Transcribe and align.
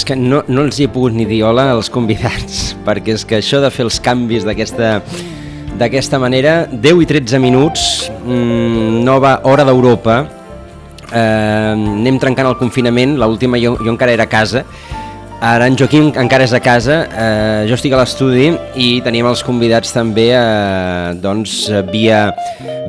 és 0.00 0.06
que 0.08 0.16
no, 0.16 0.40
no 0.48 0.62
els 0.64 0.78
hi 0.80 0.86
he 0.86 0.90
pogut 0.92 1.12
ni 1.12 1.26
dir 1.28 1.42
hola 1.44 1.66
als 1.74 1.90
convidats, 1.92 2.70
perquè 2.86 3.18
és 3.18 3.26
que 3.28 3.40
això 3.40 3.60
de 3.60 3.68
fer 3.74 3.84
els 3.84 4.00
canvis 4.00 4.46
d'aquesta 4.48 5.00
d'aquesta 5.80 6.18
manera, 6.20 6.66
10 6.68 6.98
i 7.00 7.06
13 7.08 7.38
minuts, 7.40 7.82
mmm, 8.20 9.00
nova 9.06 9.38
hora 9.48 9.64
d'Europa, 9.64 10.16
eh, 11.08 11.70
anem 11.72 12.18
trencant 12.20 12.50
el 12.50 12.58
confinament, 12.60 13.14
l'última 13.20 13.56
jo, 13.62 13.76
jo 13.80 13.88
encara 13.92 14.12
era 14.12 14.26
a 14.26 14.28
casa, 14.28 14.64
Ara 15.40 15.70
en 15.70 15.76
Joaquim 15.78 16.10
encara 16.20 16.44
és 16.44 16.52
a 16.52 16.58
casa, 16.60 16.98
eh, 17.16 17.62
jo 17.64 17.72
estic 17.72 17.94
a 17.96 18.00
l'estudi 18.02 18.50
i 18.76 18.88
tenim 19.00 19.24
els 19.24 19.40
convidats 19.40 19.94
també 19.94 20.26
eh, 20.36 21.14
doncs, 21.16 21.54
via, 21.88 22.26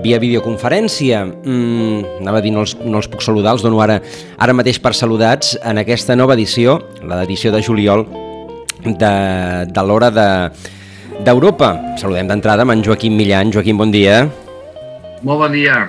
via 0.03 0.19
videoconferència. 0.19 1.21
Mm, 1.31 2.19
anava 2.19 2.41
a 2.41 2.43
dir, 2.43 2.51
no 2.51 2.65
els, 2.65 2.75
no 2.83 2.99
els 2.99 3.07
puc 3.07 3.23
saludar, 3.23 3.55
els 3.55 3.63
dono 3.63 3.79
ara, 3.79 4.01
ara 4.35 4.57
mateix 4.57 4.81
per 4.83 4.91
saludats 4.99 5.55
en 5.63 5.79
aquesta 5.79 6.19
nova 6.19 6.35
edició, 6.35 6.81
l'edició 7.07 7.55
de 7.55 7.63
juliol 7.63 8.03
de, 8.83 9.15
de 9.71 9.87
l'hora 9.87 10.11
d'Europa. 10.11 11.73
De, 11.79 11.97
Saludem 12.03 12.35
d'entrada 12.35 12.67
amb 12.67 12.75
en 12.75 12.83
Joaquim 12.83 13.15
Millan. 13.15 13.55
Joaquim, 13.55 13.79
bon 13.79 13.95
dia. 13.95 14.25
Molt 15.23 15.47
bon 15.47 15.55
dia 15.55 15.85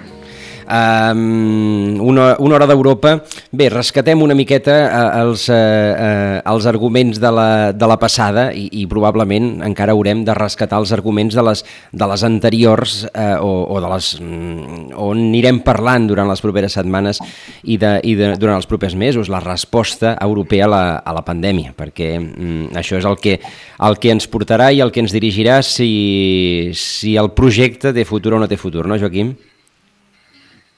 um, 0.73 2.01
una, 2.01 2.37
una 2.39 2.56
hora 2.56 2.67
d'Europa. 2.67 3.17
Bé, 3.53 3.69
rescatem 3.73 4.23
una 4.25 4.37
miqueta 4.37 4.75
uh, 4.87 5.03
els, 5.23 5.47
uh, 5.53 5.55
uh, 5.55 6.39
els 6.55 6.67
arguments 6.70 7.20
de 7.20 7.33
la, 7.34 7.48
de 7.77 7.89
la 7.89 7.98
passada 8.01 8.48
i, 8.56 8.69
i 8.81 8.87
probablement 8.91 9.61
encara 9.67 9.95
haurem 9.97 10.25
de 10.27 10.37
rescatar 10.37 10.81
els 10.81 10.93
arguments 10.97 11.37
de 11.37 11.45
les, 11.45 11.65
de 11.93 12.09
les 12.12 12.25
anteriors 12.28 13.03
uh, 13.12 13.37
o, 13.45 13.53
o 13.77 13.83
de 13.84 13.93
les, 13.93 14.12
um, 14.23 14.89
on 15.11 15.23
anirem 15.28 15.62
parlant 15.67 16.09
durant 16.09 16.31
les 16.31 16.43
properes 16.44 16.78
setmanes 16.78 17.21
i, 17.62 17.77
de, 17.77 17.99
i 18.09 18.16
de, 18.19 18.32
durant 18.41 18.56
els 18.56 18.69
propers 18.71 18.97
mesos, 18.99 19.31
la 19.32 19.43
resposta 19.44 20.16
europea 20.21 20.66
a 20.69 20.72
la, 20.72 20.82
a 21.05 21.16
la 21.16 21.25
pandèmia, 21.27 21.77
perquè 21.77 22.15
um, 22.19 22.66
això 22.78 22.99
és 23.00 23.09
el 23.09 23.19
que, 23.21 23.38
el 23.82 24.00
que 24.00 24.12
ens 24.15 24.28
portarà 24.31 24.72
i 24.72 24.82
el 24.84 24.93
que 24.94 25.05
ens 25.05 25.15
dirigirà 25.15 25.61
si, 25.66 26.72
si 26.77 27.16
el 27.21 27.32
projecte 27.37 27.93
té 27.93 28.06
futur 28.09 28.37
o 28.37 28.43
no 28.43 28.49
té 28.50 28.59
futur, 28.61 28.87
no, 28.88 28.99
Joaquim? 29.00 29.34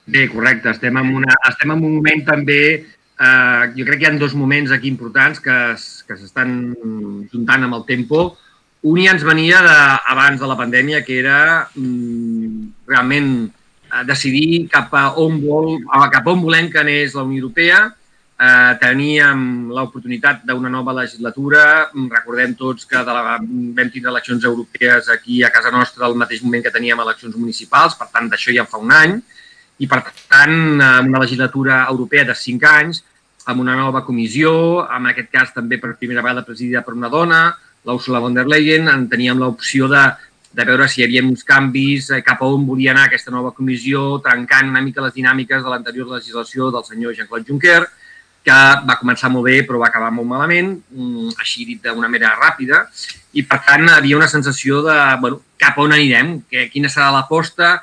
Bé, 0.06 0.28
correcte. 0.28 0.68
Estem 0.70 0.96
en, 1.00 1.14
una, 1.16 1.38
estem 1.48 1.72
en 1.72 1.80
un 1.80 1.96
moment 1.98 2.26
també... 2.26 2.60
Eh, 3.14 3.64
jo 3.76 3.84
crec 3.86 4.00
que 4.00 4.08
hi 4.08 4.08
ha 4.08 4.18
dos 4.18 4.32
moments 4.34 4.72
aquí 4.74 4.88
importants 4.90 5.38
que, 5.40 5.56
que 6.08 6.16
s'estan 6.18 6.74
juntant 7.32 7.64
amb 7.64 7.78
el 7.78 7.84
tempo. 7.88 8.24
Un 8.84 9.00
ja 9.00 9.14
ens 9.14 9.24
venia 9.24 9.62
de, 9.64 9.76
abans 10.12 10.40
de 10.42 10.48
la 10.50 10.58
pandèmia, 10.58 11.04
que 11.06 11.20
era 11.22 11.38
mm, 11.72 12.88
realment 12.90 13.28
eh, 13.46 14.02
decidir 14.08 14.66
cap 14.72 14.92
a 14.98 15.04
on, 15.22 15.38
vol, 15.40 15.78
cap 16.12 16.26
on 16.28 16.42
volem 16.42 16.68
que 16.72 16.82
anés 16.82 17.14
la 17.16 17.24
Unió 17.24 17.46
Europea. 17.46 17.86
Eh, 18.34 18.72
teníem 18.82 19.70
l'oportunitat 19.72 20.42
d'una 20.44 20.72
nova 20.74 20.92
legislatura. 20.98 21.62
Recordem 21.94 22.58
tots 22.58 22.90
que 22.90 23.00
de 23.06 23.14
la, 23.14 23.38
vam 23.38 23.94
tindre 23.94 24.12
eleccions 24.12 24.44
europees 24.44 25.08
aquí 25.14 25.40
a 25.40 25.54
casa 25.54 25.72
nostra 25.72 26.04
al 26.10 26.18
mateix 26.18 26.44
moment 26.44 26.66
que 26.66 26.74
teníem 26.74 27.00
eleccions 27.06 27.38
municipals, 27.40 27.96
per 27.96 28.10
tant, 28.12 28.28
d'això 28.28 28.52
ja 28.52 28.68
fa 28.68 28.82
un 28.82 28.92
any 28.92 29.16
i, 29.78 29.88
per 29.90 30.02
tant, 30.28 30.80
amb 30.80 31.10
una 31.10 31.22
legislatura 31.24 31.84
europea 31.90 32.24
de 32.28 32.36
cinc 32.38 32.64
anys, 32.68 33.02
amb 33.46 33.60
una 33.60 33.74
nova 33.76 34.04
comissió, 34.04 34.84
en 34.88 35.10
aquest 35.10 35.30
cas 35.32 35.52
també 35.54 35.78
per 35.80 35.96
primera 35.98 36.22
vegada 36.22 36.44
presidida 36.46 36.84
per 36.84 36.94
una 36.94 37.10
dona, 37.12 37.40
l'Ursula 37.84 38.20
von 38.20 38.36
der 38.36 38.46
Leyen, 38.48 38.88
en 38.88 39.08
teníem 39.10 39.40
l'opció 39.40 39.88
de, 39.90 40.04
de 40.54 40.64
veure 40.64 40.86
si 40.88 41.02
hi 41.02 41.04
havia 41.04 41.24
uns 41.24 41.44
canvis, 41.44 42.08
eh, 42.14 42.22
cap 42.24 42.40
a 42.40 42.48
on 42.48 42.64
volia 42.66 42.94
anar 42.94 43.08
aquesta 43.08 43.34
nova 43.34 43.52
comissió, 43.52 44.20
trencant 44.24 44.70
una 44.70 44.82
mica 44.84 45.04
les 45.04 45.16
dinàmiques 45.18 45.62
de 45.62 45.72
l'anterior 45.72 46.08
legislació 46.14 46.70
del 46.72 46.86
senyor 46.86 47.14
Jean-Claude 47.18 47.50
Juncker, 47.50 47.82
que 48.44 48.56
va 48.88 48.98
començar 49.00 49.30
molt 49.32 49.48
bé 49.48 49.62
però 49.64 49.80
va 49.80 49.88
acabar 49.88 50.10
molt 50.12 50.28
malament, 50.28 50.74
mm, 50.92 51.36
així 51.40 51.64
dit 51.64 51.82
d'una 51.82 52.08
manera 52.12 52.36
ràpida, 52.40 52.84
i 53.32 53.42
per 53.42 53.60
tant 53.66 53.88
havia 53.88 54.16
una 54.16 54.28
sensació 54.28 54.82
de 54.84 54.96
bueno, 55.20 55.40
cap 55.58 55.78
on 55.78 55.92
anirem, 55.96 56.38
que, 56.48 56.68
quina 56.72 56.92
serà 56.92 57.10
l'aposta, 57.12 57.80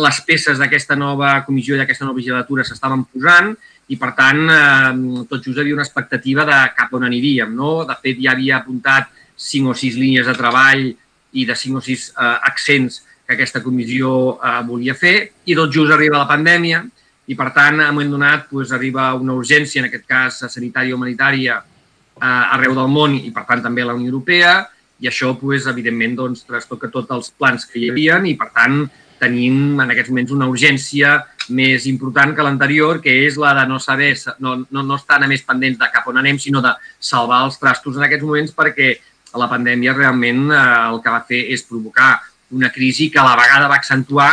les 0.00 0.20
peces 0.26 0.60
d'aquesta 0.60 0.96
nova 0.96 1.36
comissió 1.46 1.76
i 1.76 1.80
d'aquesta 1.80 2.06
nova 2.06 2.20
legislatura 2.20 2.64
s'estaven 2.64 3.04
posant 3.12 3.52
i, 3.88 3.98
per 4.00 4.12
tant, 4.16 4.44
eh, 4.48 5.24
tot 5.28 5.44
just 5.44 5.60
havia 5.60 5.76
una 5.76 5.84
expectativa 5.84 6.46
de 6.48 6.60
cap 6.76 6.92
on 6.96 7.04
aniríem. 7.04 7.52
No? 7.54 7.84
De 7.84 7.96
fet, 8.00 8.20
ja 8.22 8.32
havia 8.32 8.60
apuntat 8.62 9.10
cinc 9.36 9.72
o 9.72 9.74
sis 9.76 9.98
línies 10.00 10.26
de 10.30 10.36
treball 10.38 10.86
i 11.34 11.44
de 11.44 11.56
cinc 11.58 11.80
o 11.80 11.84
sis 11.84 12.10
eh, 12.14 12.36
accents 12.48 13.02
que 13.26 13.34
aquesta 13.34 13.62
comissió 13.64 14.38
eh, 14.38 14.60
volia 14.68 14.94
fer 14.96 15.16
i 15.44 15.56
tot 15.56 15.72
just 15.72 15.92
arriba 15.92 16.20
la 16.20 16.30
pandèmia 16.30 16.84
i, 17.26 17.36
per 17.36 17.50
tant, 17.56 17.80
en 17.80 17.88
un 17.88 17.94
moment 17.96 18.16
donat 18.18 18.50
doncs, 18.50 18.72
arriba 18.76 19.12
una 19.16 19.36
urgència, 19.36 19.80
en 19.80 19.88
aquest 19.88 20.04
cas 20.08 20.42
sanitària 20.52 20.92
o 20.92 20.98
humanitària, 20.98 21.60
eh, 22.20 22.54
arreu 22.56 22.76
del 22.76 22.90
món 22.92 23.16
i, 23.16 23.30
per 23.32 23.46
tant, 23.48 23.64
també 23.64 23.84
a 23.84 23.90
la 23.90 23.96
Unió 23.96 24.12
Europea 24.12 24.58
i 25.00 25.08
això, 25.10 25.32
doncs, 25.40 25.68
evidentment, 25.72 26.18
doncs, 26.20 26.44
trastoca 26.48 26.92
tots 26.92 27.10
els 27.16 27.32
plans 27.36 27.64
que 27.68 27.80
hi 27.80 27.90
havia 27.90 28.20
i, 28.24 28.36
per 28.40 28.50
tant, 28.54 28.84
tenim 29.24 29.80
en 29.80 29.90
aquests 29.90 30.12
moments 30.12 30.36
una 30.36 30.48
urgència 30.50 31.16
més 31.48 31.88
important 31.90 32.32
que 32.36 32.44
l'anterior, 32.44 33.00
que 33.04 33.12
és 33.26 33.36
la 33.40 33.52
de 33.58 33.66
no 33.68 33.80
saber, 33.80 34.12
no, 34.40 34.56
no, 34.70 34.84
no 34.84 35.00
estar 35.00 35.18
més 35.28 35.44
pendents 35.44 35.80
de 35.80 35.90
cap 35.92 36.06
on 36.08 36.20
anem, 36.20 36.38
sinó 36.40 36.62
de 36.64 36.72
salvar 37.00 37.42
els 37.48 37.58
trastos 37.60 37.98
en 37.98 38.06
aquests 38.06 38.24
moments 38.24 38.54
perquè 38.56 38.94
la 39.34 39.50
pandèmia 39.50 39.94
realment 39.96 40.46
eh, 40.52 40.62
el 40.92 41.00
que 41.02 41.12
va 41.12 41.24
fer 41.28 41.42
és 41.54 41.64
provocar 41.66 42.16
una 42.54 42.70
crisi 42.70 43.10
que 43.10 43.18
a 43.18 43.26
la 43.26 43.36
vegada 43.38 43.68
va 43.68 43.80
accentuar 43.80 44.30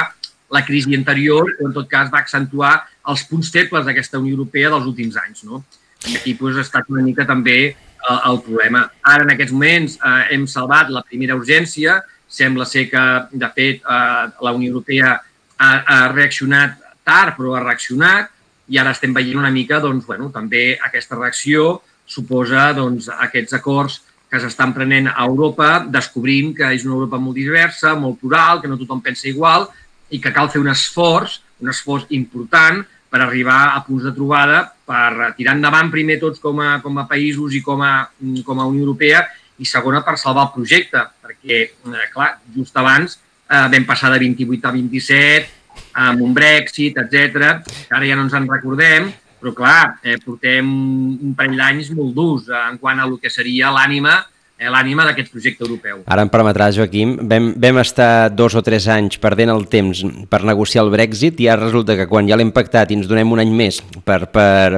la 0.52 0.64
crisi 0.66 0.94
anterior 0.96 1.48
o 1.48 1.68
en 1.68 1.74
tot 1.74 1.88
cas 1.90 2.12
va 2.14 2.22
accentuar 2.22 2.74
els 3.12 3.24
punts 3.30 3.50
febles 3.54 3.88
d'aquesta 3.88 4.20
Unió 4.20 4.36
Europea 4.36 4.70
dels 4.74 4.88
últims 4.90 5.18
anys. 5.18 5.46
No? 5.48 5.64
I 6.06 6.18
aquí 6.20 6.36
doncs, 6.38 6.60
ha 6.60 6.66
estat 6.68 6.92
una 6.92 7.04
mica 7.06 7.26
també 7.26 7.58
el, 7.72 8.18
el 8.30 8.42
problema. 8.46 8.84
Ara, 9.02 9.26
en 9.26 9.34
aquests 9.34 9.56
moments, 9.56 9.98
eh, 9.98 10.36
hem 10.36 10.46
salvat 10.50 10.92
la 10.94 11.04
primera 11.08 11.38
urgència, 11.40 12.02
Sembla 12.32 12.66
ser 12.66 12.88
que, 12.90 13.04
de 13.32 13.50
fet, 13.56 13.82
eh, 13.84 14.28
la 14.46 14.54
Unió 14.56 14.72
Europea 14.72 15.18
ha, 15.18 15.72
ha 15.84 16.00
reaccionat 16.14 16.78
tard, 17.04 17.36
però 17.38 17.58
ha 17.58 17.66
reaccionat 17.66 18.32
i 18.72 18.80
ara 18.80 18.94
estem 18.96 19.12
veient 19.14 19.40
una 19.40 19.52
mica, 19.52 19.82
doncs, 19.84 20.06
bueno, 20.08 20.30
també 20.32 20.78
aquesta 20.80 21.18
reacció 21.20 21.82
suposa 22.08 22.70
doncs, 22.76 23.10
aquests 23.28 23.58
acords 23.58 24.00
que 24.32 24.40
s'estan 24.40 24.72
prenent 24.72 25.10
a 25.12 25.26
Europa, 25.28 25.82
descobrim 25.92 26.54
que 26.56 26.70
és 26.72 26.86
una 26.88 26.96
Europa 26.96 27.20
molt 27.20 27.36
diversa, 27.36 27.98
molt 28.00 28.22
plural, 28.22 28.62
que 28.62 28.72
no 28.72 28.80
tothom 28.80 29.04
pensa 29.04 29.28
igual 29.28 29.68
i 30.12 30.22
que 30.24 30.32
cal 30.32 30.48
fer 30.52 30.62
un 30.64 30.72
esforç, 30.72 31.42
un 31.60 31.72
esforç 31.72 32.08
important 32.16 32.80
per 33.12 33.20
arribar 33.20 33.74
a 33.76 33.82
punts 33.84 34.08
de 34.08 34.14
trobada, 34.16 34.64
per 34.88 35.34
tirar 35.36 35.58
endavant 35.58 35.92
primer 35.92 36.16
tots 36.22 36.40
com 36.40 36.64
a, 36.64 36.78
com 36.80 36.96
a 37.00 37.08
països 37.12 37.58
i 37.60 37.62
com 37.64 37.84
a, 37.84 38.08
com 38.48 38.60
a 38.60 38.68
Unió 38.72 38.86
Europea 38.86 39.26
i 39.60 39.68
segona 39.68 40.00
per 40.04 40.16
salvar 40.18 40.48
el 40.48 40.56
projecte, 40.56 41.04
perquè, 41.42 41.62
eh, 41.92 42.08
clar, 42.14 42.40
just 42.56 42.78
abans 42.78 43.18
eh, 43.50 43.68
vam 43.74 43.86
passar 43.86 44.12
de 44.14 44.20
28 44.20 44.68
a 44.68 44.72
27, 44.72 45.50
amb 45.94 46.22
un 46.22 46.34
Brexit, 46.34 46.98
etc. 46.98 47.62
Ara 47.90 48.06
ja 48.06 48.16
no 48.16 48.26
ens 48.28 48.36
en 48.38 48.48
recordem, 48.50 49.12
però 49.42 49.54
clar, 49.58 49.98
eh, 50.04 50.18
portem 50.22 50.68
un 50.68 51.34
parell 51.38 51.58
d'anys 51.58 51.92
molt 51.98 52.14
durs 52.16 52.50
eh, 52.50 52.62
en 52.70 52.78
quant 52.78 53.00
a 53.00 53.08
el 53.08 53.18
que 53.20 53.32
seria 53.34 53.74
l'ànima 53.74 54.22
l'ànima 54.70 55.06
d'aquest 55.08 55.32
projecte 55.34 55.64
europeu. 55.66 56.04
Ara 56.06 56.26
em 56.26 56.30
permetràs, 56.30 56.76
Joaquim, 56.78 57.16
vam, 57.30 57.52
vam 57.58 57.80
estar 57.82 58.30
dos 58.30 58.54
o 58.54 58.62
tres 58.66 58.86
anys 58.92 59.18
perdent 59.22 59.50
el 59.54 59.66
temps 59.72 60.04
per 60.30 60.42
negociar 60.46 60.84
el 60.86 60.92
Brexit 60.94 61.40
i 61.42 61.48
ara 61.50 61.66
resulta 61.66 61.96
que 61.98 62.06
quan 62.12 62.30
ja 62.30 62.38
l'hem 62.38 62.52
pactat 62.54 62.92
i 62.92 63.00
ens 63.00 63.10
donem 63.10 63.32
un 63.34 63.42
any 63.42 63.54
més 63.56 63.82
per, 64.06 64.26
per, 64.30 64.78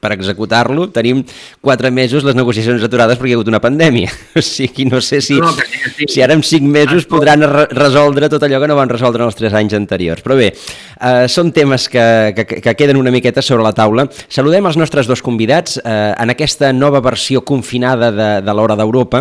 per 0.00 0.12
executar-lo, 0.16 0.88
tenim 0.94 1.22
quatre 1.62 1.92
mesos 1.94 2.26
les 2.26 2.38
negociacions 2.38 2.82
aturades 2.82 3.20
perquè 3.20 3.30
hi 3.30 3.36
ha 3.36 3.40
hagut 3.40 3.52
una 3.52 3.62
pandèmia. 3.62 4.10
O 4.40 4.42
sigui, 4.42 4.86
no 4.86 5.00
sé 5.02 5.18
si, 5.20 5.34
no, 5.40 5.50
sí, 5.52 5.80
sí. 5.96 6.06
si 6.08 6.22
ara 6.22 6.32
en 6.36 6.42
cinc 6.46 6.64
mesos 6.70 7.04
podran 7.10 7.42
resoldre 7.74 8.28
tot 8.30 8.44
allò 8.46 8.60
que 8.62 8.68
no 8.70 8.76
van 8.78 8.88
resoldre 8.88 9.24
en 9.24 9.28
els 9.28 9.36
tres 9.36 9.54
anys 9.58 9.74
anteriors. 9.76 10.22
Però 10.24 10.36
bé, 10.38 10.52
eh, 10.54 11.26
són 11.28 11.50
temes 11.52 11.88
que, 11.90 12.04
que, 12.36 12.46
que 12.62 12.74
queden 12.78 13.00
una 13.00 13.12
miqueta 13.12 13.42
sobre 13.42 13.66
la 13.66 13.74
taula. 13.76 14.06
Saludem 14.30 14.70
els 14.70 14.78
nostres 14.80 15.10
dos 15.10 15.22
convidats 15.22 15.80
eh, 15.82 16.14
en 16.14 16.32
aquesta 16.32 16.72
nova 16.72 17.02
versió 17.04 17.42
confinada 17.44 18.12
de, 18.14 18.30
de 18.46 18.54
l'Hora 18.56 18.78
d'Europa 18.78 19.19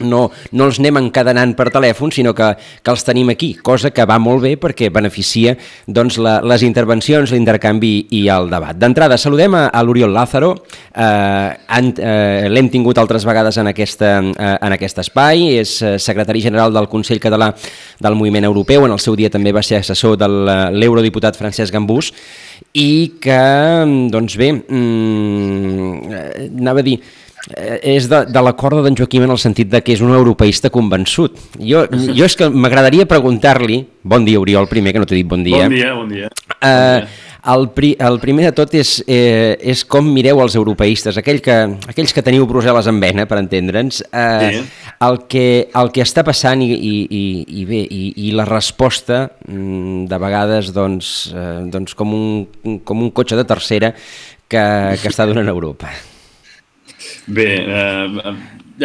no, 0.00 0.28
no 0.52 0.66
els 0.68 0.80
anem 0.80 0.98
encadenant 1.00 1.54
per 1.58 1.68
telèfon, 1.72 2.12
sinó 2.14 2.32
que, 2.36 2.52
que 2.82 2.92
els 2.92 3.04
tenim 3.06 3.32
aquí, 3.32 3.52
cosa 3.62 3.92
que 3.94 4.06
va 4.08 4.18
molt 4.22 4.44
bé 4.44 4.54
perquè 4.60 4.90
beneficia 4.92 5.56
doncs, 5.86 6.18
la, 6.22 6.38
les 6.46 6.64
intervencions, 6.66 7.32
l'intercanvi 7.34 7.92
i 8.16 8.24
el 8.32 8.50
debat. 8.52 8.78
D'entrada, 8.80 9.18
saludem 9.20 9.56
a, 9.58 9.66
a 9.68 9.82
l'Oriol 9.84 10.12
Lázaro, 10.14 10.52
eh, 10.94 11.50
eh, 11.80 12.48
l'hem 12.50 12.70
tingut 12.72 13.00
altres 13.00 13.26
vegades 13.28 13.60
en, 13.60 13.70
aquesta, 13.70 14.12
eh, 14.20 14.52
en 14.56 14.76
aquest 14.76 15.02
espai, 15.04 15.46
és 15.60 15.76
eh, 15.82 15.96
secretari 16.02 16.42
general 16.44 16.74
del 16.74 16.90
Consell 16.92 17.22
Català 17.22 17.52
del 18.00 18.18
Moviment 18.18 18.48
Europeu, 18.48 18.86
en 18.86 18.96
el 18.96 19.02
seu 19.02 19.16
dia 19.18 19.30
també 19.32 19.54
va 19.54 19.64
ser 19.66 19.80
assessor 19.80 20.18
de 20.20 20.28
eh, 20.28 20.60
l'eurodiputat 20.76 21.38
Francesc 21.38 21.74
Gambús, 21.74 22.12
i 22.76 23.16
que, 23.22 23.40
doncs 24.12 24.36
bé, 24.38 24.52
mm, 24.52 26.12
eh, 26.12 26.50
anava 26.60 26.84
a 26.84 26.86
dir, 26.86 27.00
és 27.56 28.08
de, 28.10 28.24
de 28.28 28.42
l'acord 28.44 28.82
d'en 28.84 28.96
Joaquim 28.96 29.24
en 29.24 29.32
el 29.34 29.40
sentit 29.40 29.70
de 29.72 29.80
que 29.84 29.94
és 29.96 30.02
un 30.04 30.12
europeista 30.14 30.70
convençut. 30.72 31.38
Jo, 31.56 31.86
jo 31.88 32.28
és 32.28 32.36
que 32.36 32.50
m'agradaria 32.52 33.08
preguntar-li, 33.08 33.82
bon 34.02 34.28
dia 34.28 34.40
Oriol, 34.42 34.68
primer, 34.70 34.94
que 34.94 35.02
no 35.02 35.08
t'he 35.08 35.18
dit 35.22 35.28
bon 35.28 35.44
dia. 35.46 35.64
Bon 35.64 35.76
dia, 35.76 35.96
bon 35.96 36.12
dia. 36.12 36.30
Eh, 36.60 37.28
El, 37.48 37.70
pri, 37.72 37.94
el 37.98 38.18
primer 38.20 38.44
de 38.50 38.52
tot 38.52 38.74
és, 38.76 38.98
eh, 39.08 39.56
és 39.72 39.82
com 39.88 40.04
mireu 40.04 40.42
els 40.44 40.56
europeistes, 40.58 41.16
aquell 41.16 41.40
que, 41.40 41.56
aquells 41.88 42.12
que 42.12 42.24
teniu 42.24 42.44
Brussel·les 42.48 42.90
en 42.90 43.00
vena, 43.00 43.24
per 43.30 43.38
entendre'ns, 43.40 44.02
eh, 44.12 44.50
sí. 44.58 44.60
el, 45.06 45.22
que, 45.30 45.46
el 45.80 45.92
que 45.94 46.04
està 46.04 46.24
passant 46.26 46.60
i, 46.60 46.68
i, 46.68 46.92
i, 47.08 47.22
i 47.62 47.64
bé, 47.68 47.80
i, 47.80 48.02
i 48.26 48.34
la 48.36 48.44
resposta 48.48 49.22
mm, 49.48 50.04
de 50.10 50.20
vegades 50.20 50.74
doncs, 50.76 51.14
eh, 51.32 51.64
doncs 51.72 51.96
com, 51.96 52.12
un, 52.12 52.78
com 52.84 53.08
un 53.08 53.10
cotxe 53.16 53.40
de 53.40 53.48
tercera 53.48 53.94
que, 53.96 54.64
que 55.00 55.08
està 55.08 55.24
donant 55.24 55.48
Europa. 55.48 55.88
Bé, 57.26 57.48
eh, 57.64 58.34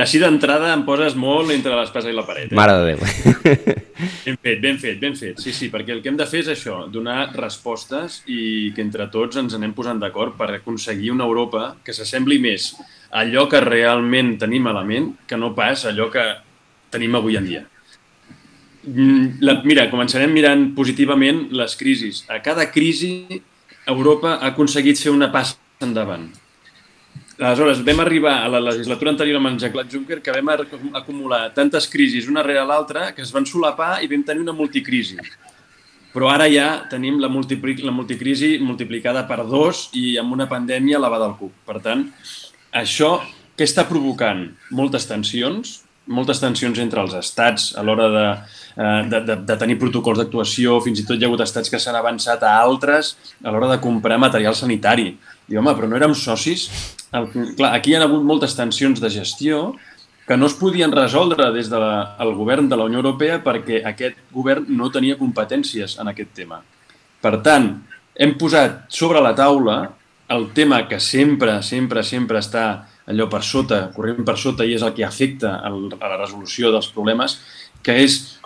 així 0.02 0.20
d'entrada 0.20 0.74
em 0.74 0.84
poses 0.88 1.16
molt 1.20 1.52
entre 1.54 1.76
l'espasa 1.78 2.12
i 2.12 2.16
la 2.16 2.26
paret. 2.28 2.52
Eh? 2.52 2.58
Mare 2.58 2.78
de 2.80 2.94
Déu. 2.94 3.82
Ben 4.26 4.36
fet, 4.42 4.60
ben 4.60 4.78
fet, 4.82 4.98
ben 5.00 5.14
fet. 5.16 5.38
Sí, 5.40 5.54
sí, 5.56 5.70
perquè 5.72 5.94
el 5.94 6.02
que 6.04 6.10
hem 6.12 6.18
de 6.20 6.26
fer 6.28 6.42
és 6.44 6.50
això, 6.52 6.82
donar 6.92 7.30
respostes 7.38 8.18
i 8.28 8.74
que 8.76 8.84
entre 8.84 9.06
tots 9.14 9.38
ens 9.40 9.54
anem 9.56 9.72
posant 9.78 10.02
d'acord 10.02 10.36
per 10.36 10.50
aconseguir 10.52 11.14
una 11.14 11.28
Europa 11.30 11.76
que 11.86 11.94
s'assembli 11.96 12.40
més 12.44 12.74
a 12.76 13.22
allò 13.22 13.46
que 13.48 13.62
realment 13.64 14.34
tenim 14.42 14.66
malament 14.68 15.14
que 15.30 15.40
no 15.40 15.54
pas 15.56 15.86
allò 15.88 16.10
que 16.12 16.26
tenim 16.92 17.16
avui 17.16 17.40
en 17.40 17.48
dia. 17.48 17.64
Mm, 18.86 19.40
la, 19.46 19.60
mira, 19.64 19.88
començarem 19.94 20.34
mirant 20.34 20.72
positivament 20.76 21.46
les 21.56 21.78
crisis. 21.80 22.26
A 22.28 22.42
cada 22.44 22.68
crisi 22.74 23.42
Europa 23.88 24.40
ha 24.42 24.52
aconseguit 24.52 25.00
fer 25.00 25.14
una 25.14 25.32
passa 25.32 25.56
endavant. 25.86 26.28
Aleshores, 27.38 27.82
vam 27.84 28.00
arribar 28.00 28.46
a 28.46 28.48
la 28.48 28.62
legislatura 28.64 29.12
anterior 29.12 29.42
amb 29.42 29.50
en 29.50 29.58
Jean-Claude 29.60 29.92
Juncker 29.92 30.22
que 30.24 30.32
vam 30.32 30.54
acumular 30.96 31.50
tantes 31.52 31.90
crisis 31.92 32.30
una 32.32 32.44
rere 32.44 32.64
l'altra 32.64 33.10
que 33.12 33.26
es 33.26 33.34
van 33.36 33.44
solapar 33.46 33.98
i 34.04 34.08
vam 34.08 34.24
tenir 34.24 34.46
una 34.46 34.56
multicrisi. 34.56 35.20
Però 36.16 36.30
ara 36.32 36.48
ja 36.48 36.86
tenim 36.88 37.20
la, 37.20 37.28
multipli 37.28 37.76
la 37.84 37.92
multicrisi 37.92 38.56
multiplicada 38.64 39.26
per 39.28 39.44
dos 39.44 39.90
i 39.92 40.16
amb 40.18 40.32
una 40.32 40.48
pandèmia 40.48 40.96
elevada 40.96 41.28
al 41.28 41.36
cup. 41.36 41.52
Per 41.68 41.82
tant, 41.84 42.08
això 42.72 43.18
què 43.60 43.68
està 43.68 43.84
provocant? 43.90 44.48
Moltes 44.72 45.04
tensions, 45.12 45.82
moltes 46.08 46.40
tensions 46.40 46.80
entre 46.80 47.04
els 47.04 47.20
estats 47.20 47.74
a 47.76 47.84
l'hora 47.84 48.08
de, 48.16 48.26
eh, 48.80 49.02
de, 49.12 49.22
de, 49.28 49.40
de 49.44 49.58
tenir 49.60 49.76
protocols 49.82 50.24
d'actuació, 50.24 50.80
fins 50.88 51.04
i 51.04 51.06
tot 51.08 51.20
hi 51.20 51.28
ha 51.28 51.30
hagut 51.34 51.44
estats 51.44 51.72
que 51.72 51.84
s'han 51.84 52.00
avançat 52.00 52.48
a 52.48 52.56
altres 52.62 53.18
a 53.44 53.52
l'hora 53.52 53.74
de 53.74 53.82
comprar 53.84 54.22
material 54.22 54.56
sanitari. 54.56 55.18
I 55.52 55.58
home, 55.60 55.74
però 55.78 55.90
no 55.90 55.98
érem 55.98 56.16
socis? 56.18 56.68
El, 57.16 57.30
clar, 57.58 57.74
aquí 57.76 57.94
hi 57.94 58.00
ha 58.00 58.06
hagut 58.06 58.24
moltes 58.26 58.56
tensions 58.58 59.02
de 59.02 59.12
gestió 59.14 59.76
que 60.26 60.38
no 60.38 60.48
es 60.50 60.56
podien 60.58 60.94
resoldre 60.94 61.52
des 61.54 61.70
del 61.70 61.84
de 61.86 62.32
govern 62.34 62.70
de 62.70 62.78
la 62.80 62.88
Unió 62.90 63.04
Europea 63.04 63.42
perquè 63.44 63.84
aquest 63.86 64.18
govern 64.34 64.66
no 64.70 64.90
tenia 64.90 65.20
competències 65.20 66.00
en 66.02 66.10
aquest 66.10 66.34
tema. 66.34 66.64
Per 67.22 67.38
tant, 67.46 67.70
hem 68.16 68.34
posat 68.42 68.86
sobre 68.90 69.22
la 69.22 69.36
taula 69.38 69.78
el 70.34 70.50
tema 70.58 70.88
que 70.90 71.00
sempre, 71.00 71.60
sempre, 71.62 72.02
sempre 72.04 72.42
està 72.42 72.66
allò 73.06 73.28
per 73.30 73.44
sota, 73.46 73.84
corrent 73.94 74.26
per 74.26 74.38
sota 74.42 74.66
i 74.66 74.74
és 74.74 74.82
el 74.82 74.96
que 74.98 75.06
afecta 75.06 75.60
el, 75.68 75.92
a 76.00 76.10
la 76.10 76.18
resolució 76.18 76.72
dels 76.74 76.90
problemes, 76.90 77.38
que 77.86 77.94
és 78.02 78.40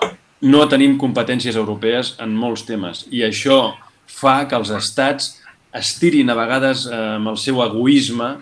no 0.44 0.66
tenim 0.68 0.98
competències 1.00 1.56
europees 1.56 2.18
en 2.20 2.36
molts 2.36 2.66
temes 2.68 3.06
i 3.12 3.24
això 3.24 3.78
fa 4.10 4.42
que 4.50 4.58
els 4.60 4.72
estats 4.76 5.39
estirin 5.76 6.30
a 6.30 6.38
vegades 6.38 6.88
eh, 6.90 7.00
amb 7.18 7.34
el 7.34 7.38
seu 7.38 7.62
egoisme 7.64 8.36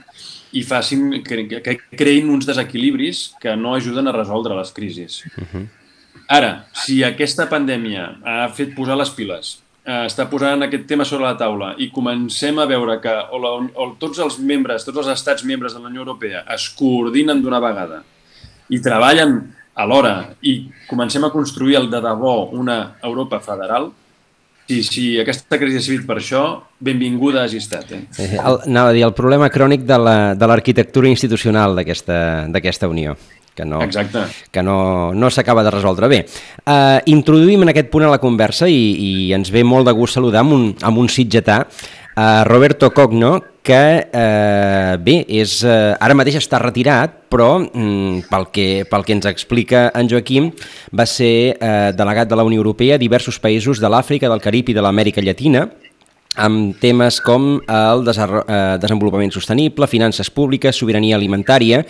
i 0.55 0.63
facin 0.63 1.21
que, 1.25 1.43
que 1.63 1.75
creïn 1.99 2.29
uns 2.31 2.47
desequilibris 2.47 3.33
que 3.41 3.55
no 3.59 3.75
ajuden 3.75 4.07
a 4.07 4.15
resoldre 4.15 4.55
les 4.55 4.71
crisis. 4.71 5.23
Uh 5.35 5.43
-huh. 5.43 5.67
Ara, 6.27 6.67
si 6.73 7.03
aquesta 7.03 7.47
pandèmia 7.49 8.19
ha 8.23 8.49
fet 8.49 8.75
posar 8.75 8.97
les 8.97 9.09
piles 9.09 9.59
eh, 9.87 10.05
està 10.05 10.27
posant 10.29 10.65
aquest 10.65 10.85
tema 10.89 11.05
sobre 11.05 11.25
la 11.25 11.37
taula 11.39 11.73
i 11.77 11.89
comencem 11.93 12.59
a 12.59 12.65
veure 12.65 12.99
que 13.03 13.13
o, 13.31 13.39
la, 13.39 13.53
o 13.75 13.95
tots 13.99 14.19
els 14.19 14.39
membres, 14.39 14.85
tots 14.85 14.97
els 14.97 15.07
estats 15.07 15.43
membres 15.43 15.73
de 15.73 15.79
la 15.79 15.87
Unió 15.87 16.03
Europea 16.03 16.43
es 16.55 16.69
coordinen 16.69 17.41
d'una 17.41 17.61
vegada 17.63 18.03
i 18.69 18.81
treballen 18.83 19.39
alhora 19.77 20.33
i 20.41 20.67
comencem 20.89 21.23
a 21.23 21.31
construir 21.31 21.77
el 21.79 21.89
de 21.89 22.01
debò 22.01 22.49
una 22.51 22.97
Europa 23.03 23.39
federal, 23.39 23.91
si, 24.67 24.81
si 24.83 25.05
aquesta 25.21 25.57
crisi 25.57 25.79
ha 25.79 25.85
servit 25.85 26.05
per 26.07 26.19
això, 26.19 26.43
benvinguda 26.83 27.45
hagi 27.45 27.61
estat. 27.61 27.95
Eh? 27.95 28.03
eh 28.19 28.29
el, 28.35 28.59
anava 28.67 28.91
a 28.91 28.95
dir, 28.95 29.05
el 29.07 29.15
problema 29.17 29.49
crònic 29.49 29.87
de 29.87 29.97
l'arquitectura 29.97 31.07
la, 31.07 31.09
de 31.09 31.15
institucional 31.15 31.75
d'aquesta 31.77 32.91
Unió 32.91 33.17
que 33.57 33.65
no, 33.65 33.81
Exacte. 33.81 34.19
que 34.51 34.61
no, 34.61 35.15
no 35.17 35.31
s'acaba 35.33 35.63
de 35.65 35.71
resoldre. 35.73 36.07
Bé, 36.07 36.19
eh, 36.21 36.99
introduïm 37.09 37.65
en 37.65 37.73
aquest 37.73 37.89
punt 37.89 38.05
a 38.05 38.11
la 38.13 38.19
conversa 38.21 38.69
i, 38.69 38.83
i 39.01 39.33
ens 39.33 39.49
ve 39.49 39.63
molt 39.65 39.89
de 39.89 39.95
gust 39.97 40.19
saludar 40.19 40.43
amb 40.45 40.53
un, 40.53 40.67
amb 40.85 41.01
un 41.01 41.09
sitgetà, 41.09 41.63
eh, 42.17 42.43
Roberto 42.45 42.91
Cogno, 42.91 43.37
que 43.61 44.09
eh, 44.11 44.97
bé, 45.03 45.17
és, 45.27 45.61
eh, 45.67 45.95
ara 45.99 46.15
mateix 46.17 46.39
està 46.39 46.59
retirat, 46.63 47.13
però 47.29 47.57
mm, 47.59 48.27
pel, 48.31 48.47
que, 48.51 48.67
pel 48.89 49.03
que 49.05 49.15
ens 49.17 49.27
explica 49.29 49.89
en 49.93 50.09
Joaquim, 50.09 50.49
va 50.95 51.05
ser 51.05 51.57
eh, 51.59 51.91
delegat 51.95 52.31
de 52.31 52.39
la 52.39 52.47
Unió 52.47 52.63
Europea 52.63 52.95
a 52.95 53.01
diversos 53.01 53.39
països 53.43 53.83
de 53.83 53.91
l'Àfrica, 53.91 54.31
del 54.31 54.41
Carib 54.41 54.71
i 54.71 54.77
de 54.77 54.85
l'Amèrica 54.85 55.21
Llatina, 55.21 55.67
amb 56.37 56.77
temes 56.79 57.19
com 57.25 57.57
el 57.59 58.07
eh, 58.07 58.77
desenvolupament 58.81 59.33
sostenible, 59.33 59.89
finances 59.89 60.31
públiques, 60.31 60.77
sobirania 60.77 61.17
alimentària, 61.17 61.83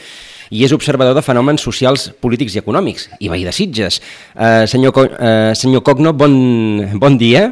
i 0.49 0.63
és 0.63 0.73
observador 0.73 1.13
de 1.17 1.21
fenòmens 1.21 1.61
socials, 1.61 2.07
polítics 2.23 2.55
i 2.55 2.61
econòmics, 2.63 3.09
i 3.19 3.29
veí 3.29 3.43
de 3.43 3.51
Sitges. 3.51 3.99
Uh, 4.31 4.63
senyor, 4.63 4.95
uh, 4.95 5.51
senyor 5.59 5.83
Cogno, 5.83 6.13
bon, 6.15 6.37
bon 7.03 7.17
dia. 7.19 7.49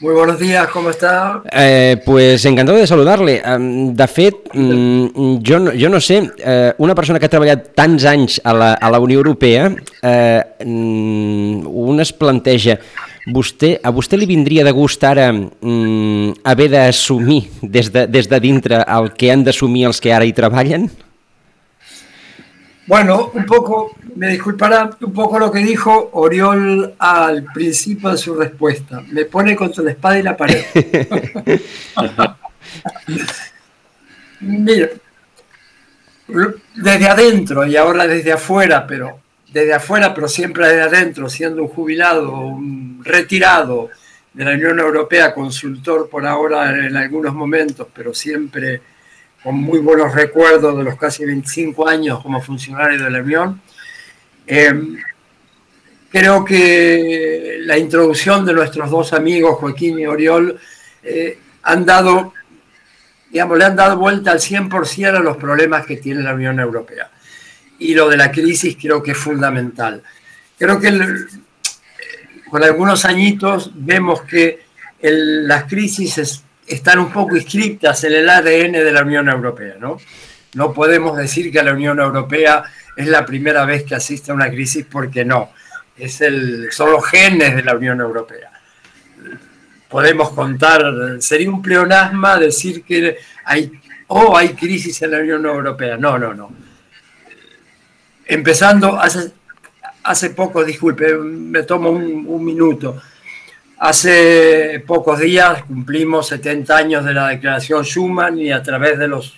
Muy 0.00 0.14
buenos 0.14 0.38
días, 0.38 0.68
¿cómo 0.68 0.90
está? 0.90 1.42
Eh, 1.50 2.00
pues 2.04 2.44
encantado 2.44 2.78
de 2.78 2.86
saludarle. 2.86 3.42
De 3.42 4.06
fet, 4.06 4.36
mm, 4.54 5.38
jo, 5.44 5.58
no, 5.58 5.72
jo 5.74 5.88
no 5.88 6.00
sé, 6.00 6.30
eh, 6.38 6.72
una 6.78 6.94
persona 6.94 7.18
que 7.18 7.26
ha 7.26 7.32
treballat 7.32 7.72
tants 7.74 8.06
anys 8.06 8.36
a 8.44 8.54
la, 8.54 8.68
a 8.74 8.92
la 8.94 9.00
Unió 9.02 9.18
Europea, 9.18 9.72
eh, 10.02 10.44
mm, 10.64 11.66
un 11.66 11.98
es 11.98 12.12
planteja, 12.12 12.78
vostè, 13.34 13.72
a 13.82 13.90
vostè 13.90 14.14
li 14.14 14.30
vindria 14.30 14.62
de 14.62 14.70
gust 14.70 15.02
ara 15.02 15.32
mm, 15.32 16.44
haver 16.46 16.70
d'assumir 16.76 17.42
des, 17.60 17.90
de, 17.90 18.06
des 18.06 18.30
de 18.30 18.38
dintre 18.38 18.84
el 18.86 19.10
que 19.18 19.32
han 19.34 19.42
d'assumir 19.42 19.88
els 19.90 19.98
que 19.98 20.14
ara 20.14 20.30
hi 20.30 20.36
treballen? 20.36 20.86
Bueno, 22.88 23.30
un 23.34 23.44
poco, 23.44 23.94
me 24.16 24.28
disculpará, 24.28 24.88
un 25.02 25.12
poco 25.12 25.38
lo 25.38 25.52
que 25.52 25.58
dijo 25.58 26.08
Oriol 26.14 26.94
al 26.98 27.44
principio 27.52 28.08
de 28.08 28.16
su 28.16 28.34
respuesta. 28.34 29.02
Me 29.10 29.26
pone 29.26 29.54
contra 29.54 29.84
la 29.84 29.90
espada 29.90 30.18
y 30.18 30.22
la 30.22 30.34
pared. 30.34 30.64
Mira, 34.40 34.88
desde 36.76 37.08
adentro 37.08 37.66
y 37.66 37.76
ahora 37.76 38.06
desde 38.06 38.32
afuera, 38.32 38.86
pero 38.86 39.20
desde 39.52 39.74
afuera, 39.74 40.14
pero 40.14 40.26
siempre 40.26 40.68
desde 40.68 40.80
adentro, 40.80 41.28
siendo 41.28 41.60
un 41.60 41.68
jubilado, 41.68 42.40
un 42.40 43.02
retirado 43.04 43.90
de 44.32 44.44
la 44.46 44.52
Unión 44.52 44.80
Europea, 44.80 45.34
consultor 45.34 46.08
por 46.08 46.24
ahora 46.24 46.70
en 46.70 46.96
algunos 46.96 47.34
momentos, 47.34 47.86
pero 47.94 48.14
siempre 48.14 48.80
con 49.42 49.56
muy 49.56 49.78
buenos 49.78 50.14
recuerdos 50.14 50.76
de 50.76 50.84
los 50.84 50.96
casi 50.96 51.24
25 51.24 51.88
años 51.88 52.20
como 52.22 52.40
funcionario 52.40 53.02
de 53.02 53.10
la 53.10 53.20
Unión. 53.20 53.60
Eh, 54.46 54.72
creo 56.10 56.44
que 56.44 57.58
la 57.60 57.78
introducción 57.78 58.44
de 58.44 58.54
nuestros 58.54 58.90
dos 58.90 59.12
amigos, 59.12 59.58
Joaquín 59.58 59.98
y 59.98 60.06
Oriol, 60.06 60.58
eh, 61.02 61.38
han 61.62 61.84
dado, 61.84 62.32
digamos, 63.30 63.58
le 63.58 63.64
han 63.64 63.76
dado 63.76 63.96
vuelta 63.96 64.32
al 64.32 64.40
100% 64.40 65.16
a 65.16 65.20
los 65.20 65.36
problemas 65.36 65.86
que 65.86 65.98
tiene 65.98 66.22
la 66.22 66.34
Unión 66.34 66.58
Europea. 66.58 67.10
Y 67.78 67.94
lo 67.94 68.08
de 68.08 68.16
la 68.16 68.32
crisis 68.32 68.76
creo 68.80 69.02
que 69.02 69.12
es 69.12 69.18
fundamental. 69.18 70.02
Creo 70.58 70.80
que 70.80 70.90
con 72.50 72.64
algunos 72.64 73.04
añitos 73.04 73.70
vemos 73.74 74.22
que 74.22 74.66
las 75.00 75.64
crisis 75.64 76.42
están 76.68 76.98
un 76.98 77.10
poco 77.10 77.36
inscritas 77.36 78.04
en 78.04 78.12
el 78.12 78.28
ADN 78.28 78.72
de 78.72 78.92
la 78.92 79.02
Unión 79.02 79.28
Europea, 79.28 79.76
¿no? 79.78 79.98
No 80.54 80.72
podemos 80.72 81.16
decir 81.16 81.52
que 81.52 81.62
la 81.62 81.72
Unión 81.72 81.98
Europea 81.98 82.64
es 82.96 83.06
la 83.06 83.24
primera 83.24 83.64
vez 83.64 83.84
que 83.84 83.94
asiste 83.94 84.30
a 84.30 84.34
una 84.34 84.50
crisis 84.50 84.86
porque 84.90 85.24
no, 85.24 85.50
es 85.96 86.20
el, 86.20 86.68
son 86.72 86.92
los 86.92 87.04
genes 87.06 87.56
de 87.56 87.62
la 87.62 87.74
Unión 87.74 88.00
Europea. 88.00 88.50
Podemos 89.88 90.30
contar, 90.30 90.82
sería 91.20 91.50
un 91.50 91.62
pleonasma 91.62 92.38
decir 92.38 92.82
que 92.82 93.16
hay, 93.44 93.70
oh, 94.08 94.36
hay 94.36 94.50
crisis 94.50 95.00
en 95.02 95.10
la 95.12 95.18
Unión 95.18 95.44
Europea. 95.46 95.96
No, 95.96 96.18
no, 96.18 96.34
no. 96.34 96.50
Empezando, 98.26 98.98
hace, 99.00 99.32
hace 100.02 100.30
poco, 100.30 100.64
disculpe, 100.64 101.14
me 101.14 101.62
tomo 101.62 101.90
un, 101.90 102.24
un 102.26 102.44
minuto 102.44 103.00
Hace 103.80 104.82
pocos 104.86 105.20
días 105.20 105.62
cumplimos 105.64 106.26
70 106.28 106.76
años 106.76 107.04
de 107.04 107.14
la 107.14 107.28
Declaración 107.28 107.84
Schuman 107.84 108.38
y 108.38 108.50
a 108.50 108.62
través 108.62 108.98
de 108.98 109.06
los 109.06 109.34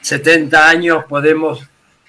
70 0.00 0.68
años 0.68 1.04
podemos 1.08 1.62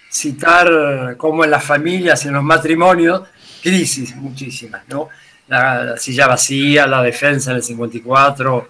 citar 0.09 1.15
cómo 1.17 1.43
en 1.43 1.51
las 1.51 1.63
familias, 1.63 2.25
en 2.25 2.33
los 2.33 2.43
matrimonios, 2.43 3.23
crisis 3.61 4.15
muchísimas, 4.15 4.87
¿no? 4.87 5.09
la, 5.47 5.97
silla 5.97 6.27
vacía, 6.27 6.87
la 6.87 7.01
defensa 7.01 7.51
en 7.51 7.57
el 7.57 7.63
54, 7.63 8.67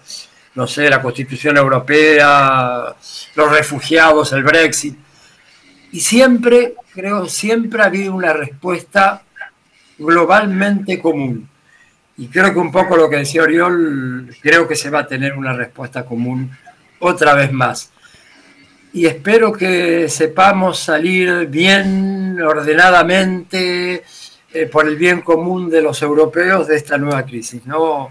no 0.54 0.66
sé, 0.66 0.88
la 0.88 1.02
constitución 1.02 1.56
europea, 1.56 2.94
los 3.34 3.50
refugiados, 3.50 4.32
el 4.32 4.42
Brexit. 4.42 4.96
Y 5.92 6.00
siempre, 6.00 6.74
creo, 6.92 7.26
siempre 7.26 7.82
ha 7.82 7.86
habido 7.86 8.14
una 8.14 8.32
respuesta 8.32 9.22
globalmente 9.98 11.00
común. 11.00 11.47
Y 12.18 12.26
creo 12.26 12.52
que 12.52 12.58
un 12.58 12.72
poco 12.72 12.96
lo 12.96 13.08
que 13.08 13.16
decía 13.16 13.42
Oriol, 13.42 14.34
creo 14.42 14.66
que 14.66 14.74
se 14.74 14.90
va 14.90 15.00
a 15.00 15.06
tener 15.06 15.34
una 15.34 15.52
respuesta 15.52 16.04
común 16.04 16.50
otra 16.98 17.32
vez 17.34 17.52
más. 17.52 17.92
Y 18.92 19.06
espero 19.06 19.52
que 19.52 20.08
sepamos 20.08 20.80
salir 20.80 21.46
bien, 21.46 22.40
ordenadamente, 22.42 24.02
eh, 24.52 24.66
por 24.66 24.88
el 24.88 24.96
bien 24.96 25.20
común 25.20 25.70
de 25.70 25.80
los 25.80 26.02
europeos 26.02 26.66
de 26.66 26.76
esta 26.76 26.98
nueva 26.98 27.24
crisis. 27.24 27.64
¿no? 27.66 28.10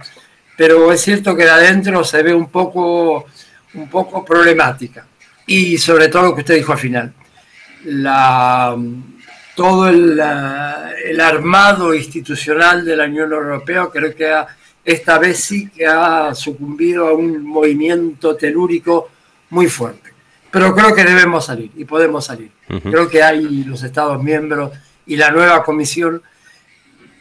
Pero 0.56 0.90
es 0.94 1.02
cierto 1.02 1.36
que 1.36 1.44
de 1.44 1.50
adentro 1.50 2.02
se 2.06 2.24
ve 2.24 2.34
un 2.34 2.50
poco, 2.50 3.26
un 3.74 3.90
poco 3.90 4.24
problemática. 4.24 5.06
Y 5.46 5.78
sobre 5.78 6.08
todo 6.08 6.24
lo 6.24 6.36
que 6.36 6.42
usted 6.42 6.56
dijo 6.56 6.72
al 6.72 6.80
final, 6.80 7.14
la, 7.84 8.74
todo 9.58 9.90
el, 9.90 10.22
el, 11.04 11.20
armado 11.20 11.96
institucional 11.96 12.86
de 12.86 12.96
la 12.96 13.06
Unión 13.06 13.34
Europea 13.34 13.88
creo 13.92 14.14
que 14.16 14.32
esta 14.86 15.18
vez 15.18 15.40
sí 15.40 15.68
que 15.72 15.88
ha 15.88 16.36
sucumbido 16.36 17.08
a 17.08 17.14
un 17.14 17.44
movimiento 17.44 18.36
telúrico 18.36 19.10
muy 19.50 19.66
fuerte. 19.66 20.12
Pero 20.52 20.76
creo 20.76 20.94
que 20.94 21.04
debemos 21.04 21.48
salir 21.48 21.72
y 21.76 21.86
podemos 21.86 22.26
salir. 22.26 22.52
Creo 22.84 23.10
que 23.10 23.24
hay 23.24 23.64
los 23.64 23.82
Estados 23.82 24.22
miembros 24.22 24.74
y 25.08 25.18
la 25.18 25.32
nueva 25.32 25.64
comisión 25.64 26.22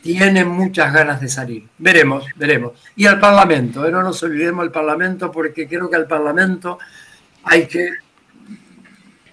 tienen 0.02 0.47
muchas 0.49 0.93
ganas 0.93 1.23
de 1.23 1.31
salir. 1.31 1.66
Veremos, 1.78 2.26
veremos. 2.37 2.73
Y 2.97 3.07
al 3.07 3.19
Parlamento, 3.19 3.87
¿eh? 3.87 3.90
no 3.90 4.02
nos 4.02 4.23
olvidemos 4.23 4.62
del 4.62 4.73
Parlamento 4.73 5.33
porque 5.33 5.66
creo 5.66 5.88
que 5.88 5.97
al 5.97 6.07
Parlamento 6.07 6.78
hay 7.45 7.66
que 7.66 7.93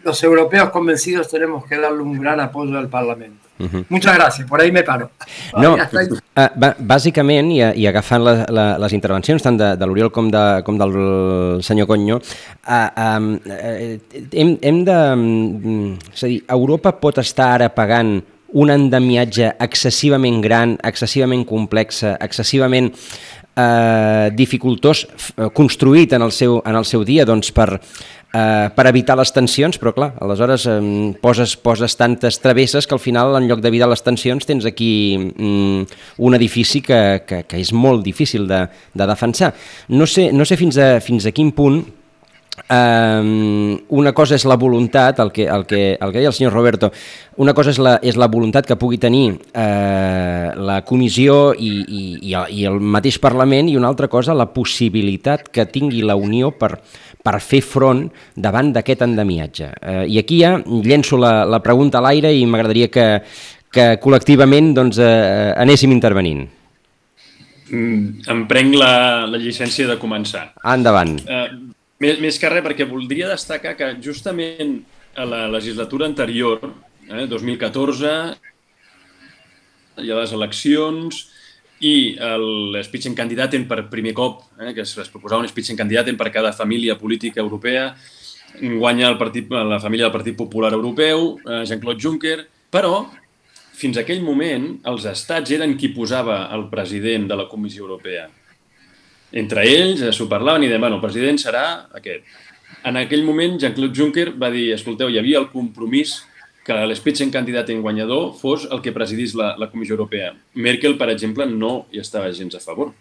los 0.03 0.23
europeos 0.23 0.69
convencidos 0.69 1.27
tenemos 1.29 1.65
que 1.65 1.77
darle 1.77 2.01
un 2.01 2.19
gran 2.19 2.39
apoyo 2.39 2.77
al 2.77 2.89
Parlamento. 2.89 3.43
Uh 3.59 3.65
-huh. 3.65 3.85
Muchas 3.89 4.15
gràcies, 4.17 4.45
por 4.47 4.59
ahí 4.61 4.71
me 4.71 4.83
paro. 4.83 5.09
No, 5.57 5.75
uh, 5.75 6.73
bàsicament, 6.79 7.51
i, 7.51 7.61
i 7.81 7.87
agafant 7.87 8.23
la, 8.23 8.45
la, 8.49 8.77
les 8.77 8.93
intervencions 8.93 9.41
tant 9.43 9.57
de, 9.57 9.75
de 9.77 9.85
l'Oriol 9.85 10.11
com, 10.11 10.31
de, 10.31 10.61
com 10.65 10.77
del 10.77 10.93
senyor 11.61 11.87
Conyo, 11.87 12.17
uh, 12.17 12.89
um, 13.17 13.39
hem, 14.31 14.57
hem 14.61 14.83
de... 14.83 15.13
Um, 15.13 15.97
és 16.13 16.23
a 16.23 16.27
dir, 16.27 16.43
Europa 16.49 16.91
pot 16.91 17.17
estar 17.17 17.53
ara 17.53 17.69
pagant 17.69 18.23
un 18.53 18.69
endemiatge 18.69 19.55
excessivament 19.59 20.41
gran, 20.41 20.77
excessivament 20.83 21.45
complex, 21.45 22.03
excessivament 22.19 22.91
eh, 23.55 24.29
dificultós 24.33 25.05
construït 25.53 26.13
en 26.13 26.25
el 26.25 26.31
seu, 26.31 26.59
en 26.65 26.75
el 26.75 26.85
seu 26.85 27.03
dia 27.05 27.25
doncs, 27.25 27.51
per, 27.55 27.69
eh, 28.33 28.69
per 28.75 28.85
evitar 28.89 29.15
les 29.19 29.31
tensions, 29.31 29.77
però 29.79 29.93
clar, 29.95 30.11
aleshores 30.21 30.65
eh, 30.67 30.77
poses, 31.21 31.55
poses 31.55 31.95
tantes 31.99 32.39
travesses 32.41 32.87
que 32.87 32.97
al 32.97 33.03
final 33.03 33.37
en 33.37 33.47
lloc 33.49 33.61
d'evitar 33.63 33.89
les 33.91 34.03
tensions 34.03 34.45
tens 34.49 34.65
aquí 34.65 34.91
mm, 35.17 35.99
un 36.17 36.37
edifici 36.39 36.81
que, 36.81 37.23
que, 37.27 37.43
que 37.47 37.61
és 37.61 37.73
molt 37.73 38.03
difícil 38.05 38.47
de, 38.49 38.65
de 38.93 39.09
defensar. 39.09 39.53
No 39.89 40.07
sé, 40.09 40.31
no 40.33 40.45
sé 40.45 40.57
fins, 40.57 40.77
a, 40.77 40.97
fins 41.03 41.29
a 41.29 41.35
quin 41.35 41.53
punt 41.53 41.83
Um, 42.53 43.79
una 43.89 44.11
cosa 44.13 44.35
és 44.37 44.43
la 44.45 44.59
voluntat, 44.61 45.17
el 45.19 45.31
que, 45.33 45.47
el, 45.49 45.65
que, 45.65 45.97
el 45.97 46.11
que 46.11 46.19
deia 46.19 46.29
el 46.29 46.35
senyor 46.37 46.53
Roberto, 46.53 46.91
una 47.41 47.55
cosa 47.57 47.73
és 47.73 47.79
la, 47.81 47.95
és 48.05 48.13
la 48.19 48.27
voluntat 48.29 48.67
que 48.69 48.77
pugui 48.77 48.99
tenir 49.01 49.39
eh, 49.57 50.51
la 50.53 50.77
comissió 50.85 51.55
i, 51.57 51.71
i, 51.81 52.03
i, 52.29 52.35
el, 52.37 52.53
i 52.53 52.67
el 52.69 52.77
mateix 52.77 53.17
Parlament 53.23 53.71
i 53.71 53.75
una 53.79 53.89
altra 53.89 54.07
cosa 54.07 54.37
la 54.37 54.51
possibilitat 54.53 55.49
que 55.49 55.65
tingui 55.65 56.05
la 56.05 56.13
Unió 56.13 56.53
per, 56.53 56.75
per 57.25 57.39
fer 57.41 57.63
front 57.65 58.05
davant 58.37 58.69
d'aquest 58.77 59.01
endemiatge. 59.09 59.73
Eh, 59.81 60.05
I 60.13 60.21
aquí 60.21 60.43
ja 60.45 60.59
llenço 60.61 61.17
la, 61.17 61.39
la 61.49 61.63
pregunta 61.65 61.97
a 61.97 62.05
l'aire 62.05 62.35
i 62.37 62.45
m'agradaria 62.45 62.93
que, 62.93 63.07
que 63.73 63.93
col·lectivament 63.97 64.75
doncs, 64.77 65.01
eh, 65.01 65.53
anéssim 65.57 65.95
intervenint. 65.95 66.45
Mm, 67.73 68.27
em 68.29 68.41
prenc 68.45 68.75
la, 68.77 68.95
la 69.25 69.39
llicència 69.41 69.89
de 69.89 69.97
començar. 69.97 70.51
Endavant. 70.69 71.17
Eh, 71.25 71.47
més, 72.03 72.19
més 72.23 72.39
que 72.39 72.51
res, 72.51 72.63
perquè 72.65 72.87
voldria 72.89 73.29
destacar 73.31 73.75
que 73.79 73.93
justament 74.03 74.81
a 75.15 75.27
la 75.29 75.43
legislatura 75.51 76.07
anterior, 76.09 76.59
eh, 77.07 77.27
2014, 77.29 78.11
hi 80.01 80.09
ha 80.09 80.17
les 80.17 80.33
eleccions 80.33 81.21
i 81.83 82.15
candidaten 83.15 83.67
per 83.69 83.83
primer 83.91 84.13
cop, 84.17 84.43
eh, 84.59 84.73
que 84.73 84.83
es, 84.85 84.93
proposava 85.13 85.43
un 85.43 85.49
candidaten 85.77 86.17
per 86.17 86.31
cada 86.31 86.53
família 86.53 86.97
política 86.97 87.41
europea, 87.41 87.93
guanya 88.61 89.09
el 89.09 89.17
partit, 89.17 89.49
la 89.49 89.79
família 89.81 90.05
del 90.05 90.13
Partit 90.13 90.37
Popular 90.37 90.73
Europeu, 90.73 91.39
eh, 91.41 91.63
Jean-Claude 91.65 92.01
Juncker, 92.01 92.37
però 92.71 93.09
fins 93.73 93.97
aquell 93.97 94.21
moment 94.21 94.79
els 94.85 95.05
estats 95.09 95.51
eren 95.51 95.75
qui 95.77 95.89
posava 95.89 96.47
el 96.53 96.69
president 96.69 97.27
de 97.27 97.35
la 97.35 97.47
Comissió 97.49 97.83
Europea 97.83 98.29
entre 99.33 99.65
ells 99.65 100.03
s'ho 100.15 100.29
parlaven 100.29 100.63
i 100.63 100.69
deien, 100.69 100.81
bueno, 100.81 100.99
el 100.99 101.03
president 101.03 101.39
serà 101.41 101.65
aquest. 101.97 102.25
En 102.85 102.99
aquell 102.99 103.23
moment, 103.25 103.57
Jean-Claude 103.61 103.97
Juncker 103.97 104.27
va 104.39 104.51
dir, 104.53 104.69
escolteu, 104.75 105.09
hi 105.09 105.17
havia 105.19 105.39
el 105.39 105.49
compromís 105.51 106.21
que 106.63 106.73
candidat 107.31 107.69
en 107.69 107.81
guanyador 107.81 108.33
fos 108.39 108.67
el 108.71 108.81
que 108.81 108.93
presidís 108.93 109.35
la, 109.35 109.55
la 109.57 109.69
Comissió 109.69 109.95
Europea. 109.95 110.33
Merkel, 110.55 110.97
per 110.97 111.09
exemple, 111.09 111.45
no 111.45 111.87
hi 111.91 111.99
estava 111.99 112.31
gens 112.31 112.55
a 112.55 112.59
favor, 112.59 112.93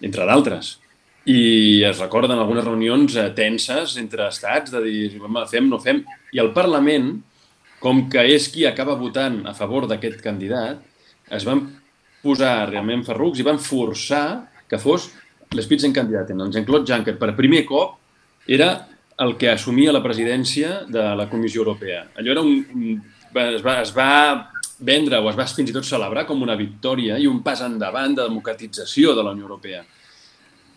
entre 0.00 0.26
d'altres. 0.26 0.78
I 1.26 1.82
es 1.84 1.98
recorden 1.98 2.38
algunes 2.38 2.64
reunions 2.64 3.16
eh, 3.16 3.30
tenses 3.34 3.96
entre 3.98 4.28
estats 4.28 4.70
de 4.70 4.80
dir, 4.84 5.20
fem, 5.50 5.68
no 5.68 5.78
fem. 5.78 6.04
I 6.32 6.38
el 6.38 6.52
Parlament, 6.54 7.10
com 7.80 8.06
que 8.10 8.22
és 8.30 8.48
qui 8.48 8.64
acaba 8.66 8.94
votant 8.94 9.42
a 9.46 9.54
favor 9.54 9.88
d'aquest 9.90 10.22
candidat, 10.22 10.78
es 11.30 11.44
van 11.44 11.66
posar 12.22 12.70
realment 12.70 13.04
ferrucs 13.04 13.40
i 13.40 13.46
van 13.46 13.58
forçar 13.58 14.46
que 14.68 14.78
fos 14.78 15.10
candidat 15.50 16.30
en 16.30 16.40
el 16.40 16.50
Jean-Claude 16.50 16.86
Juncker, 16.86 17.18
per 17.18 17.34
primer 17.36 17.64
cop, 17.66 17.98
era 18.46 18.86
el 19.18 19.36
que 19.36 19.50
assumia 19.50 19.92
la 19.92 20.02
presidència 20.02 20.84
de 20.88 21.02
la 21.16 21.28
Comissió 21.28 21.60
Europea. 21.60 22.06
Allò 22.16 22.32
era 22.32 22.40
un, 22.40 23.02
es, 23.34 23.62
va, 23.62 23.80
es 23.82 23.92
va 23.92 24.50
vendre 24.80 25.18
o 25.18 25.28
es 25.28 25.36
va 25.36 25.46
fins 25.46 25.70
i 25.70 25.74
tot 25.74 25.84
celebrar 25.84 26.24
com 26.26 26.40
una 26.42 26.56
victòria 26.56 27.18
i 27.18 27.26
un 27.28 27.42
pas 27.42 27.60
endavant 27.60 28.14
de 28.16 28.24
democratització 28.24 29.14
de 29.14 29.22
la 29.22 29.34
Unió 29.36 29.44
Europea. 29.44 29.84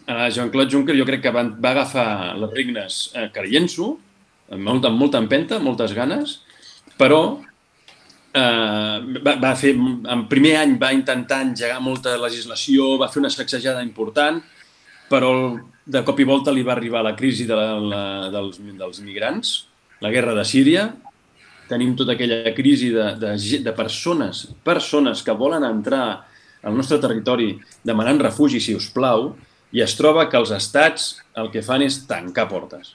Jean-Claude 0.05 0.69
Juncker 0.71 0.97
jo 0.97 1.05
crec 1.07 1.21
que 1.23 1.31
va, 1.31 1.45
va 1.47 1.71
agafar 1.71 2.35
les 2.35 2.51
regnes 2.51 2.97
eh, 3.15 3.29
creient-s'ho, 3.31 3.87
amb 4.51 4.67
molta, 4.67 4.89
amb 4.89 4.99
molta 4.99 5.21
empenta, 5.23 5.59
moltes 5.63 5.93
ganes, 5.95 6.41
però 6.99 7.21
eh, 8.35 8.97
va, 9.23 9.37
va 9.39 9.53
fer, 9.55 9.71
en 9.77 10.25
primer 10.27 10.57
any 10.59 10.75
va 10.81 10.91
intentar 10.91 11.39
engegar 11.47 11.79
molta 11.79 12.17
legislació, 12.19 12.97
va 12.99 13.07
fer 13.13 13.23
una 13.23 13.31
sacsejada 13.31 13.85
important, 13.87 14.41
però 15.13 15.31
de 15.85 16.01
cop 16.07 16.19
i 16.19 16.25
volta 16.25 16.51
li 16.51 16.65
va 16.65 16.73
arribar 16.73 17.03
la 17.05 17.13
crisi 17.13 17.45
de 17.45 17.55
la, 17.57 17.67
la, 17.77 18.03
dels, 18.33 18.57
dels 18.79 19.01
migrants, 19.05 19.55
la 20.01 20.11
guerra 20.13 20.33
de 20.33 20.45
Síria, 20.47 20.87
tenim 21.69 21.93
tota 21.97 22.15
aquella 22.15 22.53
crisi 22.55 22.89
de, 22.93 23.13
de, 23.21 23.33
de 23.63 23.73
persones, 23.75 24.47
persones 24.65 25.21
que 25.23 25.35
volen 25.37 25.65
entrar 25.67 26.05
al 26.63 26.75
nostre 26.75 26.99
territori 27.03 27.53
demanant 27.83 28.21
refugi, 28.23 28.61
si 28.63 28.75
us 28.75 28.89
plau, 28.95 29.33
i 29.73 29.81
es 29.83 29.95
troba 29.97 30.27
que 30.29 30.39
els 30.39 30.51
estats 30.55 31.13
el 31.39 31.49
que 31.53 31.63
fan 31.65 31.83
és 31.83 32.03
tancar 32.07 32.47
portes. 32.49 32.93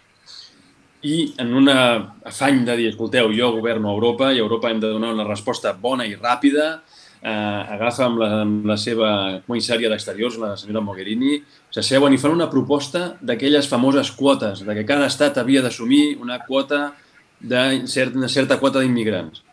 I 1.07 1.35
en 1.39 1.53
un 1.55 1.71
afany 1.71 2.65
de 2.67 2.75
dir, 2.79 2.89
escolteu, 2.91 3.31
jo 3.35 3.53
governo 3.55 3.93
Europa 3.95 4.33
i 4.33 4.41
a 4.41 4.45
Europa 4.45 4.71
hem 4.71 4.81
de 4.83 4.91
donar 4.91 5.13
una 5.15 5.27
resposta 5.27 5.73
bona 5.75 6.07
i 6.07 6.17
ràpida, 6.19 6.79
eh, 7.23 7.75
agafa 7.75 8.07
amb 8.07 8.21
la, 8.23 8.29
amb 8.45 8.67
la 8.69 8.77
seva 8.81 9.11
comissària 9.47 9.91
d'exteriors, 9.91 10.39
la 10.41 10.55
senyora 10.61 10.83
Mogherini, 10.85 11.39
s'asseuen 11.75 12.15
i 12.15 12.21
fan 12.21 12.37
una 12.37 12.49
proposta 12.51 13.13
d'aquelles 13.21 13.69
famoses 13.71 14.11
quotes, 14.17 14.65
de 14.65 14.79
que 14.79 14.87
cada 14.89 15.09
estat 15.11 15.39
havia 15.39 15.63
d'assumir 15.65 16.17
una 16.23 16.41
quota 16.47 16.93
de 17.41 17.85
cert, 17.87 18.17
una 18.17 18.31
certa 18.31 18.59
quota 18.59 18.83
d'immigrants. 18.83 19.45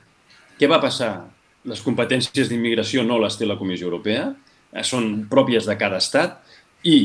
Què 0.59 0.69
va 0.71 0.81
passar? 0.83 1.27
Les 1.65 1.81
competències 1.81 2.49
d'immigració 2.49 3.03
no 3.03 3.17
les 3.19 3.37
té 3.37 3.47
la 3.47 3.57
Comissió 3.57 3.89
Europea, 3.89 4.29
eh, 4.71 4.83
són 4.83 5.25
pròpies 5.29 5.65
de 5.65 5.77
cada 5.79 6.01
estat 6.03 6.41
i 6.85 6.99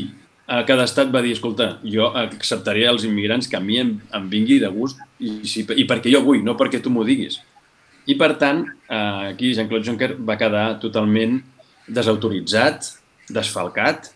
a 0.51 0.65
cada 0.67 0.83
estat 0.89 1.13
va 1.15 1.23
dir, 1.23 1.37
escolta, 1.37 1.77
jo 1.87 2.09
acceptaré 2.19 2.83
els 2.91 3.05
immigrants 3.07 3.47
que 3.47 3.55
a 3.55 3.63
mi 3.63 3.79
em, 3.79 3.93
em 4.17 4.25
vingui 4.33 4.59
de 4.59 4.69
gust 4.75 4.99
i, 5.23 5.37
si, 5.47 5.63
i 5.79 5.85
perquè 5.87 6.11
jo 6.11 6.25
vull, 6.27 6.43
no 6.43 6.57
perquè 6.59 6.81
tu 6.83 6.91
m'ho 6.91 7.05
diguis. 7.07 7.39
I, 8.07 8.17
per 8.17 8.35
tant, 8.41 8.65
eh, 8.89 9.33
aquí 9.33 9.53
Jean-Claude 9.55 9.87
Juncker 9.87 10.15
va 10.17 10.39
quedar 10.41 10.79
totalment 10.83 11.39
desautoritzat, 11.91 12.89
desfalcat, 13.31 14.11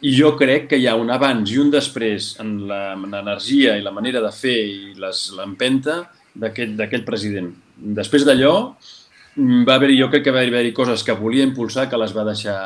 i 0.00 0.12
jo 0.14 0.32
crec 0.38 0.68
que 0.70 0.78
hi 0.78 0.86
ha 0.86 0.94
un 0.98 1.10
abans 1.10 1.50
i 1.50 1.58
un 1.58 1.72
després 1.74 2.36
en 2.42 2.54
l'energia 2.68 3.74
i 3.76 3.82
la 3.82 3.92
manera 3.94 4.22
de 4.22 4.30
fer 4.34 4.54
i 4.54 4.94
l'empenta 4.98 6.04
d'aquest 6.38 7.04
president. 7.06 7.50
Després 7.98 8.24
d'allò, 8.26 8.54
va 9.66 9.74
haver 9.74 9.90
jo 9.98 10.08
crec 10.10 10.24
que 10.28 10.34
va 10.34 10.42
haver-hi 10.46 10.72
coses 10.74 11.02
que 11.06 11.18
volia 11.18 11.46
impulsar 11.46 11.88
que 11.90 11.98
les 11.98 12.14
va 12.14 12.26
deixar 12.26 12.58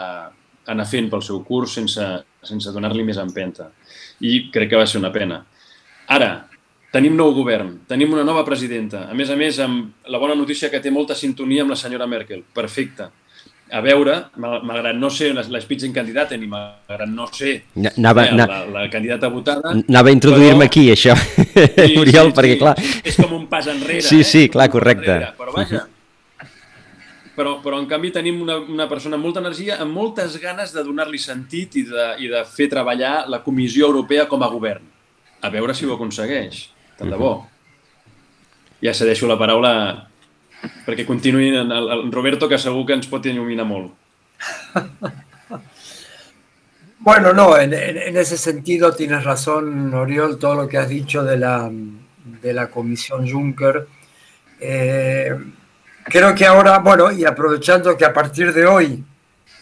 anar 0.72 0.86
fent 0.86 1.08
pel 1.10 1.24
seu 1.24 1.42
curs 1.44 1.74
sense, 1.78 2.04
sense 2.44 2.72
donar-li 2.72 3.04
més 3.04 3.18
empenta. 3.20 3.70
I 4.20 4.52
crec 4.52 4.70
que 4.72 4.80
va 4.80 4.86
ser 4.86 5.00
una 5.00 5.12
pena. 5.12 5.42
Ara, 6.12 6.30
tenim 6.92 7.16
nou 7.16 7.32
govern, 7.34 7.78
tenim 7.88 8.12
una 8.12 8.24
nova 8.26 8.44
presidenta. 8.44 9.06
A 9.10 9.16
més 9.16 9.30
a 9.32 9.36
més, 9.38 9.58
amb 9.64 10.08
la 10.12 10.20
bona 10.20 10.36
notícia 10.38 10.70
que 10.70 10.80
té 10.82 10.92
molta 10.92 11.16
sintonia 11.16 11.64
amb 11.64 11.72
la 11.72 11.80
senyora 11.80 12.06
Merkel. 12.06 12.44
Perfecte. 12.54 13.08
A 13.72 13.80
veure, 13.80 14.18
malgrat 14.36 14.98
no 15.00 15.08
ser 15.08 15.30
candidata 15.94 16.36
ni 16.36 16.46
malgrat 16.46 17.08
no 17.08 17.24
ser 17.32 17.62
anava, 17.96 18.26
eh, 18.26 18.34
la, 18.36 18.58
la 18.68 18.82
candidata 18.92 19.30
votada... 19.32 19.72
Anava 19.72 20.10
a 20.10 20.12
introduir-me 20.12 20.66
aquí, 20.66 20.90
això, 20.92 21.16
sí, 21.16 21.96
Oriol, 22.02 22.28
sí, 22.28 22.36
perquè 22.36 22.52
sí. 22.52 22.60
clar... 22.60 22.74
És 23.02 23.16
com 23.16 23.32
un 23.38 23.48
pas 23.48 23.70
enrere, 23.72 24.04
Sí, 24.04 24.20
eh? 24.20 24.28
sí, 24.28 24.44
clar, 24.52 24.68
correcte. 24.68 25.16
Però 25.38 25.56
vaja, 25.56 25.86
però, 27.32 27.56
però 27.64 27.78
en 27.80 27.88
canvi 27.88 28.12
tenim 28.12 28.42
una, 28.44 28.58
una 28.60 28.86
persona 28.90 29.16
amb 29.16 29.24
molta 29.24 29.40
energia, 29.40 29.78
amb 29.80 29.96
moltes 29.96 30.36
ganes 30.40 30.74
de 30.76 30.84
donar-li 30.84 31.20
sentit 31.20 31.78
i 31.80 31.86
de, 31.88 32.08
i 32.20 32.28
de 32.28 32.44
fer 32.44 32.68
treballar 32.72 33.22
la 33.32 33.40
Comissió 33.44 33.88
Europea 33.88 34.28
com 34.28 34.44
a 34.44 34.50
govern. 34.52 34.84
A 35.42 35.50
veure 35.50 35.74
si 35.74 35.88
ho 35.88 35.94
aconsegueix, 35.96 36.66
tant 37.02 37.10
de 37.10 37.18
bo. 37.18 37.32
Ja 38.82 38.94
cedeixo 38.94 39.28
la 39.30 39.38
paraula 39.38 39.72
perquè 40.86 41.04
continuï 41.06 41.50
en, 41.58 41.74
el, 41.74 41.90
el 41.96 42.06
Roberto, 42.14 42.48
que 42.48 42.58
segur 42.58 42.86
que 42.86 42.96
ens 42.98 43.10
pot 43.10 43.26
il·luminar 43.26 43.66
molt. 43.66 43.92
Bueno, 47.04 47.32
no, 47.32 47.58
en, 47.58 47.74
en, 47.74 47.96
en, 47.98 48.16
ese 48.16 48.38
sentido 48.38 48.94
tienes 48.94 49.24
razón, 49.24 49.92
Oriol, 49.92 50.38
todo 50.38 50.54
lo 50.54 50.68
que 50.68 50.78
has 50.78 50.88
dicho 50.88 51.24
de 51.24 51.36
la, 51.36 51.68
de 51.68 52.52
la 52.52 52.70
Comisión 52.70 53.28
Juncker. 53.28 53.88
Eh, 54.60 55.36
creo 56.04 56.32
que 56.32 56.46
ahora, 56.46 56.78
bueno, 56.78 57.10
y 57.10 57.24
aprovechando 57.24 57.96
que 57.96 58.04
a 58.04 58.12
partir 58.12 58.52
de 58.52 58.66
hoy 58.66 59.04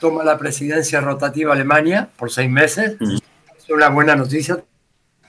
toma 0.01 0.23
la 0.23 0.37
presidencia 0.37 1.01
rotativa 1.01 1.55
Alemania 1.55 2.11
por 2.15 2.31
seis 2.31 2.51
meses, 2.51 2.99
es 3.01 3.71
una 3.71 3.89
buena 3.89 4.15
noticia 4.15 4.63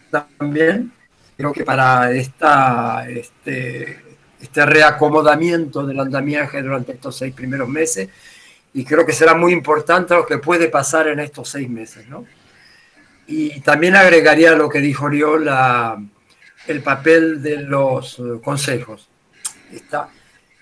también. 0.09 0.91
Creo 1.37 1.53
que 1.53 1.63
para 1.63 2.11
esta, 2.11 3.09
este, 3.09 4.01
este 4.39 4.65
reacomodamiento 4.65 5.85
del 5.85 5.99
andamiaje 5.99 6.61
durante 6.61 6.93
estos 6.93 7.17
seis 7.17 7.33
primeros 7.33 7.67
meses, 7.67 8.09
y 8.73 8.85
creo 8.85 9.05
que 9.05 9.13
será 9.13 9.33
muy 9.33 9.51
importante 9.51 10.13
lo 10.13 10.25
que 10.25 10.37
puede 10.37 10.69
pasar 10.69 11.07
en 11.07 11.19
estos 11.19 11.49
seis 11.49 11.69
meses, 11.69 12.07
¿no? 12.07 12.25
Y 13.27 13.61
también 13.61 13.95
agregaría 13.95 14.55
lo 14.55 14.69
que 14.69 14.79
dijo 14.79 15.05
Oriol, 15.05 15.45
la, 15.45 16.01
el 16.67 16.81
papel 16.81 17.41
de 17.41 17.57
los 17.57 18.21
consejos. 18.43 19.09
Está, 19.71 20.09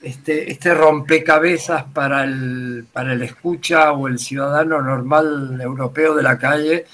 este, 0.02 0.52
este 0.52 0.74
rompecabezas 0.74 1.86
para 1.86 2.24
el, 2.24 2.86
para 2.92 3.14
el 3.14 3.22
escucha 3.22 3.92
o 3.92 4.08
el 4.08 4.20
ciudadano 4.20 4.82
normal 4.82 5.60
europeo 5.62 6.16
de 6.16 6.24
la 6.24 6.38
calle, 6.38 6.86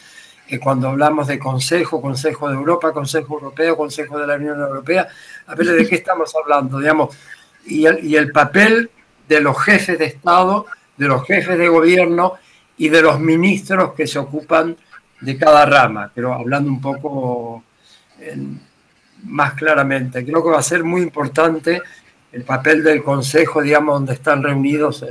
que 0.47 0.59
cuando 0.59 0.89
hablamos 0.89 1.27
de 1.27 1.39
Consejo, 1.39 2.01
Consejo 2.01 2.49
de 2.49 2.55
Europa, 2.55 2.93
Consejo 2.93 3.35
Europeo, 3.35 3.75
Consejo 3.75 4.19
de 4.19 4.27
la 4.27 4.35
Unión 4.35 4.59
Europea, 4.59 5.07
a 5.47 5.55
ver 5.55 5.67
de 5.67 5.87
qué 5.87 5.95
estamos 5.95 6.33
hablando, 6.35 6.79
digamos, 6.79 7.15
y 7.65 7.85
el, 7.85 8.31
papel 8.31 8.91
de 9.27 9.41
los 9.41 9.59
jefes 9.59 9.97
de 9.97 10.05
Estado, 10.05 10.67
de 10.97 11.07
los 11.07 11.25
jefes 11.25 11.57
de 11.57 11.67
gobierno 11.67 12.33
y 12.77 12.89
de 12.89 13.01
los 13.01 13.19
ministros 13.19 13.93
que 13.93 14.05
se 14.05 14.19
ocupan 14.19 14.77
de 15.21 15.37
cada 15.37 15.65
rama, 15.65 16.11
pero 16.13 16.33
hablando 16.33 16.69
un 16.69 16.79
poco 16.79 17.63
más 19.23 19.53
claramente. 19.53 20.23
Creo 20.23 20.43
que 20.43 20.51
va 20.51 20.59
a 20.59 20.63
ser 20.63 20.83
muy 20.83 21.01
importante 21.01 21.81
el 22.31 22.43
papel 22.43 22.83
del 22.83 23.01
Consejo, 23.01 23.61
digamos, 23.61 23.95
donde 23.95 24.13
están 24.13 24.43
reunidos 24.43 25.03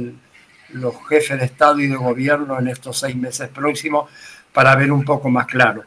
los 0.71 0.95
jefes 1.09 1.41
de 1.41 1.47
Estado 1.47 1.81
y 1.81 1.89
de 1.89 1.97
Gobierno 1.97 2.59
en 2.59 2.69
estos 2.69 2.99
seis 2.99 3.17
meses 3.17 3.49
próximos 3.49 4.11
para 4.55 4.77
ver 4.77 4.91
un 4.91 5.05
poco 5.05 5.29
más 5.29 5.47
claro. 5.47 5.85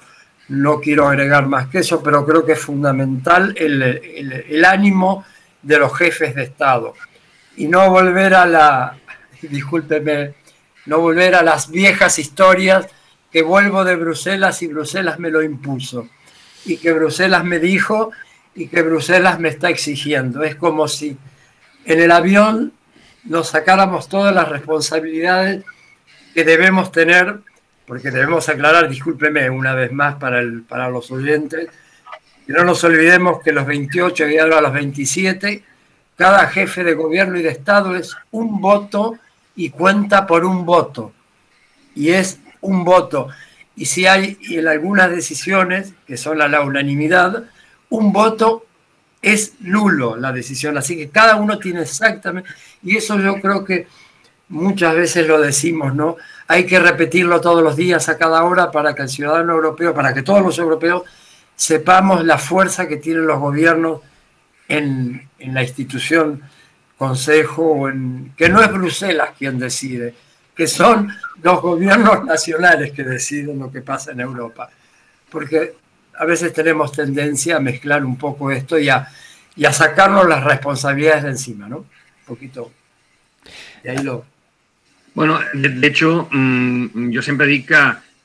No 0.49 0.79
quiero 0.79 1.07
agregar 1.07 1.47
más 1.47 1.67
que 1.67 1.79
eso, 1.79 2.03
pero 2.03 2.25
creo 2.25 2.45
que 2.45 2.51
es 2.51 2.59
fundamental 2.59 3.55
el, 3.57 4.63
ánimo 4.65 5.25
de 5.63 5.79
los 5.79 5.97
jefes 5.97 6.35
de 6.35 6.43
Estado 6.43 6.93
y 7.55 7.67
no 7.67 7.89
volver 7.89 8.35
a 8.35 8.45
la, 8.45 8.97
discúlpeme, 9.41 10.35
no 10.85 10.99
volver 10.99 11.33
a 11.33 11.41
las 11.41 11.71
viejas 11.71 12.19
historias 12.19 12.87
que 13.31 13.41
vuelvo 13.41 13.83
de 13.83 13.95
Bruselas 13.95 14.61
y 14.61 14.67
Bruselas 14.67 15.17
me 15.17 15.31
lo 15.31 15.41
impuso 15.41 16.07
y 16.65 16.77
que 16.77 16.91
Bruselas 16.93 17.43
me 17.43 17.59
dijo 17.59 18.11
y 18.53 18.67
que 18.67 18.81
Bruselas 18.81 19.39
me 19.39 19.49
está 19.49 19.69
exigiendo. 19.69 20.43
Es 20.43 20.55
como 20.55 20.87
si 20.87 21.17
en 21.85 22.01
el 22.01 22.11
avión 22.11 22.73
nos 23.23 23.49
sacáramos 23.49 24.09
todas 24.09 24.33
las 24.33 24.49
responsabilidades 24.49 25.63
que 26.33 26.43
debemos 26.43 26.91
tener, 26.91 27.39
porque 27.87 28.11
debemos 28.11 28.49
aclarar, 28.49 28.89
discúlpeme 28.89 29.49
una 29.49 29.73
vez 29.73 29.93
más 29.93 30.15
para, 30.15 30.39
el, 30.39 30.63
para 30.63 30.89
los 30.89 31.09
oyentes, 31.09 31.69
que 32.45 32.53
no 32.53 32.65
nos 32.65 32.83
olvidemos 32.83 33.41
que 33.41 33.53
los 33.53 33.65
28 33.65 34.27
y 34.27 34.37
ahora 34.37 34.59
los 34.59 34.73
27, 34.73 35.63
cada 36.17 36.47
jefe 36.47 36.83
de 36.83 36.93
gobierno 36.93 37.39
y 37.39 37.43
de 37.43 37.49
Estado 37.49 37.95
es 37.95 38.15
un 38.31 38.59
voto 38.59 39.17
y 39.55 39.69
cuenta 39.69 40.27
por 40.27 40.43
un 40.43 40.65
voto. 40.65 41.13
Y 41.95 42.09
es 42.09 42.39
un 42.59 42.83
voto. 42.83 43.29
Y 43.75 43.85
si 43.85 44.05
hay 44.05 44.37
en 44.49 44.67
algunas 44.67 45.09
decisiones, 45.09 45.93
que 46.05 46.17
son 46.17 46.41
a 46.41 46.49
la 46.49 46.61
unanimidad, 46.61 47.45
un 47.89 48.11
voto 48.11 48.65
es 49.21 49.53
nulo 49.61 50.17
la 50.17 50.33
decisión. 50.33 50.77
Así 50.77 50.97
que 50.97 51.09
cada 51.09 51.37
uno 51.37 51.57
tiene 51.57 51.83
exactamente, 51.83 52.49
y 52.83 52.97
eso 52.97 53.17
yo 53.17 53.39
creo 53.39 53.63
que 53.63 53.87
muchas 54.49 54.93
veces 54.93 55.25
lo 55.27 55.39
decimos, 55.39 55.95
¿no? 55.95 56.17
Hay 56.47 56.65
que 56.65 56.79
repetirlo 56.79 57.41
todos 57.41 57.61
los 57.61 57.75
días, 57.75 58.07
a 58.09 58.17
cada 58.17 58.43
hora, 58.43 58.71
para 58.71 58.95
que 58.95 59.01
el 59.01 59.09
ciudadano 59.09 59.53
europeo, 59.53 59.93
para 59.93 60.13
que 60.13 60.23
todos 60.23 60.41
los 60.41 60.57
europeos 60.57 61.03
sepamos 61.55 62.23
la 62.23 62.37
fuerza 62.37 62.87
que 62.87 62.97
tienen 62.97 63.27
los 63.27 63.39
gobiernos 63.39 64.01
en, 64.67 65.29
la 65.39 65.63
institución 65.63 66.41
Consejo, 66.97 67.89
en, 67.89 68.33
que 68.35 68.49
no 68.49 68.61
es 68.61 68.71
Bruselas 68.71 69.29
quien 69.37 69.59
decide, 69.59 70.15
que 70.55 70.67
son 70.67 71.13
los 71.43 71.61
gobiernos 71.61 72.25
nacionales 72.25 72.91
que 72.91 73.03
deciden 73.03 73.59
lo 73.59 73.71
que 73.71 73.81
pasa 73.81 74.13
en 74.13 74.21
Europa. 74.21 74.69
Porque 75.29 75.75
a 76.17 76.25
veces 76.25 76.53
tenemos 76.53 76.91
tendencia 76.91 77.57
a 77.57 77.59
mezclar 77.59 78.03
un 78.03 78.17
poco 78.17 78.49
esto 78.49 78.79
y 78.79 78.89
a 78.89 79.07
sacarnos 79.71 80.27
las 80.27 80.43
responsabilidades 80.43 81.23
de 81.23 81.29
encima, 81.29 81.69
¿no? 81.69 81.77
Un 81.77 82.25
poquito. 82.25 82.71
Y 83.83 83.89
ahí 83.89 83.97
lo... 83.99 84.25
Bueno, 85.17 85.39
de, 85.51 85.69
de 85.69 85.87
hecho, 85.87 86.29
mmm, 86.31 87.09
jo 87.11 87.23
sempre 87.25 87.47
dic 87.49 87.63
que, 87.71 87.79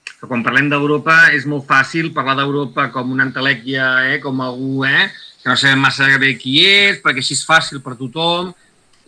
que 0.05 0.26
quan 0.28 0.42
parlem 0.44 0.66
d'Europa 0.68 1.31
és 1.33 1.46
molt 1.48 1.64
fàcil 1.64 2.11
parlar 2.12 2.35
d'Europa 2.37 2.90
com 2.92 3.14
una 3.14 3.24
entelèquia, 3.24 3.87
eh, 4.11 4.18
com 4.20 4.42
algú 4.44 4.85
eh, 4.85 5.07
que 5.40 5.48
no 5.48 5.57
sabem 5.57 5.81
massa 5.81 6.11
bé 6.20 6.35
qui 6.37 6.59
és, 6.61 6.98
perquè 7.00 7.24
així 7.24 7.33
és 7.33 7.46
fàcil 7.48 7.81
per 7.81 7.96
tothom, 7.96 8.50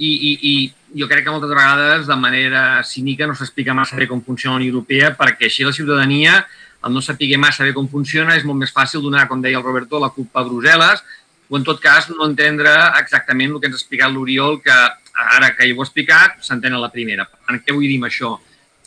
i, 0.01 0.09
i, 0.09 0.33
i 0.49 0.97
jo 0.97 1.11
crec 1.12 1.27
que 1.29 1.37
moltes 1.37 1.53
vegades 1.53 2.09
de 2.09 2.16
manera 2.16 2.64
cínica 2.88 3.29
no 3.29 3.37
s'explica 3.37 3.77
massa 3.77 4.01
bé 4.01 4.09
com 4.09 4.25
funciona 4.25 4.57
la 4.57 4.62
Unió 4.62 4.79
Europea, 4.79 5.12
perquè 5.20 5.53
així 5.53 5.68
la 5.68 5.77
ciutadania 5.77 6.40
el 6.88 6.97
no 6.97 7.05
saber 7.05 7.37
massa 7.37 7.68
bé 7.68 7.77
com 7.77 7.85
funciona 7.85 8.33
és 8.40 8.49
molt 8.49 8.64
més 8.64 8.73
fàcil 8.73 9.05
donar, 9.05 9.29
com 9.29 9.44
deia 9.44 9.61
el 9.61 9.68
Roberto, 9.68 10.01
la 10.01 10.09
culpa 10.09 10.40
a 10.40 10.49
Brussel·les 10.49 11.05
o 11.53 11.61
en 11.61 11.68
tot 11.68 11.85
cas 11.85 12.09
no 12.09 12.25
entendre 12.25 12.73
exactament 12.97 13.53
el 13.53 13.61
que 13.61 13.68
ens 13.68 13.77
ha 13.77 13.85
explicat 13.85 14.09
l'Oriol, 14.09 14.62
que 14.64 14.73
ara 15.14 15.55
que 15.55 15.70
ho 15.70 15.81
he 15.81 15.87
explicat 15.87 16.42
s'entén 16.42 16.74
a 16.74 16.83
la 16.83 16.90
primera. 16.92 17.27
Per 17.31 17.40
tant, 17.46 17.62
què 17.62 17.74
vull 17.74 17.87
dir 17.87 17.98
amb 18.00 18.09
això? 18.11 18.35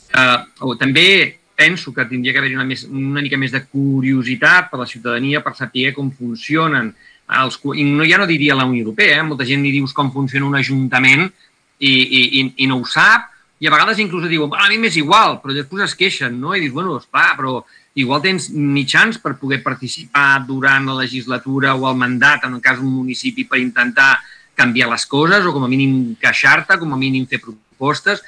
Uh, 0.08 0.76
també 0.80 1.08
penso 1.58 1.94
que 1.94 2.06
tindria 2.06 2.34
que 2.34 2.40
haver-hi 2.40 2.56
una, 2.56 2.68
més, 2.68 2.86
una 2.86 3.24
mica 3.24 3.38
més 3.40 3.52
de 3.52 3.64
curiositat 3.66 4.70
per 4.72 4.80
la 4.80 4.90
ciutadania 4.90 5.42
per 5.42 5.56
saber 5.58 5.90
com 5.96 6.12
funcionen 6.14 6.92
els, 7.28 7.58
i 7.76 7.84
no, 7.84 8.06
ja 8.08 8.20
no 8.22 8.28
diria 8.30 8.56
la 8.56 8.68
Unió 8.70 8.86
Europea, 8.86 9.18
eh? 9.18 9.26
molta 9.26 9.48
gent 9.48 9.66
li 9.66 9.74
dius 9.74 9.96
com 9.96 10.14
funciona 10.14 10.46
un 10.48 10.56
ajuntament 10.56 11.26
i, 11.80 11.92
i, 11.92 12.44
i 12.64 12.70
no 12.70 12.78
ho 12.80 12.86
sap, 12.88 13.34
i 13.60 13.68
a 13.68 13.74
vegades 13.74 14.00
inclús 14.00 14.30
diuen, 14.30 14.54
a 14.54 14.70
mi 14.70 14.78
m'és 14.78 15.00
igual, 15.02 15.40
però 15.42 15.56
després 15.56 15.88
es 15.88 15.98
queixen, 15.98 16.38
no? 16.40 16.54
I 16.54 16.62
dius, 16.62 16.76
bueno, 16.76 17.00
esclar, 17.02 17.32
però 17.40 17.58
igual 17.98 18.22
tens 18.22 18.52
mitjans 18.54 19.18
per 19.18 19.34
poder 19.42 19.64
participar 19.66 20.44
durant 20.46 20.86
la 20.92 21.00
legislatura 21.02 21.74
o 21.74 21.88
el 21.90 21.98
mandat, 21.98 22.46
en 22.46 22.60
el 22.60 22.62
cas 22.62 22.78
d'un 22.78 22.94
municipi, 22.94 23.48
per 23.50 23.58
intentar 23.64 24.14
canviar 24.58 24.90
les 24.92 25.06
coses 25.06 25.46
o 25.46 25.54
com 25.54 25.66
a 25.66 25.72
mínim 25.72 26.16
queixar-te, 26.22 26.80
com 26.82 26.94
a 26.94 27.00
mínim 27.00 27.28
fer 27.30 27.40
propostes, 27.44 28.24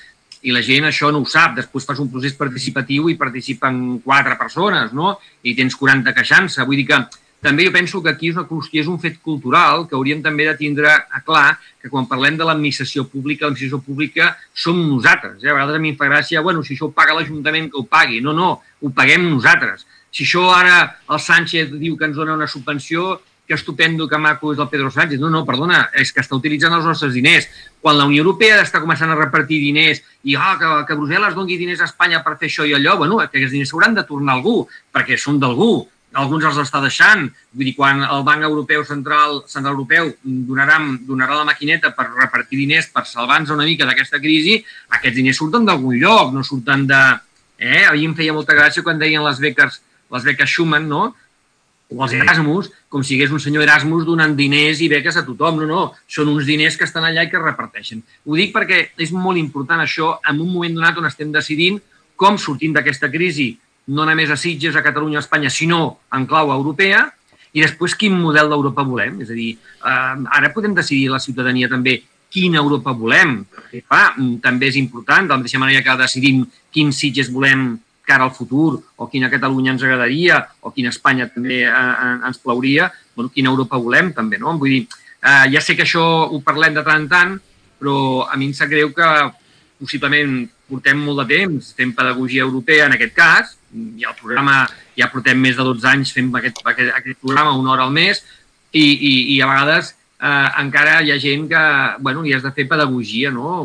i 0.46 0.54
la 0.56 0.62
gent 0.64 0.88
això 0.88 1.10
no 1.12 1.24
ho 1.24 1.28
sap. 1.28 1.58
Després 1.58 1.88
fas 1.88 2.00
un 2.00 2.12
procés 2.12 2.38
participatiu 2.38 3.10
i 3.10 3.18
participen 3.20 4.00
quatre 4.06 4.38
persones, 4.40 4.94
no? 4.96 5.18
I 5.44 5.56
tens 5.58 5.76
40 5.76 6.14
queixant-se. 6.16 6.64
Vull 6.68 6.80
dir 6.80 6.88
que 6.92 7.02
també 7.42 7.66
jo 7.66 7.72
penso 7.72 8.02
que 8.04 8.12
aquí 8.12 8.30
és, 8.30 8.36
una 8.36 8.48
qüestió, 8.48 8.82
és 8.84 8.88
un 8.92 9.00
fet 9.00 9.20
cultural 9.24 9.86
que 9.88 9.96
hauríem 9.96 10.22
també 10.24 10.48
de 10.48 10.56
tindre 10.60 10.92
a 10.92 11.22
clar 11.24 11.54
que 11.80 11.92
quan 11.92 12.08
parlem 12.08 12.36
de 12.40 12.48
l'administració 12.48 13.06
pública, 13.08 13.48
l'administració 13.48 13.80
pública 13.84 14.34
som 14.54 14.80
nosaltres. 14.80 15.40
Eh? 15.44 15.48
A 15.48 15.56
vegades 15.56 15.80
a 15.80 15.84
mi 15.84 15.94
em 15.94 16.00
fa 16.00 16.10
gràcia, 16.12 16.44
bueno, 16.44 16.64
si 16.64 16.76
això 16.76 16.90
ho 16.90 16.96
paga 16.96 17.16
l'Ajuntament, 17.16 17.72
que 17.72 17.80
ho 17.80 17.86
pagui. 17.88 18.20
No, 18.24 18.36
no, 18.36 18.52
ho 18.60 18.92
paguem 18.96 19.30
nosaltres. 19.30 19.88
Si 20.12 20.26
això 20.26 20.50
ara 20.52 20.82
el 21.08 21.20
Sánchez 21.24 21.72
diu 21.78 21.96
que 21.96 22.10
ens 22.10 22.20
dona 22.20 22.36
una 22.36 22.48
subvenció, 22.50 23.22
que 23.50 23.58
estupendo, 23.58 24.06
que 24.08 24.18
maco 24.22 24.54
és 24.54 24.60
el 24.62 24.70
Pedro 24.70 24.92
Sánchez. 24.94 25.18
No, 25.20 25.32
no, 25.34 25.42
perdona, 25.48 25.88
és 25.98 26.14
que 26.14 26.22
està 26.22 26.38
utilitzant 26.38 26.76
els 26.78 26.86
nostres 26.86 27.16
diners. 27.18 27.50
Quan 27.82 27.98
la 27.98 28.06
Unió 28.06 28.22
Europea 28.22 28.62
està 28.62 28.78
començant 28.84 29.10
a 29.10 29.18
repartir 29.18 29.58
diners 29.64 30.04
i 30.30 30.36
ah, 30.38 30.54
que, 30.60 30.70
que 30.86 30.98
Brussel·les 31.00 31.34
doni 31.34 31.58
diners 31.58 31.82
a 31.82 31.88
Espanya 31.90 32.22
per 32.22 32.38
fer 32.38 32.52
això 32.52 32.68
i 32.70 32.76
allò, 32.78 33.00
bueno, 33.02 33.18
que 33.24 33.32
aquests 33.32 33.56
diners 33.58 33.74
s'hauran 33.74 33.98
de 33.98 34.06
tornar 34.06 34.36
a 34.36 34.38
algú, 34.38 34.60
perquè 34.94 35.18
són 35.18 35.42
d'algú 35.42 35.88
alguns 36.14 36.46
els 36.46 36.58
està 36.62 36.82
deixant. 36.82 37.28
Vull 37.54 37.70
dir, 37.70 37.76
quan 37.78 38.02
el 38.06 38.24
Banc 38.28 38.46
Europeu 38.46 38.84
Central, 38.86 39.44
Central 39.48 39.76
Europeu 39.76 40.12
donarà, 40.24 40.80
donarà 41.06 41.38
la 41.42 41.48
maquineta 41.50 41.92
per 41.98 42.10
repartir 42.14 42.58
diners 42.58 42.90
per 42.94 43.06
salvar-nos 43.06 43.54
una 43.54 43.68
mica 43.68 43.88
d'aquesta 43.90 44.22
crisi, 44.22 44.60
aquests 44.90 45.18
diners 45.18 45.42
surten 45.42 45.66
d'algun 45.66 45.98
lloc, 46.02 46.34
no 46.34 46.46
surten 46.46 46.88
de... 46.90 47.02
Eh? 47.60 47.84
A 47.86 47.92
mi 47.94 48.06
em 48.08 48.14
feia 48.16 48.34
molta 48.34 48.56
gràcia 48.56 48.86
quan 48.86 49.02
deien 49.02 49.26
les 49.26 49.42
beques, 49.44 49.82
les 50.16 50.24
beques 50.24 50.50
Schumann, 50.50 50.88
no? 50.88 51.10
O 51.90 52.04
els 52.06 52.14
Erasmus, 52.14 52.70
com 52.90 53.04
si 53.04 53.16
hagués 53.18 53.32
un 53.34 53.42
senyor 53.42 53.66
Erasmus 53.66 54.06
donant 54.06 54.36
diners 54.38 54.82
i 54.86 54.90
beques 54.92 55.18
a 55.18 55.26
tothom. 55.26 55.64
No, 55.64 55.70
no, 55.70 55.86
són 56.08 56.30
uns 56.30 56.46
diners 56.50 56.78
que 56.78 56.86
estan 56.86 57.08
allà 57.08 57.26
i 57.26 57.32
que 57.32 57.40
es 57.40 57.46
reparteixen. 57.46 58.04
Ho 58.26 58.38
dic 58.38 58.54
perquè 58.56 58.84
és 59.02 59.14
molt 59.16 59.42
important 59.42 59.82
això 59.82 60.18
en 60.30 60.42
un 60.44 60.52
moment 60.54 60.78
donat 60.78 61.00
on 61.02 61.10
estem 61.10 61.34
decidint 61.34 61.80
com 62.20 62.38
sortim 62.38 62.76
d'aquesta 62.76 63.10
crisi 63.10 63.54
no 63.90 64.06
només 64.06 64.30
a 64.30 64.38
Sitges, 64.38 64.76
a 64.76 64.84
Catalunya, 64.86 65.18
a 65.18 65.26
Espanya, 65.26 65.50
sinó 65.50 66.00
en 66.14 66.28
clau 66.30 66.52
europea, 66.54 67.08
i 67.58 67.64
després 67.64 67.96
quin 67.98 68.14
model 68.14 68.52
d'Europa 68.52 68.86
volem. 68.86 69.18
És 69.24 69.32
a 69.34 69.38
dir, 69.38 69.52
eh, 69.58 70.16
ara 70.38 70.54
podem 70.54 70.76
decidir 70.78 71.10
la 71.10 71.20
ciutadania 71.20 71.70
també 71.70 71.98
quina 72.30 72.60
Europa 72.62 72.94
volem. 72.94 73.46
Clar, 73.88 74.14
també 74.42 74.70
és 74.70 74.78
important, 74.78 75.26
de 75.26 75.34
la 75.34 75.38
mateixa 75.42 75.60
manera 75.60 75.82
que 75.82 75.98
decidim 76.04 76.46
quins 76.72 77.02
Sitges 77.02 77.32
volem 77.34 77.80
cara 78.10 78.26
al 78.26 78.34
futur, 78.34 78.80
o 78.98 79.08
quina 79.12 79.30
Catalunya 79.30 79.76
ens 79.76 79.86
agradaria, 79.86 80.42
o 80.66 80.74
quina 80.74 80.90
Espanya 80.94 81.30
també 81.30 81.62
eh, 81.64 81.70
eh, 81.70 82.16
ens 82.30 82.42
plauria, 82.42 82.90
bueno, 83.16 83.32
quina 83.36 83.54
Europa 83.54 83.78
volem 83.78 84.14
també, 84.18 84.42
no? 84.42 84.56
Vull 84.58 84.80
dir, 84.80 84.82
eh, 85.22 85.46
ja 85.54 85.62
sé 85.62 85.78
que 85.78 85.86
això 85.86 86.06
ho 86.30 86.42
parlem 86.46 86.78
de 86.78 86.86
tant 86.88 87.04
en 87.04 87.12
tant, 87.12 87.38
però 87.80 88.26
a 88.26 88.40
mi 88.40 88.50
em 88.50 88.56
sap 88.58 88.72
greu 88.74 88.92
que 88.96 89.10
possiblement 89.80 90.42
portem 90.70 91.00
molt 91.02 91.24
de 91.24 91.38
temps 91.38 91.72
fent 91.78 91.94
pedagogia 91.98 92.44
europea 92.46 92.90
en 92.90 92.98
aquest 92.98 93.16
cas, 93.16 93.56
i 93.74 94.06
el 94.06 94.18
programa 94.18 94.64
ja 94.98 95.08
portem 95.14 95.38
més 95.40 95.56
de 95.58 95.64
12 95.66 95.88
anys 95.94 96.12
fent 96.16 96.34
aquest, 96.36 96.60
aquest, 96.66 96.92
aquest 96.98 97.22
programa 97.22 97.56
una 97.58 97.76
hora 97.76 97.86
al 97.86 97.94
mes 97.94 98.24
i, 98.74 98.84
i, 98.84 99.14
i 99.36 99.42
a 99.42 99.50
vegades 99.50 99.94
eh, 100.20 100.50
encara 100.62 101.00
hi 101.02 101.14
ha 101.14 101.20
gent 101.22 101.48
que, 101.52 101.64
bueno, 102.06 102.26
hi 102.26 102.36
has 102.36 102.44
de 102.44 102.52
fer 102.56 102.68
pedagogia, 102.70 103.32
no? 103.32 103.64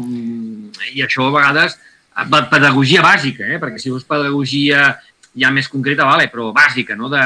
I 0.93 1.05
això 1.05 1.29
a 1.29 1.35
vegades, 1.35 1.79
pedagogia 2.51 3.03
bàsica, 3.03 3.47
eh? 3.47 3.59
perquè 3.63 3.81
si 3.81 3.91
vols 3.91 4.07
pedagogia 4.07 4.93
ja 5.35 5.51
més 5.51 5.69
concreta, 5.69 6.07
vale, 6.07 6.29
però 6.31 6.53
bàsica, 6.55 6.95
no? 6.95 7.11
De, 7.11 7.23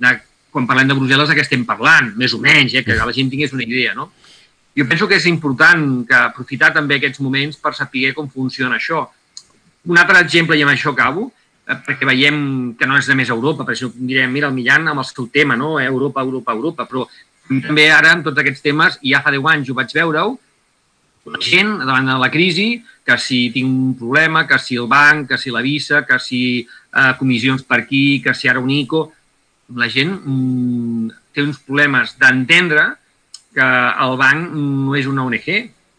de, 0.00 0.12
quan 0.54 0.68
parlem 0.68 0.88
de 0.88 0.96
Brussel·les 0.96 1.28
de 1.28 1.36
què 1.36 1.44
estem 1.44 1.66
parlant, 1.68 2.14
més 2.16 2.32
o 2.32 2.40
menys, 2.40 2.74
eh? 2.74 2.84
que 2.86 2.96
la 2.96 3.12
gent 3.12 3.32
tingués 3.32 3.52
una 3.52 3.66
idea, 3.66 3.92
no? 3.96 4.10
Jo 4.74 4.88
penso 4.90 5.06
que 5.06 5.20
és 5.20 5.28
important 5.30 6.02
que 6.08 6.16
aprofitar 6.18 6.72
també 6.74 6.96
aquests 6.98 7.20
moments 7.22 7.60
per 7.62 7.74
saber 7.76 8.14
com 8.16 8.30
funciona 8.30 8.80
això. 8.80 9.04
Un 9.86 10.00
altre 10.00 10.24
exemple, 10.24 10.56
i 10.58 10.64
amb 10.64 10.72
això 10.72 10.90
acabo, 10.90 11.28
Eh, 11.64 11.76
perquè 11.80 12.04
veiem 12.04 12.74
que 12.76 12.86
no 12.86 12.98
és 13.00 13.06
de 13.08 13.14
més 13.16 13.30
Europa, 13.32 13.64
per 13.64 13.72
això 13.72 13.88
direm, 13.94 14.32
mira, 14.32 14.50
el 14.50 14.56
Millan 14.56 14.90
amb 14.90 15.00
el 15.00 15.06
seu 15.08 15.30
tema, 15.32 15.56
no? 15.56 15.78
Europa, 15.80 16.20
Europa, 16.20 16.52
Europa, 16.52 16.84
però 16.90 17.06
també 17.64 17.86
ara 17.92 18.10
amb 18.12 18.26
tots 18.26 18.40
aquests 18.40 18.60
temes, 18.64 18.98
i 19.00 19.14
ja 19.14 19.22
fa 19.24 19.32
10 19.32 19.48
anys 19.52 19.70
ho 19.70 19.76
vaig 19.78 19.94
veure-ho, 19.96 20.34
la 21.32 21.40
gent 21.40 21.70
davant 21.80 22.10
de 22.10 22.18
la 22.20 22.28
crisi, 22.34 22.68
que 23.04 23.18
si 23.20 23.50
tinc 23.52 23.68
un 23.68 23.92
problema, 23.98 24.46
que 24.48 24.58
si 24.58 24.78
el 24.80 24.88
banc, 24.88 25.28
que 25.28 25.38
si 25.38 25.52
la 25.52 25.60
visa, 25.60 26.04
que 26.08 26.18
si 26.18 26.40
eh, 26.64 27.12
comissions 27.18 27.62
per 27.62 27.82
aquí, 27.82 28.22
que 28.24 28.34
si 28.34 28.48
ara 28.48 28.60
un 28.60 28.70
ICO, 28.72 29.04
la 29.76 29.88
gent 29.92 30.14
mm, 30.16 31.08
té 31.32 31.44
uns 31.44 31.60
problemes 31.60 32.16
d'entendre 32.20 32.94
que 33.54 33.70
el 34.06 34.16
banc 34.18 34.52
no 34.56 34.96
és 34.98 35.06
una 35.06 35.24
ONG, 35.28 35.50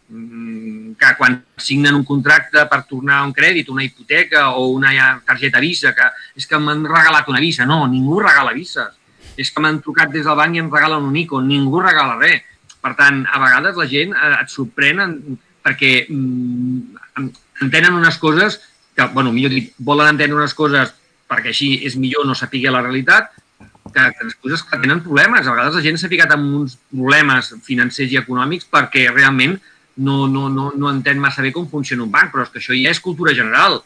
Mm, 0.07 0.93
que 0.99 1.15
quan 1.17 1.39
signen 1.57 1.95
un 1.97 2.03
contracte 2.05 2.61
per 2.69 2.83
tornar 2.85 3.23
un 3.25 3.31
crèdit, 3.33 3.71
una 3.73 3.83
hipoteca 3.83 4.51
o 4.53 4.67
una 4.69 4.91
targeta 5.25 5.59
Visa, 5.59 5.95
que 5.97 6.11
és 6.37 6.45
que 6.45 6.59
m'han 6.61 6.85
regalat 6.85 7.27
una 7.31 7.41
Visa. 7.41 7.65
No, 7.65 7.87
ningú 7.89 8.19
regala 8.21 8.53
Visa. 8.53 8.91
És 9.35 9.49
que 9.51 9.63
m'han 9.63 9.81
trucat 9.81 10.13
des 10.13 10.23
del 10.27 10.37
banc 10.37 10.55
i 10.55 10.61
em 10.61 10.69
regalen 10.69 11.09
un 11.09 11.15
ICO. 11.17 11.41
Ningú 11.41 11.81
regala 11.81 12.19
res. 12.21 12.45
Per 12.85 12.93
tant, 12.93 13.23
a 13.25 13.41
vegades 13.41 13.81
la 13.81 13.87
gent 13.89 14.13
eh, 14.13 14.35
et 14.43 14.53
sorprèn 14.53 15.01
perquè 15.65 16.05
mm, 16.05 17.25
entenen 17.65 17.97
unes 17.97 18.19
coses 18.21 18.59
que, 18.95 19.07
bueno, 19.13 19.33
millor 19.33 19.51
dit, 19.51 19.73
volen 19.77 20.13
entendre 20.13 20.37
unes 20.37 20.53
coses 20.53 20.93
perquè 21.29 21.51
així 21.51 21.71
és 21.87 21.97
millor 21.97 22.27
no 22.27 22.35
saber 22.37 22.61
la 22.69 22.83
realitat, 22.85 23.31
que, 23.93 24.03
que 24.17 24.27
després 24.27 24.63
que 24.63 24.79
tenen 24.81 25.01
problemes. 25.03 25.47
A 25.47 25.55
vegades 25.55 25.77
la 25.77 25.83
gent 25.85 25.97
s'ha 25.99 26.11
ficat 26.11 26.35
en 26.35 26.45
uns 26.61 26.77
problemes 26.91 27.53
financers 27.65 28.13
i 28.13 28.21
econòmics 28.21 28.69
perquè 28.71 29.07
realment 29.11 29.57
no, 29.97 30.25
no, 30.27 30.47
no, 30.51 30.71
no 30.75 30.91
entén 30.91 31.21
massa 31.21 31.43
bé 31.45 31.53
com 31.55 31.67
funciona 31.71 32.03
un 32.03 32.13
banc, 32.13 32.31
però 32.33 32.45
és 32.45 32.53
que 32.53 32.61
això 32.61 32.75
ja 32.75 32.91
és 32.91 33.01
cultura 33.03 33.35
general, 33.35 33.79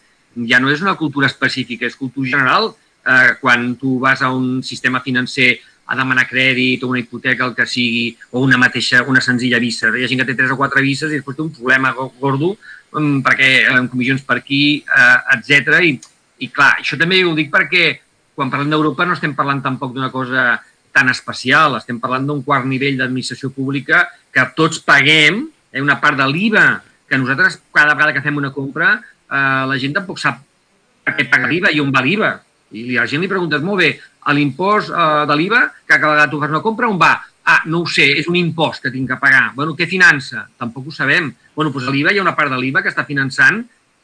ja 0.50 0.60
no 0.62 0.72
és 0.74 0.82
una 0.86 0.96
cultura 1.00 1.30
específica, 1.30 1.88
és 1.88 1.98
cultura 2.00 2.30
general. 2.38 2.74
Eh, 3.10 3.36
quan 3.39 3.72
tu 3.80 3.96
vas 4.02 4.22
a 4.22 4.30
un 4.36 4.60
sistema 4.62 5.00
financer 5.02 5.62
a 5.89 5.97
demanar 5.97 6.28
crèdit 6.30 6.84
o 6.86 6.91
una 6.91 7.02
hipoteca, 7.02 7.47
el 7.47 7.56
que 7.58 7.65
sigui, 7.65 8.12
o 8.32 8.43
una 8.45 8.60
mateixa, 8.62 9.02
una 9.10 9.23
senzilla 9.25 9.58
visa. 9.62 9.89
Hi 9.89 10.06
ha 10.06 10.10
gent 10.12 10.21
que 10.21 10.28
té 10.28 10.36
tres 10.38 10.54
o 10.54 10.58
quatre 10.60 10.84
vises 10.86 11.10
i 11.10 11.17
després 11.17 11.38
té 11.38 11.41
un 11.41 11.54
problema 11.56 11.95
gordo 11.97 12.54
um, 12.93 13.19
perquè 13.25 13.49
amb 13.73 13.89
comissions 13.89 14.21
per 14.25 14.38
aquí, 14.43 14.84
eh, 14.86 15.17
etc. 15.36 15.80
I, 15.88 15.95
I 16.45 16.49
clar, 16.54 16.75
això 16.84 16.99
també 16.99 17.23
ho 17.25 17.34
dic 17.38 17.49
perquè 17.54 17.88
quan 18.38 18.52
parlem 18.54 18.69
d'Europa 18.71 19.08
no 19.08 19.17
estem 19.17 19.34
parlant 19.36 19.63
tampoc 19.65 19.95
d'una 19.95 20.12
cosa 20.13 20.60
tan 20.95 21.10
especial, 21.10 21.80
estem 21.80 21.97
parlant 22.02 22.28
d'un 22.28 22.43
quart 22.45 22.67
nivell 22.69 22.97
d'administració 22.99 23.49
pública 23.56 24.06
que 24.34 24.45
tots 24.56 24.84
paguem 24.86 25.41
eh, 25.73 25.82
una 25.82 25.97
part 26.02 26.21
de 26.21 26.28
l'IVA, 26.30 26.67
que 27.10 27.17
nosaltres 27.17 27.58
cada 27.73 27.97
vegada 27.97 28.13
que 28.13 28.23
fem 28.25 28.38
una 28.38 28.54
compra 28.54 28.93
eh, 28.99 29.65
la 29.73 29.80
gent 29.82 29.97
tampoc 29.97 30.21
sap 30.21 30.45
per 31.06 31.17
què 31.17 31.25
paga 31.32 31.49
l'IVA 31.49 31.73
i 31.73 31.82
on 31.82 31.91
va 31.93 32.06
l'IVA. 32.06 32.36
I 32.78 32.91
la 32.93 33.08
gent 33.10 33.23
li 33.23 33.30
preguntes, 33.32 33.63
molt 33.65 33.82
bé, 33.82 33.93
l'impost 34.36 34.91
eh, 34.91 35.25
de 35.29 35.36
l'IVA, 35.36 35.65
que 35.86 35.97
cada 35.97 36.13
vegada 36.13 36.32
tu 36.32 36.39
fas 36.41 36.53
una 36.53 36.63
compra, 36.65 36.89
on 36.89 36.99
va? 37.01 37.13
Ah, 37.49 37.62
no 37.65 37.82
ho 37.82 37.89
sé, 37.89 38.05
és 38.19 38.27
un 38.29 38.38
impost 38.38 38.84
que 38.84 38.91
tinc 38.93 39.10
que 39.10 39.17
pagar. 39.17 39.51
Bueno, 39.55 39.73
què 39.77 39.88
finança? 39.89 40.45
Tampoc 40.60 40.89
ho 40.89 40.93
sabem. 40.93 41.32
Bueno, 41.55 41.71
doncs 41.73 41.88
a 41.89 41.93
l'IVA 41.93 42.13
hi 42.13 42.19
ha 42.19 42.25
una 42.25 42.36
part 42.38 42.51
de 42.53 42.60
l'IVA 42.62 42.84
que 42.86 42.91
està 42.91 43.08
finançant, 43.08 43.63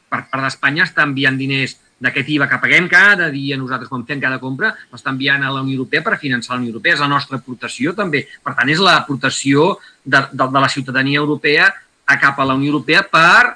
per 0.10 0.24
part 0.32 0.46
d'Espanya 0.46 0.86
està 0.86 1.06
enviant 1.06 1.38
diners 1.38 1.76
d'aquest 2.02 2.30
IVA 2.36 2.48
que 2.52 2.60
paguem 2.62 2.88
cada 2.92 3.30
dia 3.32 3.58
nosaltres 3.58 3.90
quan 3.90 4.04
fem 4.08 4.20
cada 4.24 4.40
compra, 4.42 4.74
l'està 4.92 5.14
enviant 5.14 5.44
a 5.44 5.52
la 5.54 5.62
Unió 5.64 5.78
Europea 5.80 6.04
per 6.04 6.18
finançar 6.22 6.56
la 6.56 6.64
Unió 6.64 6.74
Europea. 6.74 6.98
És 6.98 7.04
la 7.04 7.12
nostra 7.12 7.40
aportació 7.40 7.94
també. 7.98 8.26
Per 8.44 8.56
tant, 8.58 8.72
és 8.72 8.82
l'aportació 8.84 9.76
de, 10.04 10.26
de, 10.32 10.50
de 10.58 10.64
la 10.66 10.72
ciutadania 10.72 11.22
europea 11.22 11.70
a 12.06 12.18
cap 12.22 12.40
a 12.40 12.48
la 12.48 12.58
Unió 12.58 12.74
Europea 12.74 13.06
per 13.12 13.56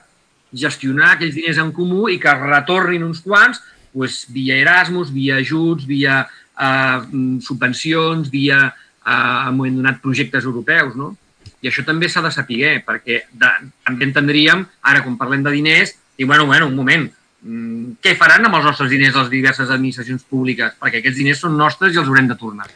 gestionar 0.53 1.13
aquells 1.13 1.35
diners 1.37 1.59
en 1.61 1.73
comú 1.75 2.07
i 2.09 2.17
que 2.21 2.33
retornin 2.39 3.03
uns 3.05 3.21
quants 3.25 3.61
doncs, 3.93 4.23
via 4.33 4.57
Erasmus, 4.57 5.11
via 5.13 5.39
ajuts, 5.41 5.85
via 5.85 6.23
eh, 6.59 7.39
subvencions, 7.45 8.29
via, 8.29 8.59
eh, 9.05 9.47
en 9.47 9.55
moment 9.57 9.79
donat, 9.81 10.01
projectes 10.03 10.45
europeus. 10.45 10.95
No? 10.95 11.13
I 11.61 11.69
això 11.71 11.83
també 11.87 12.09
s'ha 12.09 12.23
de 12.23 12.31
saber, 12.31 12.75
perquè 12.87 13.23
de, 13.31 13.53
també 13.85 14.07
entendríem, 14.07 14.65
ara 14.91 15.03
quan 15.03 15.17
parlem 15.19 15.43
de 15.43 15.55
diners, 15.55 15.95
i 16.17 16.27
bueno, 16.27 16.45
bueno, 16.45 16.67
un 16.67 16.75
moment, 16.75 17.07
mm, 17.43 17.99
què 18.03 18.15
faran 18.19 18.45
amb 18.45 18.59
els 18.59 18.69
nostres 18.71 18.91
diners 18.91 19.15
les 19.15 19.31
diverses 19.31 19.71
administracions 19.71 20.23
públiques? 20.23 20.75
Perquè 20.79 21.01
aquests 21.01 21.19
diners 21.19 21.43
són 21.43 21.57
nostres 21.57 21.95
i 21.95 21.99
els 21.99 22.07
haurem 22.07 22.27
de 22.31 22.39
tornar. 22.39 22.69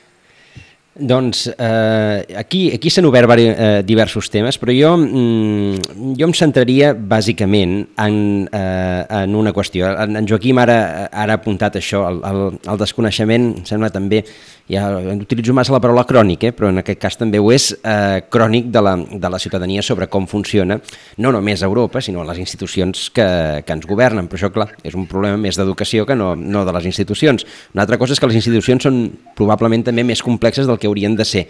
Doncs 0.93 1.47
eh, 1.57 2.35
aquí, 2.37 2.67
aquí 2.75 2.91
s'han 2.93 3.07
obert 3.09 3.31
eh, 3.41 3.81
diversos 3.81 4.29
temes, 4.29 4.59
però 4.61 4.73
jo, 4.77 4.91
mm, 5.01 6.13
jo 6.19 6.27
em 6.27 6.35
centraria 6.37 6.91
bàsicament 6.93 7.79
en, 7.97 8.17
eh, 8.53 9.05
en 9.23 9.33
una 9.35 9.53
qüestió. 9.53 9.89
En, 9.89 10.19
en 10.21 10.27
Joaquim 10.29 10.61
ara, 10.61 11.09
ara 11.09 11.33
ha 11.33 11.41
apuntat 11.41 11.79
això, 11.81 12.03
el, 12.11 12.21
el, 12.29 12.59
el 12.69 12.81
desconeixement, 12.83 13.49
em 13.57 13.65
sembla 13.65 13.89
també, 13.89 14.21
ja 14.69 14.87
utilitzo 14.97 15.53
massa 15.53 15.73
la 15.73 15.81
paraula 15.83 16.05
crònic, 16.07 16.45
eh, 16.47 16.53
però 16.55 16.69
en 16.71 16.79
aquest 16.79 16.99
cas 17.01 17.17
també 17.19 17.39
ho 17.39 17.51
és, 17.51 17.71
eh, 17.83 18.23
crònic 18.31 18.71
de 18.71 18.81
la, 18.81 18.95
de 18.95 19.29
la 19.29 19.39
ciutadania 19.39 19.81
sobre 19.81 20.07
com 20.07 20.27
funciona, 20.27 20.79
no 21.17 21.31
només 21.31 21.61
Europa, 21.61 22.01
sinó 22.01 22.23
les 22.23 22.39
institucions 22.39 23.09
que, 23.09 23.63
que 23.65 23.73
ens 23.73 23.85
governen. 23.85 24.27
Però 24.27 24.39
això, 24.39 24.51
clar, 24.53 24.69
és 24.83 24.95
un 24.95 25.05
problema 25.07 25.37
més 25.37 25.59
d'educació 25.59 26.05
que 26.05 26.15
no, 26.15 26.33
no 26.35 26.63
de 26.65 26.73
les 26.73 26.85
institucions. 26.85 27.45
Una 27.73 27.83
altra 27.83 27.97
cosa 27.97 28.15
és 28.15 28.19
que 28.19 28.31
les 28.31 28.39
institucions 28.39 28.83
són 28.83 29.05
probablement 29.35 29.83
també 29.83 30.03
més 30.03 30.23
complexes 30.23 30.67
del 30.67 30.79
que 30.79 30.87
haurien 30.87 31.15
de 31.15 31.27
ser 31.27 31.47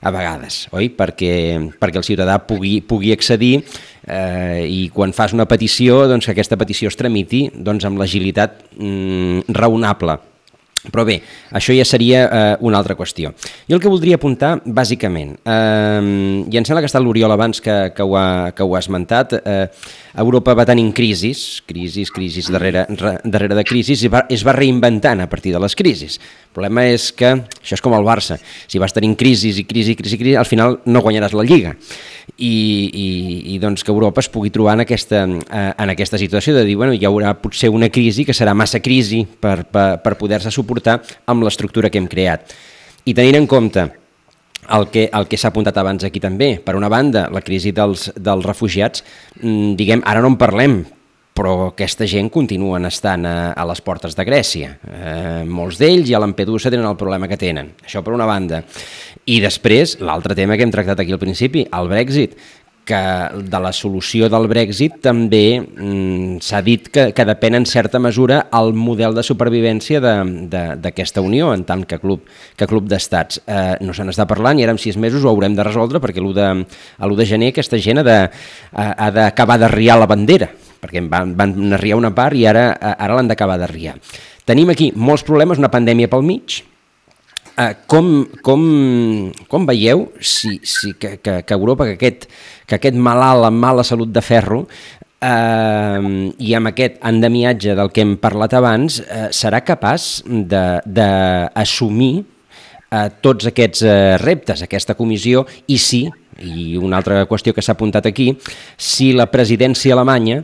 a 0.00 0.10
vegades, 0.12 0.62
oi? 0.72 0.88
Perquè, 0.96 1.32
perquè 1.80 2.00
el 2.00 2.06
ciutadà 2.06 2.38
pugui, 2.48 2.78
pugui 2.80 3.12
accedir 3.12 3.58
eh, 3.60 4.64
i 4.64 4.88
quan 4.94 5.12
fas 5.12 5.34
una 5.36 5.44
petició, 5.48 6.06
doncs 6.08 6.24
que 6.24 6.32
aquesta 6.32 6.56
petició 6.60 6.88
es 6.88 6.96
tramiti 6.96 7.50
doncs, 7.52 7.84
amb 7.84 8.00
l'agilitat 8.00 8.62
mm, 8.78 9.52
raonable 9.52 10.16
però 10.88 11.04
bé, 11.04 11.18
això 11.52 11.74
ja 11.76 11.84
seria 11.84 12.22
eh, 12.24 12.56
una 12.64 12.78
altra 12.80 12.96
qüestió. 12.96 13.34
Jo 13.68 13.76
el 13.76 13.82
que 13.82 13.90
voldria 13.92 14.16
apuntar, 14.16 14.54
bàsicament, 14.64 15.34
eh, 15.44 16.44
i 16.48 16.56
em 16.56 16.64
sembla 16.64 16.80
que 16.80 16.88
està 16.88 17.02
l'Oriol 17.02 17.34
abans 17.34 17.60
que, 17.60 17.76
que, 17.92 18.06
ho 18.06 18.16
ha, 18.16 18.52
que 18.56 18.64
ho 18.64 18.72
ha 18.72 18.80
esmentat, 18.80 19.36
eh, 19.44 19.66
Europa 20.24 20.54
va 20.56 20.64
tenint 20.66 20.94
crisis, 20.96 21.60
crisis, 21.68 22.10
crisis 22.10 22.48
darrere, 22.50 22.86
re, 22.96 23.18
darrere 23.24 23.58
de 23.60 23.66
crisis, 23.68 24.06
i 24.06 24.12
va, 24.12 24.24
es 24.32 24.44
va 24.46 24.56
reinventant 24.56 25.20
a 25.20 25.28
partir 25.28 25.52
de 25.52 25.60
les 25.60 25.76
crisis. 25.76 26.16
El 26.50 26.56
problema 26.58 26.82
és 26.90 27.12
que 27.14 27.28
això 27.30 27.76
és 27.76 27.82
com 27.82 27.94
el 27.94 28.02
Barça. 28.02 28.34
Si 28.66 28.80
vas 28.82 28.90
tenint 28.90 29.12
crisis 29.14 29.60
i 29.60 29.62
crisi, 29.62 29.94
crisi, 29.94 30.16
crisi, 30.18 30.32
al 30.34 30.48
final 30.50 30.80
no 30.90 31.02
guanyaràs 31.04 31.36
la 31.38 31.44
Lliga. 31.46 31.76
I, 32.34 32.50
i, 32.90 33.06
i 33.54 33.58
doncs 33.62 33.86
que 33.86 33.92
Europa 33.94 34.18
es 34.24 34.28
pugui 34.34 34.50
trobar 34.50 34.74
en 34.74 34.82
aquesta, 34.82 35.22
eh, 35.30 35.62
en 35.70 35.94
aquesta 35.94 36.18
situació 36.18 36.56
de 36.56 36.64
dir, 36.66 36.74
bueno, 36.74 36.90
hi 36.90 37.06
haurà 37.06 37.36
potser 37.38 37.70
una 37.70 37.86
crisi 37.94 38.26
que 38.26 38.34
serà 38.34 38.56
massa 38.58 38.82
crisi 38.82 39.22
per, 39.22 39.60
per, 39.70 40.00
per 40.02 40.16
poder-se 40.18 40.50
suportar 40.50 40.98
amb 41.30 41.46
l'estructura 41.46 41.86
que 41.86 42.02
hem 42.02 42.10
creat. 42.10 42.50
I 43.06 43.14
tenint 43.14 43.38
en 43.44 43.46
compte 43.46 43.86
el 44.74 44.90
que, 44.90 45.06
el 45.06 45.30
que 45.30 45.38
s'ha 45.38 45.54
apuntat 45.54 45.78
abans 45.78 46.02
aquí 46.02 46.18
també. 46.18 46.56
Per 46.64 46.74
una 46.74 46.90
banda, 46.90 47.28
la 47.30 47.46
crisi 47.46 47.70
dels, 47.70 48.10
dels 48.18 48.50
refugiats, 48.50 49.06
mm, 49.38 49.76
diguem, 49.78 50.02
ara 50.02 50.18
no 50.18 50.34
en 50.34 50.40
parlem, 50.42 50.80
però 51.36 51.70
aquesta 51.70 52.06
gent 52.10 52.28
continuen 52.32 52.88
estant 52.88 53.24
a, 53.28 53.34
a 53.52 53.66
les 53.70 53.80
portes 53.84 54.16
de 54.16 54.26
Grècia. 54.26 54.74
Eh, 54.84 55.42
molts 55.48 55.80
d'ells 55.80 56.10
i 56.10 56.16
a 56.16 56.20
Lampedusa 56.22 56.72
tenen 56.72 56.88
el 56.88 56.98
problema 57.00 57.28
que 57.30 57.40
tenen. 57.40 57.72
Això 57.86 58.04
per 58.04 58.16
una 58.16 58.28
banda. 58.28 58.64
I 59.30 59.38
després, 59.40 59.98
l'altre 60.04 60.36
tema 60.36 60.58
que 60.58 60.66
hem 60.66 60.74
tractat 60.74 61.00
aquí 61.00 61.14
al 61.14 61.22
principi, 61.22 61.64
el 61.70 61.88
Brexit 61.92 62.36
que 62.90 63.00
de 63.46 63.58
la 63.62 63.70
solució 63.76 64.26
del 64.32 64.48
Brexit 64.50 64.96
també 65.04 65.60
mm, 65.60 66.40
s'ha 66.42 66.60
dit 66.66 66.88
que, 66.90 67.10
que 67.14 67.26
depèn 67.28 67.60
en 67.60 67.66
certa 67.68 68.00
mesura 68.02 68.40
el 68.56 68.72
model 68.74 69.14
de 69.14 69.22
supervivència 69.26 70.00
d'aquesta 70.02 71.22
unió 71.22 71.52
en 71.54 71.62
tant 71.68 71.84
que 71.86 72.00
club, 72.02 72.24
que 72.58 72.66
club 72.70 72.88
d'estats. 72.90 73.42
Eh, 73.46 73.76
no 73.86 73.94
se 73.94 74.06
n'està 74.06 74.26
parlant 74.30 74.58
i 74.58 74.66
ara 74.66 74.74
en 74.74 74.82
sis 74.82 74.98
mesos 74.98 75.22
ho 75.22 75.30
haurem 75.30 75.54
de 75.54 75.66
resoldre 75.66 76.02
perquè 76.02 76.22
l'1 76.24 76.34
de, 76.40 76.48
de 77.20 77.28
gener 77.28 77.52
aquesta 77.54 77.78
gent 77.78 78.02
ha 78.02 79.10
d'acabar 79.14 79.60
de, 79.60 79.70
riar 79.70 80.00
la 80.00 80.10
bandera 80.10 80.50
perquè 80.80 81.04
van, 81.08 81.36
van 81.38 81.76
arriar 81.76 82.00
una 82.00 82.12
part 82.16 82.36
i 82.36 82.46
ara, 82.48 82.72
ara 82.76 83.16
l'han 83.16 83.30
d'acabar 83.30 83.58
de 83.60 83.68
riar. 83.70 83.96
Tenim 84.48 84.72
aquí 84.72 84.90
molts 84.96 85.24
problemes, 85.26 85.60
una 85.60 85.72
pandèmia 85.72 86.10
pel 86.10 86.26
mig, 86.26 86.62
Uh, 87.60 87.74
com, 87.90 88.06
com, 88.46 88.60
com 89.50 89.64
veieu 89.68 90.06
si, 90.24 90.54
si 90.64 90.94
que, 90.96 91.18
que, 91.20 91.32
que 91.44 91.56
Europa, 91.58 91.84
que 91.90 91.96
aquest, 91.98 92.24
que 92.64 92.78
aquest 92.78 92.96
malalt 92.96 93.44
amb 93.44 93.60
mala 93.60 93.84
salut 93.84 94.08
de 94.14 94.22
ferro 94.24 94.62
eh, 95.20 96.30
i 96.38 96.54
amb 96.56 96.70
aquest 96.70 96.98
endemiatge 97.06 97.76
del 97.78 97.92
que 97.94 98.04
hem 98.04 98.16
parlat 98.22 98.56
abans, 98.56 99.00
eh, 99.04 99.28
serà 99.36 99.62
capaç 99.66 100.22
d'assumir 100.26 102.12
eh, 102.20 103.08
tots 103.22 103.50
aquests 103.50 103.84
eh, 103.84 104.16
reptes, 104.22 104.64
aquesta 104.64 104.96
comissió, 104.98 105.44
i 105.68 105.78
sí, 105.78 106.04
i 106.40 106.76
una 106.80 107.00
altra 107.00 107.24
qüestió 107.28 107.54
que 107.54 107.62
s'ha 107.62 107.76
apuntat 107.76 108.06
aquí, 108.10 108.32
si 108.76 109.12
la 109.12 109.30
presidència 109.30 109.96
alemanya 109.96 110.42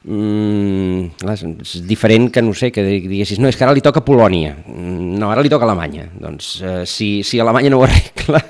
Mm, 0.00 1.10
és 1.28 1.74
diferent 1.84 2.30
que, 2.32 2.40
no 2.40 2.54
sé, 2.56 2.70
que 2.72 2.80
diguessis, 2.80 3.36
no, 3.36 3.50
és 3.52 3.56
que 3.56 3.66
ara 3.66 3.74
li 3.76 3.82
toca 3.84 4.00
Polònia, 4.00 4.54
mm, 4.64 5.18
no, 5.20 5.28
ara 5.28 5.42
li 5.44 5.50
toca 5.52 5.66
Alemanya. 5.68 6.06
Doncs 6.16 6.46
eh, 6.64 6.86
si, 6.88 7.20
si 7.20 7.36
Alemanya 7.38 7.68
no 7.68 7.82
ho 7.82 7.84
arregla, 7.88 8.40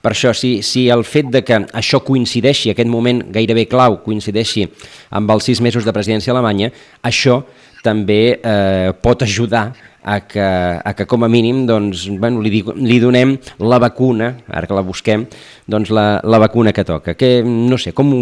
per 0.00 0.12
això, 0.14 0.32
si, 0.32 0.62
si 0.64 0.86
el 0.88 1.04
fet 1.04 1.28
de 1.28 1.42
que 1.44 1.60
això 1.76 2.00
coincideixi, 2.00 2.72
aquest 2.72 2.88
moment 2.88 3.20
gairebé 3.36 3.66
clau, 3.68 3.98
coincideixi 4.00 4.64
amb 5.12 5.28
els 5.36 5.44
sis 5.44 5.60
mesos 5.60 5.84
de 5.84 5.92
presidència 5.92 6.32
alemanya, 6.32 6.72
això 7.04 7.42
també 7.84 8.40
eh, 8.40 8.96
pot 9.04 9.28
ajudar 9.28 9.74
a 10.04 10.20
que, 10.28 10.44
a 10.84 10.92
que 10.94 11.06
com 11.08 11.24
a 11.24 11.30
mínim 11.32 11.64
doncs, 11.66 12.04
bueno, 12.20 12.42
li, 12.44 12.60
li 12.60 13.00
donem 13.00 13.38
la 13.64 13.80
vacuna, 13.80 14.34
ara 14.46 14.68
que 14.68 14.76
la 14.76 14.84
busquem, 14.84 15.24
doncs 15.66 15.90
la, 15.90 16.20
la 16.22 16.40
vacuna 16.42 16.74
que 16.76 16.84
toca. 16.84 17.16
Que, 17.16 17.40
no 17.44 17.80
sé, 17.80 17.94
com, 17.96 18.12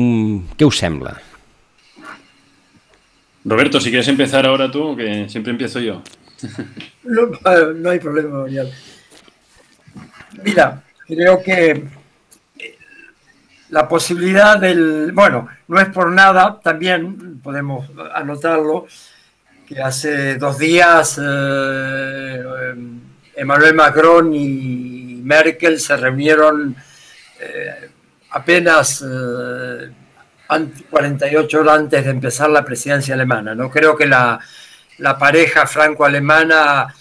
què 0.57 0.69
us 0.69 0.79
sembla? 0.79 1.17
Roberto, 3.45 3.81
si 3.81 3.91
quieres 3.91 4.07
empezar 4.07 4.47
ahora 4.47 4.71
tú, 4.71 4.97
que 4.97 5.29
siempre 5.29 5.51
empiezo 5.51 5.81
yo. 5.81 6.03
No, 7.05 7.91
hay 7.91 7.99
problema, 7.99 8.47
Mira, 10.45 10.83
creo 11.09 11.43
que 11.43 11.85
la 13.71 13.89
posibilidad 13.89 14.59
del, 14.59 15.11
bueno, 15.13 15.49
no 15.67 15.81
es 15.81 15.89
por 15.89 16.13
nada, 16.13 16.61
también 16.63 17.41
podemos 17.41 17.91
anotarlo, 18.15 18.87
hace 19.81 20.37
dos 20.37 20.59
días 20.59 21.19
eh, 21.23 22.43
Emmanuel 23.35 23.75
Macron 23.75 24.35
y 24.35 25.21
Merkel 25.25 25.81
se 25.81 25.97
reunieron 25.97 26.77
eh, 27.41 27.91
apenas 28.31 29.05
eh, 29.09 29.91
48 30.91 31.61
horas 31.61 31.79
antes 31.79 32.05
de 32.05 32.11
empezar 32.11 32.51
la 32.51 32.65
presidencia 32.65 33.15
alemana. 33.15 33.55
No 33.55 33.71
creo 33.71 33.97
que 33.97 34.07
la, 34.07 34.39
pareja 35.19 35.67
franco-alemana, 35.67 36.95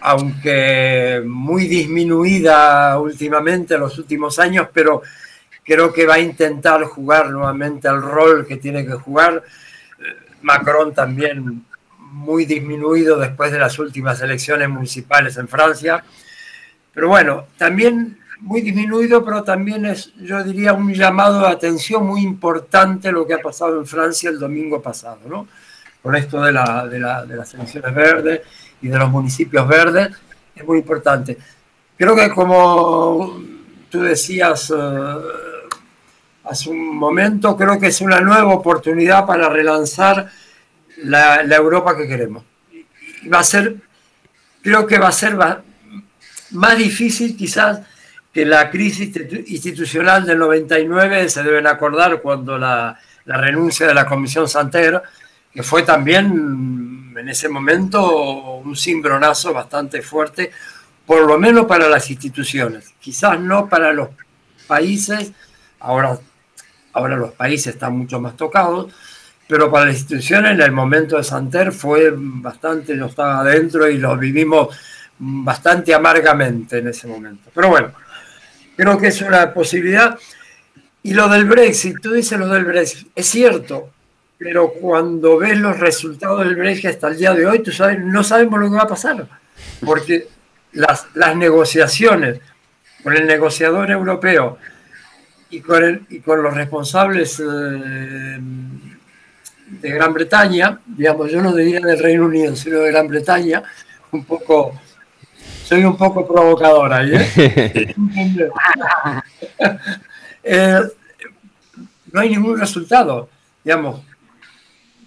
aunque 0.00 1.20
muy 1.26 1.66
disminuida 1.66 2.96
últimamente 3.00 3.74
en 3.74 3.80
los 3.80 3.98
últimos 3.98 4.38
años, 4.38 4.68
pero 4.72 5.02
creo 5.64 5.92
que 5.92 6.06
va 6.06 6.14
a 6.14 6.20
intentar 6.20 6.84
jugar 6.84 7.30
nuevamente 7.30 7.88
el 7.88 8.00
rol 8.00 8.46
que 8.46 8.58
tiene 8.58 8.86
que 8.86 8.92
jugar. 8.92 9.42
Macron 10.42 10.94
también 10.94 11.64
muy 12.14 12.44
disminuido 12.46 13.18
después 13.18 13.50
de 13.50 13.58
las 13.58 13.78
últimas 13.78 14.20
elecciones 14.20 14.68
municipales 14.68 15.36
en 15.36 15.48
Francia. 15.48 16.04
Pero 16.94 17.08
bueno, 17.08 17.46
también 17.58 18.18
muy 18.40 18.60
disminuido, 18.60 19.24
pero 19.24 19.42
también 19.42 19.84
es, 19.84 20.14
yo 20.16 20.42
diría, 20.44 20.72
un 20.74 20.92
llamado 20.94 21.40
de 21.40 21.48
atención 21.48 22.06
muy 22.06 22.22
importante 22.22 23.10
lo 23.10 23.26
que 23.26 23.34
ha 23.34 23.38
pasado 23.38 23.78
en 23.78 23.86
Francia 23.86 24.30
el 24.30 24.38
domingo 24.38 24.80
pasado, 24.80 25.18
¿no? 25.28 25.48
Con 26.02 26.14
esto 26.14 26.40
de, 26.40 26.52
la, 26.52 26.86
de, 26.86 27.00
la, 27.00 27.24
de 27.24 27.36
las 27.36 27.52
elecciones 27.54 27.94
verdes 27.94 28.42
y 28.80 28.88
de 28.88 28.98
los 28.98 29.10
municipios 29.10 29.66
verdes, 29.66 30.10
es 30.54 30.64
muy 30.64 30.78
importante. 30.78 31.36
Creo 31.96 32.14
que 32.14 32.30
como 32.30 33.40
tú 33.90 34.02
decías 34.02 34.72
eh, 34.76 35.14
hace 36.44 36.70
un 36.70 36.96
momento, 36.96 37.56
creo 37.56 37.80
que 37.80 37.88
es 37.88 38.00
una 38.00 38.20
nueva 38.20 38.54
oportunidad 38.54 39.26
para 39.26 39.48
relanzar 39.48 40.30
la, 40.98 41.42
Europa 41.42 41.96
que 41.96 42.08
queremos. 42.08 42.44
Va 43.32 43.40
a 43.40 43.44
ser, 43.44 43.76
creo 44.62 44.86
que 44.86 44.98
va 44.98 45.08
a 45.08 45.12
ser 45.12 45.36
más 46.50 46.78
difícil 46.78 47.36
quizás 47.36 47.80
que 48.32 48.44
la 48.44 48.70
crisis 48.70 49.14
institucional 49.46 50.26
del 50.26 50.38
99 50.38 51.28
se 51.28 51.42
deben 51.42 51.66
acordar 51.66 52.20
cuando 52.20 52.58
la, 52.58 52.98
la 53.24 53.36
renuncia 53.36 53.86
de 53.86 53.94
la 53.94 54.06
Comisión 54.06 54.48
Santer, 54.48 55.00
que 55.52 55.62
fue 55.62 55.82
también 55.82 57.14
en 57.16 57.28
ese 57.28 57.48
momento 57.48 58.56
un 58.56 58.76
cimbronazo 58.76 59.52
bastante 59.52 60.02
fuerte, 60.02 60.50
por 61.06 61.26
lo 61.26 61.38
menos 61.38 61.66
para 61.66 61.88
las 61.88 62.10
instituciones, 62.10 62.94
quizás 62.98 63.38
no 63.38 63.68
para 63.68 63.92
los 63.92 64.08
países, 64.66 65.32
ahora, 65.80 66.18
ahora 66.92 67.16
los 67.16 67.32
países 67.32 67.74
están 67.74 67.96
mucho 67.96 68.20
más 68.20 68.36
tocados, 68.36 68.92
pero 69.48 69.70
para 69.70 69.86
las 69.86 69.96
instituciones 69.96 70.52
en 70.52 70.60
el 70.60 70.72
momento 70.72 71.16
de 71.16 71.24
Santer 71.24 71.72
fue 71.72 72.12
bastante, 72.16 72.96
yo 72.96 73.06
estaba 73.06 73.40
adentro 73.40 73.88
y 73.88 73.98
lo 73.98 74.16
vivimos 74.16 74.76
bastante 75.18 75.94
amargamente 75.94 76.78
en 76.78 76.88
ese 76.88 77.06
momento. 77.06 77.50
Pero 77.54 77.68
bueno, 77.68 77.92
Creo 78.76 78.98
que 78.98 79.08
es 79.08 79.20
una 79.20 79.52
posibilidad. 79.52 80.18
Y 81.02 81.14
lo 81.14 81.28
del 81.28 81.44
Brexit, 81.44 82.00
tú 82.00 82.12
dices 82.12 82.38
lo 82.38 82.48
del 82.48 82.64
Brexit, 82.64 83.08
es 83.14 83.26
cierto, 83.26 83.90
pero 84.38 84.72
cuando 84.72 85.38
ves 85.38 85.58
los 85.58 85.78
resultados 85.78 86.44
del 86.44 86.56
Brexit 86.56 86.86
hasta 86.86 87.08
el 87.08 87.18
día 87.18 87.34
de 87.34 87.46
hoy, 87.46 87.60
tú 87.60 87.70
sabes, 87.70 88.00
no 88.00 88.24
sabemos 88.24 88.58
lo 88.58 88.70
que 88.70 88.76
va 88.76 88.82
a 88.82 88.88
pasar, 88.88 89.26
porque 89.84 90.28
las, 90.72 91.06
las 91.14 91.36
negociaciones 91.36 92.40
con 93.02 93.14
el 93.14 93.26
negociador 93.26 93.90
europeo 93.90 94.58
y 95.50 95.60
con, 95.60 96.06
y 96.08 96.20
con 96.20 96.42
los 96.42 96.54
responsables 96.54 97.38
eh, 97.40 98.40
de 99.84 99.90
Gran 99.90 100.14
Bretaña, 100.14 100.80
digamos, 100.86 101.30
yo 101.30 101.42
no 101.42 101.54
diría 101.54 101.78
del 101.78 101.98
Reino 101.98 102.24
Unido, 102.24 102.56
sino 102.56 102.78
de 102.78 102.90
Gran 102.90 103.06
Bretaña, 103.06 103.62
un 104.12 104.24
poco 104.24 104.72
soy 105.62 105.84
un 105.84 105.94
poco 105.94 106.26
provocadora. 106.26 107.04
¿eh? 107.04 107.94
¿eh? 110.42 110.80
no 112.12 112.20
hay 112.20 112.30
ningún 112.30 112.58
resultado. 112.58 113.28
Digamos, 113.62 114.00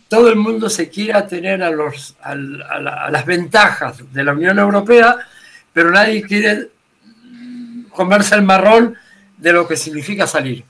todo 0.07 0.29
el 0.29 0.35
mundo 0.35 0.69
se 0.69 0.89
quiere 0.89 1.13
atener 1.13 1.63
a, 1.63 1.71
los, 1.71 2.15
a, 2.21 2.35
las 2.35 3.25
ventajas 3.25 4.13
de 4.13 4.23
la 4.23 4.33
Unión 4.33 4.59
Europea, 4.59 5.17
pero 5.73 5.89
nadie 5.89 6.21
quiere 6.21 6.69
comerse 7.89 8.35
el 8.35 8.43
marrón 8.43 8.95
de 9.37 9.53
lo 9.53 9.67
que 9.67 9.75
significa 9.75 10.27
salir. 10.27 10.63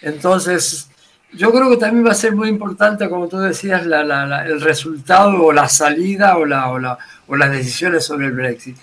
Entonces, 0.00 0.88
yo 1.34 1.50
creo 1.52 1.70
que 1.70 1.76
también 1.76 2.06
va 2.06 2.12
a 2.12 2.14
ser 2.14 2.34
muy 2.34 2.48
importante, 2.48 3.08
como 3.08 3.28
tú 3.28 3.38
decías, 3.38 3.82
el 3.84 4.60
resultado 4.60 5.42
o 5.42 5.52
la 5.52 5.68
salida 5.68 6.36
o, 6.36 6.42
o, 6.42 6.98
o 7.28 7.36
las 7.36 7.50
decisiones 7.50 8.04
sobre 8.04 8.26
el 8.26 8.32
Brexit. 8.32 8.76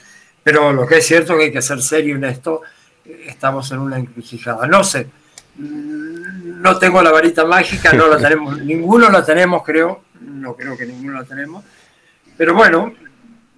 Pero 0.44 0.74
lo 0.74 0.88
que 0.88 0.98
es 0.98 1.06
cierto 1.06 1.38
que 1.38 1.44
hay 1.44 1.52
que 1.52 1.62
ser 1.62 1.82
serio 1.82 2.16
en 2.16 2.24
esto, 2.24 2.62
estamos 3.06 3.72
en 3.72 3.80
una 3.80 3.98
encrucijada. 3.98 4.68
No 4.68 4.84
sé, 4.84 5.08
no 5.58 6.78
tengo 6.78 7.02
la 7.02 7.12
varita 7.12 7.46
mágica, 7.46 7.94
no 7.94 8.08
la 8.08 8.18
tenemos, 8.22 8.60
ninguno 8.62 9.10
la 9.10 9.24
tenemos, 9.24 9.64
creo, 9.64 10.04
no 10.22 10.56
creo 10.56 10.78
que 10.78 10.86
ninguno 10.86 11.20
la 11.20 11.24
tenemos. 11.24 11.64
Pero 12.38 12.54
bueno, 12.54 12.94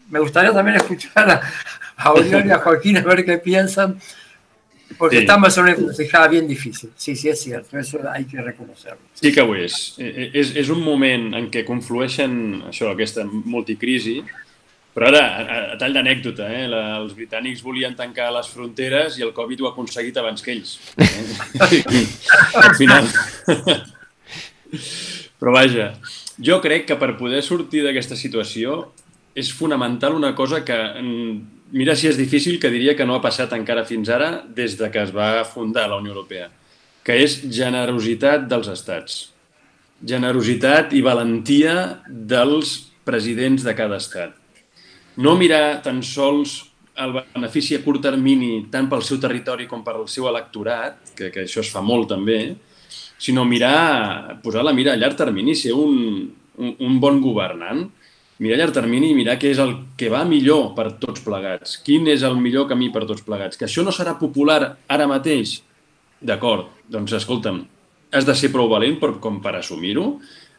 me 0.10 0.20
gustaría 0.20 0.52
también 0.52 0.78
escuchar 0.78 1.42
a 1.98 2.12
Oriol 2.12 2.46
y 2.46 2.52
a 2.52 2.60
Joaquín 2.60 2.98
a 2.98 3.02
ver 3.02 3.24
qué 3.24 3.38
piensan, 3.38 4.00
porque 4.98 5.18
Sí. 5.18 5.22
estamos 5.24 5.58
en 5.58 5.64
una 5.64 5.72
encrucijada 5.74 6.28
bien 6.28 6.48
difícil. 6.48 6.90
Sí, 6.96 7.16
sí, 7.16 7.30
es 7.30 7.42
cierto, 7.42 7.78
eso 7.78 8.00
hay 8.12 8.26
que 8.26 8.42
reconocerlo. 8.42 9.00
Sí 9.14 9.32
que 9.32 9.42
ho 9.42 9.56
és. 9.56 9.96
Eh, 9.98 10.14
eh, 10.16 10.32
És, 10.34 10.56
és 10.56 10.70
un 10.70 10.82
moment 10.84 11.34
en 11.36 11.50
què 11.52 11.64
conflueixen 11.66 12.64
això, 12.70 12.92
aquesta 12.92 13.24
multicrisi, 13.26 14.22
però 14.94 15.08
ara, 15.08 15.22
a, 15.40 15.60
a 15.74 15.78
tall 15.80 15.94
d'anècdota, 15.94 16.50
eh, 16.52 16.68
la, 16.68 16.98
els 17.00 17.14
britànics 17.16 17.62
volien 17.64 17.96
tancar 17.96 18.32
les 18.36 18.48
fronteres 18.52 19.18
i 19.18 19.24
el 19.24 19.32
Covid 19.34 19.62
ho 19.62 19.68
ha 19.68 19.72
aconseguit 19.72 20.18
abans 20.18 20.42
que 20.42 20.52
ells. 20.52 20.80
Eh? 20.98 21.08
Al 22.66 22.76
final. 22.76 23.08
Però 25.42 25.54
vaja, 25.56 25.94
jo 26.40 26.60
crec 26.64 26.86
que 26.90 26.98
per 27.00 27.16
poder 27.20 27.42
sortir 27.44 27.82
d'aquesta 27.86 28.16
situació 28.20 28.92
és 29.36 29.50
fonamental 29.56 30.14
una 30.14 30.34
cosa 30.36 30.64
que, 30.66 30.76
mm, 30.76 31.61
mira 31.72 31.96
si 31.96 32.08
és 32.10 32.18
difícil, 32.20 32.60
que 32.60 32.72
diria 32.72 32.96
que 32.96 33.06
no 33.08 33.16
ha 33.16 33.24
passat 33.24 33.54
encara 33.56 33.86
fins 33.88 34.10
ara 34.12 34.42
des 34.48 34.78
de 34.80 34.90
que 34.92 35.02
es 35.02 35.14
va 35.16 35.44
fundar 35.48 35.88
la 35.90 36.00
Unió 36.02 36.14
Europea, 36.14 36.50
que 37.04 37.18
és 37.24 37.40
generositat 37.50 38.48
dels 38.52 38.70
estats. 38.72 39.22
Generositat 40.06 40.94
i 40.98 41.04
valentia 41.06 42.04
dels 42.08 42.76
presidents 43.06 43.64
de 43.64 43.76
cada 43.78 44.00
estat. 44.02 44.36
No 45.18 45.36
mirar 45.38 45.82
tan 45.84 46.02
sols 46.04 46.60
el 47.02 47.16
benefici 47.34 47.76
a 47.76 47.82
curt 47.84 48.04
termini 48.04 48.68
tant 48.72 48.90
pel 48.92 49.04
seu 49.06 49.20
territori 49.22 49.68
com 49.68 49.84
per 49.84 49.96
al 49.96 50.08
seu 50.12 50.28
electorat, 50.30 51.14
que, 51.16 51.32
que 51.34 51.46
això 51.46 51.64
es 51.64 51.72
fa 51.72 51.82
molt 51.82 52.12
també, 52.12 52.42
sinó 53.22 53.46
mirar, 53.46 54.42
posar 54.44 54.64
la 54.66 54.74
mira 54.74 54.94
a 54.94 55.00
llarg 55.00 55.18
termini, 55.18 55.56
ser 55.56 55.74
un, 55.78 56.26
un, 56.58 56.76
un 56.80 57.00
bon 57.00 57.22
governant, 57.24 57.86
mirar 58.42 58.58
a 58.58 58.62
llarg 58.64 58.74
termini 58.74 59.12
i 59.12 59.18
mirar 59.18 59.38
què 59.40 59.52
és 59.54 59.60
el 59.62 59.76
que 59.98 60.10
va 60.10 60.24
millor 60.26 60.72
per 60.78 60.88
tots 61.02 61.22
plegats, 61.22 61.78
quin 61.86 62.10
és 62.10 62.26
el 62.26 62.40
millor 62.42 62.68
camí 62.72 62.90
per 62.94 63.06
tots 63.06 63.22
plegats. 63.26 63.60
Que 63.60 63.68
això 63.68 63.86
no 63.86 63.94
serà 63.94 64.16
popular 64.20 64.60
ara 64.90 65.08
mateix, 65.10 65.60
d'acord, 66.22 66.72
doncs 66.90 67.14
escolta'm, 67.20 67.62
has 68.12 68.26
de 68.28 68.36
ser 68.36 68.50
prou 68.52 68.70
valent 68.72 68.98
per, 69.00 69.14
com 69.24 69.38
per 69.44 69.54
assumir-ho, 69.60 70.08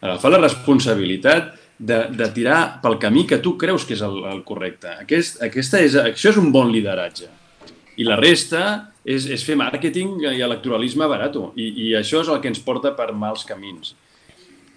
agafar 0.03 0.33
la 0.33 0.41
responsabilitat 0.45 1.53
de, 1.79 1.99
de 2.15 2.29
tirar 2.35 2.79
pel 2.83 2.99
camí 3.03 3.27
que 3.27 3.41
tu 3.43 3.57
creus 3.59 3.85
que 3.87 3.97
és 3.97 4.03
el, 4.07 4.23
el 4.31 4.45
correcte. 4.47 4.95
Aquest, 5.03 5.43
aquesta 5.43 5.83
és, 5.83 5.99
això 5.99 6.31
és 6.31 6.39
un 6.41 6.53
bon 6.55 6.71
lideratge. 6.73 7.29
I 7.99 8.07
la 8.07 8.17
resta 8.21 8.63
és, 9.05 9.27
és 9.27 9.43
fer 9.45 9.59
màrqueting 9.59 10.23
i 10.31 10.41
electoralisme 10.41 11.09
barato. 11.11 11.51
I, 11.59 11.69
I 11.89 11.93
això 11.99 12.23
és 12.23 12.31
el 12.31 12.41
que 12.41 12.51
ens 12.53 12.63
porta 12.63 12.95
per 12.99 13.11
mals 13.13 13.45
camins. 13.49 13.97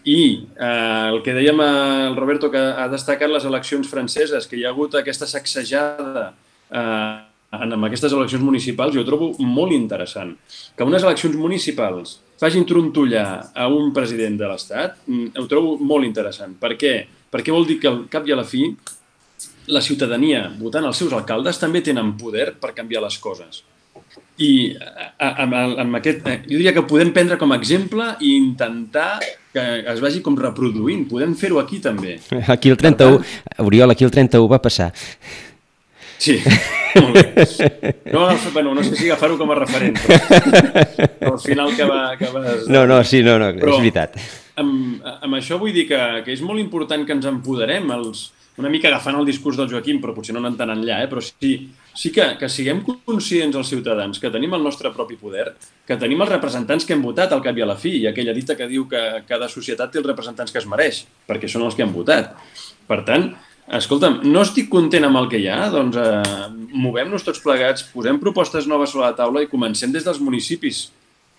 I 0.06 0.48
eh, 0.54 1.10
el 1.10 1.22
que 1.26 1.34
dèiem 1.34 1.62
el 1.65 2.15
Roberto, 2.18 2.52
que 2.54 2.62
ha 2.62 2.86
destacat 2.91 3.32
les 3.32 3.46
eleccions 3.50 3.89
franceses, 3.89 4.46
que 4.46 4.60
hi 4.60 4.65
ha 4.65 4.74
hagut 4.74 4.94
aquesta 5.00 5.26
sacsejada 5.26 6.28
eh, 6.70 7.15
en, 7.58 7.74
aquestes 7.88 8.13
eleccions 8.13 8.44
municipals, 8.46 8.94
jo 8.94 9.06
trobo 9.08 9.32
molt 9.41 9.74
interessant. 9.74 10.36
Que 10.78 10.86
unes 10.86 11.04
eleccions 11.04 11.38
municipals 11.39 12.20
facin 12.39 12.68
trontollar 12.70 13.52
a 13.56 13.68
un 13.72 13.94
president 13.96 14.38
de 14.38 14.50
l'Estat, 14.52 15.02
mm, 15.08 15.34
ho 15.41 15.48
trobo 15.50 15.78
molt 15.82 16.06
interessant. 16.06 16.54
Per 16.62 16.76
què? 16.78 16.96
Perquè 17.32 17.54
vol 17.54 17.65
dir 17.65 17.80
que 17.82 17.89
al 17.89 18.04
cap 18.12 18.28
i 18.28 18.36
a 18.36 18.39
la 18.39 18.46
fi 18.48 18.68
la 19.68 19.82
ciutadania, 19.82 20.52
votant 20.60 20.86
els 20.86 20.98
seus 21.02 21.13
alcaldes, 21.18 21.58
també 21.58 21.82
tenen 21.82 22.13
poder 22.18 22.52
per 22.62 22.76
canviar 22.78 23.02
les 23.02 23.18
coses. 23.18 23.63
I 24.38 24.51
amb, 25.19 25.54
amb 25.80 25.95
aquest, 26.01 26.25
eh, 26.28 26.41
jo 26.43 26.58
diria 26.58 26.73
que 26.75 26.84
podem 26.84 27.13
prendre 27.15 27.38
com 27.39 27.54
a 27.54 27.58
exemple 27.62 28.10
i 28.19 28.34
intentar 28.36 29.19
que 29.56 29.63
es 29.93 30.01
vagi 30.04 30.19
com 30.21 30.36
reproduint. 30.36 31.06
Podem 31.08 31.36
fer-ho 31.39 31.62
aquí 31.62 31.80
també. 31.80 32.17
Aquí 32.51 32.69
el 32.73 32.78
31, 32.78 33.21
Oriol, 33.63 33.91
aquí 33.95 34.04
el 34.04 34.12
31 34.12 34.49
va 34.51 34.60
passar. 34.62 34.89
Sí, 36.17 36.38
molt 36.99 37.15
bé. 37.15 37.45
No, 38.12 38.25
agafa, 38.25 38.49
bueno, 38.54 38.73
no 38.75 38.84
sé 38.84 38.95
si 38.95 39.08
agafar-ho 39.10 39.38
com 39.39 39.51
a 39.51 39.58
referent, 39.60 39.97
però 39.99 41.34
al 41.34 41.39
final 41.43 41.73
que, 41.75 41.84
va, 41.88 42.01
que 42.19 42.30
vas... 42.32 42.67
No, 42.71 42.86
no, 42.88 43.01
sí, 43.04 43.21
no, 43.23 43.38
no, 43.39 43.49
Però- 43.56 43.73
és 43.75 43.82
veritat. 43.84 44.15
amb, 44.56 45.04
amb 45.19 45.36
això 45.36 45.58
vull 45.60 45.73
dir 45.75 45.84
que, 45.89 45.99
que 46.23 46.32
és 46.36 46.41
molt 46.43 46.60
important 46.63 47.04
que 47.08 47.12
ens 47.15 47.28
empoderem, 47.28 47.91
els, 47.97 48.30
una 48.58 48.70
mica 48.72 48.88
agafant 48.88 49.18
el 49.20 49.28
discurs 49.28 49.58
del 49.60 49.68
Joaquim, 49.72 49.98
però 50.04 50.13
potser 50.15 50.36
no 50.36 50.39
anant 50.39 50.56
tan 50.60 50.72
enllà, 50.72 51.02
eh? 51.04 51.10
però 51.12 51.22
sí, 51.24 51.56
sí 51.91 52.12
que, 52.15 52.28
que 52.39 52.48
siguem 52.52 52.82
conscients 52.88 53.58
els 53.60 53.72
ciutadans 53.74 54.22
que 54.22 54.32
tenim 54.32 54.56
el 54.56 54.63
nostre 54.63 54.91
propi 54.96 55.18
poder, 55.20 55.50
que 55.88 55.98
tenim 56.00 56.24
els 56.24 56.32
representants 56.32 56.88
que 56.88 56.96
hem 56.96 57.04
votat 57.04 57.36
al 57.36 57.44
cap 57.44 57.58
i 57.58 57.65
a 57.65 57.68
la 57.68 57.76
fi, 57.80 57.98
i 58.00 58.08
aquella 58.08 58.36
dita 58.38 58.56
que 58.56 58.70
diu 58.72 58.88
que 58.91 59.02
cada 59.28 59.50
societat 59.52 59.91
té 59.91 60.00
els 60.00 60.08
representants 60.08 60.56
que 60.56 60.62
es 60.62 60.70
mereix, 60.72 61.04
perquè 61.28 61.52
són 61.52 61.68
els 61.68 61.76
que 61.76 61.84
han 61.84 61.91
votat. 61.96 62.32
Per 62.88 63.02
tant, 63.04 63.34
escolta'm, 63.80 64.22
no 64.30 64.46
estic 64.46 64.70
content 64.72 65.08
amb 65.08 65.20
el 65.20 65.28
que 65.32 65.41
hi 65.44 65.50
ha, 65.52 65.65
doncs 65.74 66.00
eh, 66.00 66.46
movem-nos 66.72 67.28
tots 67.28 67.44
plegats, 67.44 67.89
posem 67.91 68.22
propostes 68.24 68.70
noves 68.72 68.96
sobre 68.96 69.10
la 69.10 69.18
taula 69.18 69.44
i 69.44 69.52
comencem 69.52 69.91
des 69.91 70.08
dels 70.08 70.22
municipis. 70.24 70.86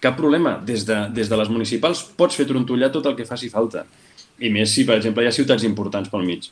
Cap 0.04 0.18
problema, 0.18 0.58
des 0.60 0.84
de, 0.84 0.98
des 1.16 1.32
de 1.32 1.40
les 1.40 1.48
municipals 1.48 2.04
pots 2.18 2.36
fer 2.36 2.44
trontollar 2.44 2.92
tot 2.92 3.08
el 3.08 3.16
que 3.16 3.24
faci 3.24 3.48
falta. 3.48 3.86
I 4.36 4.52
més 4.52 4.74
si, 4.74 4.84
per 4.84 4.98
exemple, 4.98 5.24
hi 5.24 5.30
ha 5.30 5.36
ciutats 5.38 5.64
importants 5.64 6.12
pel 6.12 6.26
mig. 6.26 6.50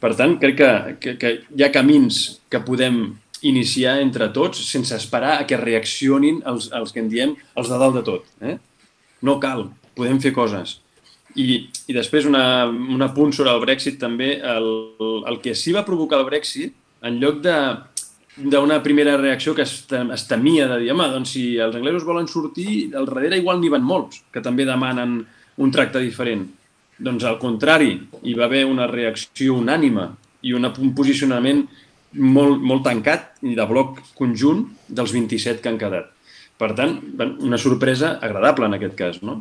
Per 0.00 0.14
tant, 0.16 0.38
crec 0.40 0.56
que, 0.56 0.70
que, 1.00 1.16
que 1.20 1.32
hi 1.56 1.64
ha 1.64 1.72
camins 1.74 2.20
que 2.52 2.62
podem 2.64 3.02
iniciar 3.46 3.98
entre 4.00 4.28
tots 4.32 4.60
sense 4.68 4.96
esperar 4.96 5.38
a 5.38 5.46
que 5.48 5.58
reaccionin 5.60 6.42
els, 6.48 6.68
els 6.76 6.92
que 6.92 7.00
en 7.02 7.08
diem 7.12 7.34
els 7.56 7.68
de 7.72 7.80
dalt 7.80 7.98
de 7.98 8.04
tot. 8.06 8.30
Eh? 8.44 8.56
No 9.24 9.38
cal, 9.40 9.68
podem 9.96 10.20
fer 10.20 10.32
coses. 10.36 10.78
I, 11.38 11.68
i 11.86 11.94
després 11.94 12.26
una, 12.26 12.66
un 12.66 13.04
apunt 13.06 13.32
sobre 13.36 13.52
el 13.52 13.60
Brexit 13.62 14.00
també, 14.00 14.34
el, 14.40 14.70
el 15.30 15.38
que 15.44 15.54
sí 15.54 15.72
va 15.76 15.86
provocar 15.86 16.18
el 16.18 16.26
Brexit, 16.28 16.74
en 17.06 17.20
lloc 17.20 17.40
de 17.44 17.56
d'una 18.40 18.78
primera 18.82 19.16
reacció 19.18 19.52
que 19.54 19.64
es, 19.66 19.72
es 19.90 20.22
temia 20.28 20.68
de 20.70 20.78
dir, 20.80 20.92
home, 20.94 21.08
doncs 21.12 21.34
si 21.34 21.44
els 21.60 21.76
anglesos 21.76 22.06
volen 22.08 22.28
sortir, 22.30 22.88
al 22.96 23.08
darrere 23.08 23.40
igual 23.40 23.60
n'hi 23.60 23.72
van 23.72 23.84
molts, 23.84 24.22
que 24.32 24.40
també 24.40 24.64
demanen 24.64 25.18
un 25.60 25.72
tracte 25.74 26.00
diferent. 26.00 26.46
Doncs 27.00 27.24
al 27.24 27.38
contrari, 27.40 27.94
hi 28.22 28.34
va 28.36 28.46
haver 28.46 28.66
una 28.68 28.88
reacció 28.90 29.56
unànima 29.56 30.10
i 30.44 30.52
un 30.56 30.68
posicionament 30.96 31.64
molt, 32.12 32.60
molt 32.60 32.84
tancat 32.84 33.40
i 33.46 33.54
de 33.56 33.66
bloc 33.68 34.00
conjunt 34.18 34.66
dels 34.88 35.14
27 35.16 35.62
que 35.62 35.70
han 35.70 35.80
quedat. 35.80 36.10
Per 36.60 36.74
tant, 36.76 36.98
una 37.40 37.58
sorpresa 37.58 38.18
agradable 38.20 38.68
en 38.68 38.76
aquest 38.76 38.96
cas, 38.98 39.20
no? 39.24 39.40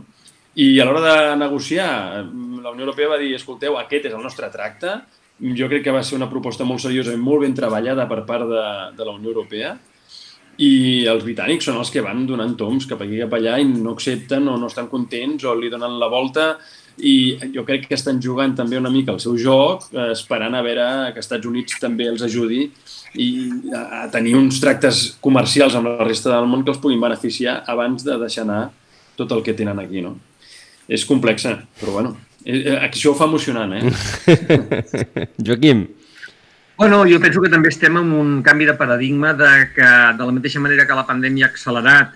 I 0.60 0.80
a 0.80 0.86
l'hora 0.88 1.02
de 1.04 1.36
negociar, 1.40 1.90
la 2.64 2.72
Unió 2.72 2.86
Europea 2.86 3.12
va 3.12 3.20
dir, 3.20 3.34
escolteu, 3.36 3.78
aquest 3.78 4.08
és 4.10 4.16
el 4.16 4.24
nostre 4.24 4.50
tracte, 4.52 4.96
jo 5.56 5.68
crec 5.72 5.86
que 5.86 5.94
va 5.96 6.04
ser 6.04 6.18
una 6.18 6.30
proposta 6.32 6.66
molt 6.68 6.84
seriosa 6.84 7.14
i 7.16 7.20
molt 7.20 7.46
ben 7.46 7.56
treballada 7.56 8.08
per 8.10 8.24
part 8.28 8.48
de, 8.50 8.66
de 8.98 9.08
la 9.08 9.16
Unió 9.16 9.32
Europea, 9.32 9.76
i 10.60 11.06
els 11.08 11.24
britànics 11.24 11.70
són 11.70 11.80
els 11.80 11.92
que 11.94 12.04
van 12.04 12.26
donant 12.28 12.58
toms 12.60 12.88
cap 12.90 13.00
aquí 13.04 13.16
i 13.16 13.22
cap 13.24 13.38
allà 13.38 13.56
i 13.62 13.68
no 13.70 13.94
accepten 13.96 14.50
o 14.52 14.58
no 14.60 14.68
estan 14.68 14.90
contents 14.92 15.46
o 15.48 15.54
li 15.56 15.72
donen 15.72 15.96
la 16.02 16.10
volta 16.12 16.50
i 16.98 17.38
jo 17.54 17.64
crec 17.68 17.88
que 17.88 17.98
estan 17.98 18.22
jugant 18.22 18.56
també 18.58 18.80
una 18.80 18.92
mica 18.92 19.14
el 19.14 19.20
seu 19.24 19.38
joc, 19.40 19.88
eh, 19.94 20.12
esperant 20.16 20.56
a 20.56 20.64
veure 20.66 20.88
que 21.14 21.24
Estats 21.24 21.48
Units 21.48 21.80
també 21.80 22.10
els 22.10 22.24
ajudi 22.26 22.66
i 23.16 23.30
a 23.74 23.84
a 24.00 24.08
tenir 24.12 24.36
uns 24.38 24.60
tractes 24.62 25.18
comercials 25.22 25.76
amb 25.76 25.90
la 25.90 26.08
resta 26.08 26.32
del 26.34 26.48
món 26.48 26.64
que 26.64 26.74
els 26.74 26.82
puguin 26.82 27.02
beneficiar 27.02 27.64
abans 27.68 28.04
de 28.06 28.18
deixar 28.22 28.44
anar 28.48 28.64
tot 29.16 29.32
el 29.36 29.44
que 29.44 29.54
tenen 29.54 29.80
aquí, 29.80 30.02
no? 30.02 30.18
És 30.88 31.06
complexa, 31.06 31.58
però 31.80 31.94
bueno, 32.00 32.16
eh, 32.46 32.60
eh, 32.60 32.78
això 32.88 33.12
ho 33.12 33.18
fa 33.18 33.28
emocionant, 33.30 33.74
eh? 33.74 35.28
Joaquim, 35.46 35.88
Bueno, 36.80 37.04
jo 37.04 37.18
penso 37.20 37.42
que 37.44 37.50
també 37.52 37.68
estem 37.74 37.98
en 38.00 38.12
un 38.16 38.28
canvi 38.40 38.64
de 38.64 38.74
paradigma 38.80 39.34
de 39.36 39.50
que, 39.76 39.88
de 40.16 40.28
la 40.30 40.32
mateixa 40.32 40.62
manera 40.64 40.86
que 40.88 40.96
la 40.96 41.04
pandèmia 41.04 41.50
ha 41.50 41.52
accelerat 41.52 42.14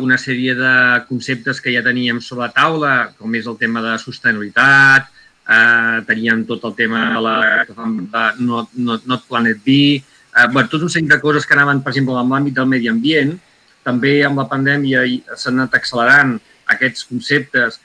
una 0.00 0.18
sèrie 0.20 0.54
de 0.54 0.72
conceptes 1.08 1.60
que 1.60 1.72
ja 1.72 1.82
teníem 1.82 2.20
sobre 2.20 2.46
la 2.46 2.52
taula, 2.52 2.94
com 3.18 3.34
és 3.34 3.46
el 3.48 3.56
tema 3.58 3.80
de 3.82 3.96
sostenibilitat, 3.98 5.08
eh, 5.48 5.98
teníem 6.06 6.44
tot 6.46 6.64
el 6.68 6.74
tema 6.74 7.10
de 7.14 7.20
la 7.20 7.36
de 7.64 8.44
Not, 8.44 8.74
not, 8.74 9.06
not 9.06 9.26
Planet 9.28 9.58
B, 9.64 9.96
eh, 9.96 10.48
bueno, 10.52 10.68
tot 10.68 10.82
un 10.82 10.90
seguit 10.90 11.10
de 11.10 11.20
coses 11.20 11.46
que 11.46 11.54
anaven, 11.54 11.82
per 11.82 11.92
exemple, 11.92 12.14
en 12.14 12.28
l'àmbit 12.28 12.54
del 12.54 12.66
medi 12.66 12.88
ambient. 12.88 13.38
També 13.82 14.22
amb 14.24 14.38
la 14.38 14.48
pandèmia 14.48 15.02
s'han 15.34 15.58
anat 15.58 15.74
accelerant 15.74 16.38
aquests 16.66 17.06
conceptes 17.08 17.80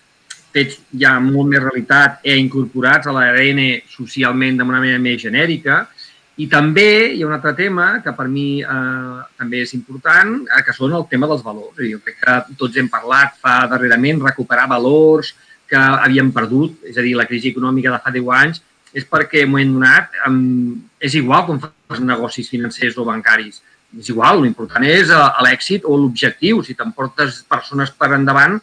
fets 0.56 0.80
ja 0.96 1.16
amb 1.20 1.34
molt 1.36 1.50
més 1.52 1.64
realitat 1.64 2.20
e 2.24 2.36
incorporats 2.40 3.08
a 3.08 3.16
l'ARN 3.16 3.62
socialment 3.92 4.60
d'una 4.60 4.80
manera 4.80 5.00
més 5.00 5.22
genèrica. 5.22 5.86
I 6.36 6.50
també 6.52 7.16
hi 7.16 7.22
ha 7.24 7.28
un 7.30 7.34
altre 7.38 7.54
tema 7.56 8.02
que 8.04 8.12
per 8.16 8.26
mi 8.28 8.60
eh, 8.60 9.20
també 9.40 9.62
és 9.64 9.72
important, 9.78 10.34
eh, 10.44 10.64
que 10.68 10.74
són 10.76 10.96
el 10.98 11.06
tema 11.12 11.30
dels 11.32 11.44
valors. 11.46 11.80
Jo 11.80 12.02
crec 12.04 12.18
que 12.20 12.38
tots 12.60 12.76
hem 12.76 12.90
parlat 12.92 13.38
fa 13.40 13.62
darrerament 13.72 14.20
recuperar 14.24 14.68
valors 14.68 15.32
que 15.70 15.80
havíem 15.80 16.34
perdut, 16.36 16.82
és 16.92 16.98
a 17.00 17.06
dir, 17.06 17.16
la 17.16 17.26
crisi 17.30 17.54
econòmica 17.54 17.94
de 17.94 18.02
fa 18.04 18.12
10 18.14 18.34
anys, 18.42 18.60
és 18.96 19.08
perquè 19.08 19.44
en 19.44 19.48
un 19.48 19.54
moment 19.56 19.72
donat 19.78 20.20
um, 20.28 20.76
és 21.00 21.16
igual 21.20 21.46
com 21.48 21.62
fas 21.64 22.04
negocis 22.04 22.52
financers 22.52 23.00
o 23.00 23.08
bancaris. 23.08 23.62
És 23.96 24.12
igual, 24.12 24.42
l'important 24.44 24.84
és 24.88 25.12
eh, 25.14 25.26
l'èxit 25.46 25.88
o 25.88 25.96
l'objectiu. 25.96 26.60
Si 26.68 26.76
t'emportes 26.76 27.46
persones 27.48 27.94
per 27.96 28.12
endavant, 28.18 28.58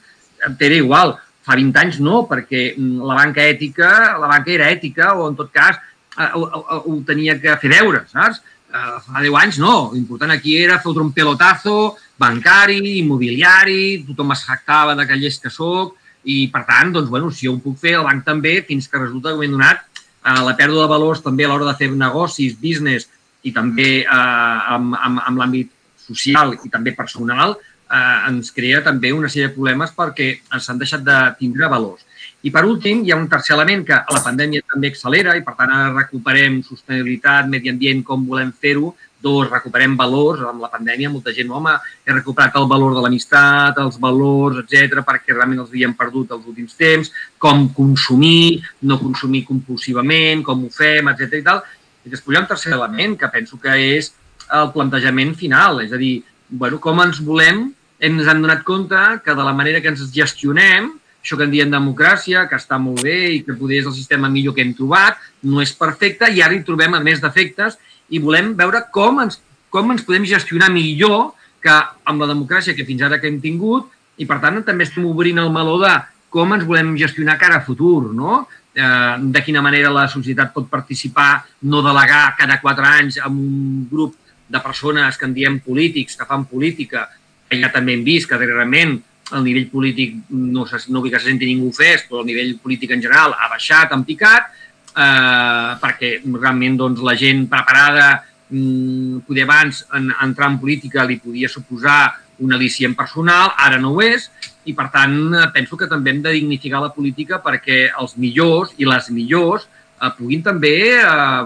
t'era 0.60 0.76
igual. 0.76 1.16
Fa 1.42 1.56
20 1.58 1.80
anys 1.80 2.00
no, 2.04 2.26
perquè 2.28 2.74
mm, 2.74 3.00
la 3.08 3.16
banca 3.18 3.44
ètica, 3.48 3.88
la 4.20 4.28
banca 4.30 4.52
era 4.52 4.68
ètica 4.70 5.14
o 5.16 5.30
en 5.30 5.38
tot 5.38 5.50
cas 5.54 5.80
eh, 5.80 5.91
ho, 6.18 6.42
ho, 6.42 6.80
ho 6.90 6.98
tenia 7.06 7.38
que 7.40 7.56
fer 7.62 7.70
veure, 7.72 8.04
saps? 8.12 8.42
Uh, 8.72 8.98
fa 9.04 9.20
10 9.20 9.34
anys 9.36 9.58
no, 9.60 9.90
l'important 9.92 10.32
aquí 10.32 10.54
era 10.56 10.78
fotre 10.80 11.04
un 11.04 11.10
pelotazo 11.12 11.98
bancari, 12.20 12.98
immobiliari, 13.02 14.00
tothom 14.06 14.32
es 14.32 14.46
jactava 14.48 14.94
de 14.96 15.04
llest 15.12 15.42
que 15.44 15.52
sóc, 15.52 15.98
i 16.24 16.46
per 16.52 16.62
tant, 16.68 16.92
doncs, 16.94 17.10
bueno, 17.10 17.30
si 17.30 17.48
jo 17.48 17.56
ho 17.56 17.60
puc 17.60 17.76
fer, 17.82 17.98
el 17.98 18.06
banc 18.06 18.24
també, 18.24 18.62
fins 18.64 18.88
que 18.88 19.00
resulta 19.00 19.32
que 19.32 19.42
m'he 19.42 19.50
donat 19.52 19.82
uh, 19.84 20.40
la 20.46 20.56
pèrdua 20.56 20.86
de 20.86 20.92
valors 20.94 21.20
també 21.20 21.44
a 21.44 21.52
l'hora 21.52 21.68
de 21.68 21.76
fer 21.76 21.90
negocis, 21.92 22.56
business 22.60 23.10
i 23.42 23.52
també 23.52 24.06
uh, 24.06 24.76
amb, 24.78 24.96
amb, 24.96 25.20
amb 25.26 25.42
l'àmbit 25.42 25.72
social 26.02 26.56
i 26.64 26.70
també 26.72 26.94
personal, 26.96 27.56
eh, 27.92 28.28
ens 28.30 28.52
crea 28.54 28.82
també 28.84 29.12
una 29.12 29.30
sèrie 29.30 29.50
de 29.50 29.56
problemes 29.56 29.92
perquè 29.96 30.28
ens 30.54 30.68
han 30.70 30.80
deixat 30.80 31.04
de 31.06 31.18
tindre 31.38 31.68
valors. 31.72 32.04
I 32.42 32.50
per 32.50 32.64
últim, 32.66 33.04
hi 33.06 33.12
ha 33.12 33.16
un 33.20 33.28
tercer 33.30 33.54
element 33.54 33.84
que 33.86 33.94
la 33.94 34.20
pandèmia 34.24 34.64
també 34.66 34.88
accelera 34.90 35.36
i 35.38 35.44
per 35.46 35.54
tant 35.58 35.70
ara 35.70 35.92
recuperem 35.94 36.58
sostenibilitat, 36.66 37.46
medi 37.50 37.70
ambient, 37.70 38.00
com 38.06 38.24
volem 38.26 38.50
fer-ho. 38.64 38.92
Dos, 39.22 39.46
recuperem 39.46 39.92
valors. 39.94 40.40
Amb 40.50 40.64
la 40.64 40.70
pandèmia 40.72 41.10
molta 41.12 41.30
gent, 41.36 41.52
home, 41.54 41.76
he 42.02 42.10
recuperat 42.10 42.56
el 42.58 42.66
valor 42.72 42.96
de 42.96 43.04
l'amistat, 43.04 43.78
els 43.78 44.00
valors, 44.02 44.58
etc 44.64 45.04
perquè 45.06 45.36
realment 45.36 45.60
els 45.62 45.70
havíem 45.70 45.94
perdut 45.98 46.34
els 46.34 46.48
últims 46.50 46.74
temps, 46.78 47.12
com 47.38 47.68
consumir, 47.76 48.58
no 48.82 48.98
consumir 48.98 49.44
compulsivament, 49.46 50.42
com 50.42 50.64
ho 50.66 50.72
fem, 50.74 51.12
etc 51.14 51.38
i 51.38 51.44
tal. 51.46 51.62
I 52.02 52.10
després 52.10 52.34
hi 52.34 52.40
ha 52.40 52.42
un 52.42 52.50
tercer 52.50 52.74
element 52.74 53.14
que 53.20 53.30
penso 53.30 53.60
que 53.62 53.76
és 53.92 54.10
el 54.50 54.72
plantejament 54.74 55.36
final, 55.38 55.78
és 55.86 55.94
a 55.94 56.02
dir, 56.02 56.16
bueno, 56.50 56.82
com 56.82 56.98
ens 57.06 57.22
volem 57.22 57.68
ens 58.02 58.26
hem 58.26 58.42
donat 58.42 58.64
compte 58.66 58.98
que 59.22 59.34
de 59.38 59.44
la 59.46 59.54
manera 59.54 59.80
que 59.80 59.92
ens 59.92 60.02
gestionem, 60.10 60.90
això 61.22 61.38
que 61.38 61.46
en 61.46 61.52
diem 61.54 61.70
democràcia, 61.70 62.48
que 62.50 62.58
està 62.58 62.78
molt 62.82 63.04
bé 63.06 63.18
i 63.36 63.42
que 63.46 63.54
poder 63.54 63.80
és 63.80 63.88
el 63.88 63.94
sistema 63.94 64.28
millor 64.28 64.56
que 64.56 64.64
hem 64.64 64.74
trobat, 64.74 65.20
no 65.46 65.62
és 65.62 65.72
perfecte 65.78 66.28
i 66.34 66.42
ara 66.42 66.56
hi 66.56 66.64
trobem 66.66 66.98
a 66.98 67.02
més 67.04 67.22
defectes 67.22 67.78
i 68.10 68.18
volem 68.22 68.52
veure 68.58 68.82
com 68.92 69.22
ens, 69.22 69.38
com 69.70 69.94
ens 69.94 70.02
podem 70.06 70.26
gestionar 70.28 70.72
millor 70.74 71.32
que 71.62 71.74
amb 72.10 72.24
la 72.24 72.28
democràcia 72.32 72.74
que 72.74 72.86
fins 72.88 73.04
ara 73.06 73.20
que 73.22 73.30
hem 73.30 73.38
tingut 73.40 73.92
i, 74.18 74.26
per 74.26 74.40
tant, 74.42 74.58
també 74.66 74.84
estem 74.84 75.06
obrint 75.06 75.38
el 75.38 75.52
meló 75.54 75.78
de 75.80 75.92
com 76.32 76.52
ens 76.56 76.66
volem 76.66 76.96
gestionar 76.98 77.38
cara 77.38 77.60
a 77.60 77.64
futur, 77.64 78.10
no? 78.16 78.42
Eh, 78.74 79.14
de 79.20 79.42
quina 79.44 79.62
manera 79.62 79.92
la 79.92 80.06
societat 80.08 80.52
pot 80.54 80.66
participar, 80.70 81.44
no 81.68 81.84
delegar 81.84 82.34
cada 82.38 82.58
quatre 82.60 82.88
anys 82.88 83.20
amb 83.20 83.38
un 83.38 83.86
grup 83.90 84.16
de 84.48 84.60
persones 84.60 85.16
que 85.16 85.28
en 85.28 85.34
diem 85.36 85.58
polítics, 85.64 86.16
que 86.16 86.28
fan 86.28 86.46
política, 86.48 87.06
ja 87.52 87.68
també 87.72 87.94
hem 87.94 88.04
vist 88.04 88.28
que 88.28 88.38
darrerament 88.40 88.96
el 89.36 89.44
nivell 89.46 89.68
polític, 89.72 90.16
no, 90.30 90.66
no 90.66 91.00
vull 91.02 91.12
que 91.12 91.20
se 91.20 91.30
senti 91.30 91.48
ningú 91.48 91.72
fes, 91.76 92.06
però 92.08 92.22
el 92.22 92.28
nivell 92.30 92.56
polític 92.62 92.94
en 92.96 93.02
general 93.04 93.36
ha 93.36 93.48
baixat, 93.52 93.92
han 93.92 94.04
picat, 94.08 94.50
eh, 94.92 95.72
perquè 95.82 96.14
realment 96.26 96.78
doncs, 96.80 97.02
la 97.04 97.16
gent 97.18 97.46
preparada 97.50 98.08
mm, 98.50 99.24
poder 99.26 99.46
abans 99.48 99.84
en, 99.96 100.10
entrar 100.24 100.50
en 100.52 100.58
política 100.60 101.06
li 101.08 101.20
podia 101.22 101.50
suposar 101.52 102.14
un 102.42 102.54
al·licient 102.54 102.96
personal, 102.98 103.52
ara 103.58 103.78
no 103.80 103.92
ho 103.94 104.02
és, 104.04 104.28
i 104.66 104.74
per 104.78 104.88
tant 104.94 105.14
penso 105.54 105.76
que 105.78 105.88
també 105.90 106.12
hem 106.12 106.22
de 106.22 106.34
dignificar 106.34 106.82
la 106.82 106.92
política 106.94 107.40
perquè 107.42 107.88
els 107.98 108.16
millors 108.20 108.74
i 108.78 108.86
les 108.86 109.08
millors 109.14 109.66
eh, 109.66 110.10
puguin 110.18 110.42
també 110.42 110.74
eh, 110.98 111.42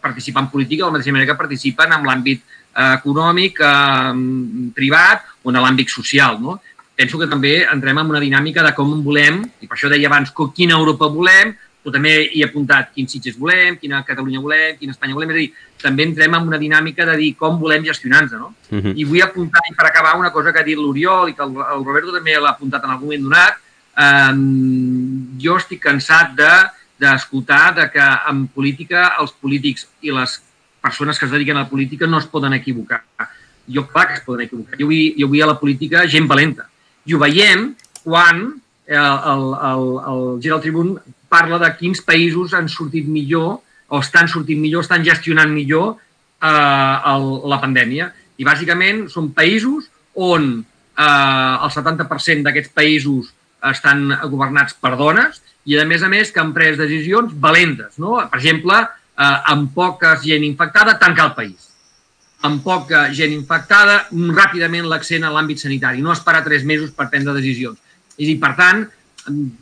participar 0.00 0.46
en 0.46 0.50
política 0.54 0.84
de 0.84 0.88
la 0.88 0.96
mateixa 0.96 1.14
manera 1.14 1.32
que 1.32 1.42
participen 1.42 1.94
en 1.94 2.06
l'àmbit 2.06 2.42
eh, 2.42 2.94
econòmic, 2.96 3.60
eh, 3.60 4.72
privat 4.74 5.26
o 5.42 5.52
en 5.52 5.60
l'àmbit 5.62 5.90
social. 5.92 6.40
No? 6.42 6.58
Penso 6.98 7.18
que 7.20 7.28
també 7.30 7.60
entrem 7.62 8.00
en 8.00 8.08
una 8.10 8.20
dinàmica 8.22 8.64
de 8.66 8.74
com 8.74 8.96
volem, 9.04 9.44
i 9.62 9.68
per 9.68 9.76
això 9.76 9.90
deia 9.90 10.08
abans 10.10 10.32
quina 10.56 10.74
Europa 10.74 11.06
volem, 11.14 11.52
però 11.78 11.94
també 11.94 12.14
hi 12.26 12.42
he 12.42 12.46
apuntat 12.48 12.90
quins 12.94 13.12
Sitges 13.14 13.36
volem, 13.38 13.76
quina 13.78 14.00
Catalunya 14.06 14.40
volem, 14.42 14.74
quina 14.80 14.96
Espanya 14.96 15.14
volem, 15.14 15.30
és 15.30 15.36
a 15.36 15.38
dir, 15.38 15.68
també 15.84 16.08
entrem 16.08 16.34
en 16.34 16.48
una 16.50 16.58
dinàmica 16.58 17.06
de 17.06 17.14
dir 17.20 17.28
com 17.38 17.60
volem 17.60 17.86
gestionar-nos, 17.86 18.32
no? 18.32 18.50
Uh 18.70 18.74
mhm. 18.74 18.82
-huh. 18.82 18.94
I 18.96 19.04
vull 19.04 19.22
apuntar, 19.22 19.62
i 19.70 19.74
per 19.74 19.86
acabar, 19.86 20.18
una 20.18 20.32
cosa 20.32 20.52
que 20.52 20.58
ha 20.58 20.64
dit 20.64 20.76
l'Oriol 20.76 21.28
i 21.28 21.34
que 21.34 21.42
el, 21.42 21.54
el 21.54 21.84
Roberto 21.84 22.12
també 22.12 22.34
l'ha 22.34 22.50
apuntat 22.50 22.84
en 22.84 22.90
algun 22.90 23.06
moment 23.06 23.22
donat, 23.22 23.54
um, 24.04 25.38
jo 25.38 25.56
estic 25.56 25.80
cansat 25.80 26.34
de 26.34 26.52
d'escoltar 26.98 27.74
de 27.74 27.90
que 27.90 28.06
en 28.30 28.48
política 28.48 29.14
els 29.20 29.30
polítics 29.30 29.86
i 30.02 30.10
les 30.10 30.42
persones 30.82 31.18
que 31.18 31.26
es 31.26 31.30
dediquen 31.30 31.56
a 31.56 31.60
la 31.60 31.68
política 31.68 32.08
no 32.08 32.18
es 32.18 32.26
poden 32.26 32.52
equivocar. 32.54 33.04
Jo, 33.68 33.86
clar 33.86 34.08
que 34.08 34.14
es 34.14 34.20
poden 34.20 34.46
equivocar. 34.46 34.76
Jo 34.80 34.86
vull, 34.86 35.14
jo 35.16 35.28
vull 35.28 35.42
a 35.42 35.46
la 35.46 35.60
política 35.60 36.08
gent 36.08 36.26
valenta. 36.26 36.66
I 37.08 37.14
ho 37.16 37.20
veiem 37.22 37.70
quan 38.04 38.42
el, 38.88 38.96
el, 39.32 39.44
el, 39.70 39.86
el 40.10 40.22
Gerald 40.44 40.64
Tribune 40.64 41.14
parla 41.32 41.58
de 41.60 41.70
quins 41.78 42.02
països 42.04 42.54
han 42.56 42.68
sortit 42.72 43.08
millor 43.08 43.60
o 43.88 44.00
estan 44.04 44.28
sortint 44.28 44.60
millor, 44.60 44.84
estan 44.84 45.04
gestionant 45.04 45.52
millor 45.52 45.96
eh, 45.96 46.96
el, 47.12 47.28
la 47.48 47.60
pandèmia. 47.62 48.10
I 48.38 48.46
bàsicament 48.46 49.06
són 49.12 49.32
països 49.36 49.88
on 50.14 50.50
eh, 50.60 51.54
el 51.64 51.72
70% 51.72 52.44
d'aquests 52.44 52.74
països 52.76 53.32
estan 53.72 54.12
governats 54.30 54.76
per 54.78 54.94
dones 55.00 55.40
i, 55.64 55.78
a 55.80 55.86
més 55.88 56.04
a 56.04 56.12
més, 56.12 56.32
que 56.32 56.40
han 56.40 56.52
pres 56.56 56.78
decisions 56.80 57.32
valentes. 57.40 57.96
No? 58.00 58.16
Per 58.28 58.40
exemple, 58.40 58.82
eh, 58.84 59.38
amb 59.54 59.72
poca 59.74 60.14
gent 60.22 60.44
infectada, 60.46 60.98
tancar 61.00 61.30
el 61.30 61.36
país. 61.40 61.67
Amb 62.46 62.62
poca 62.62 63.08
gent 63.10 63.32
infectada, 63.34 64.04
ràpidament 64.12 64.86
l'accent 64.86 65.24
a 65.26 65.32
l'àmbit 65.34 65.58
sanitari, 65.58 66.02
no 66.04 66.12
esperar 66.14 66.44
tres 66.44 66.62
mesos 66.62 66.92
per 66.94 67.08
prendre 67.10 67.34
decisions. 67.34 67.80
I, 68.18 68.36
per 68.38 68.52
tant, 68.58 68.84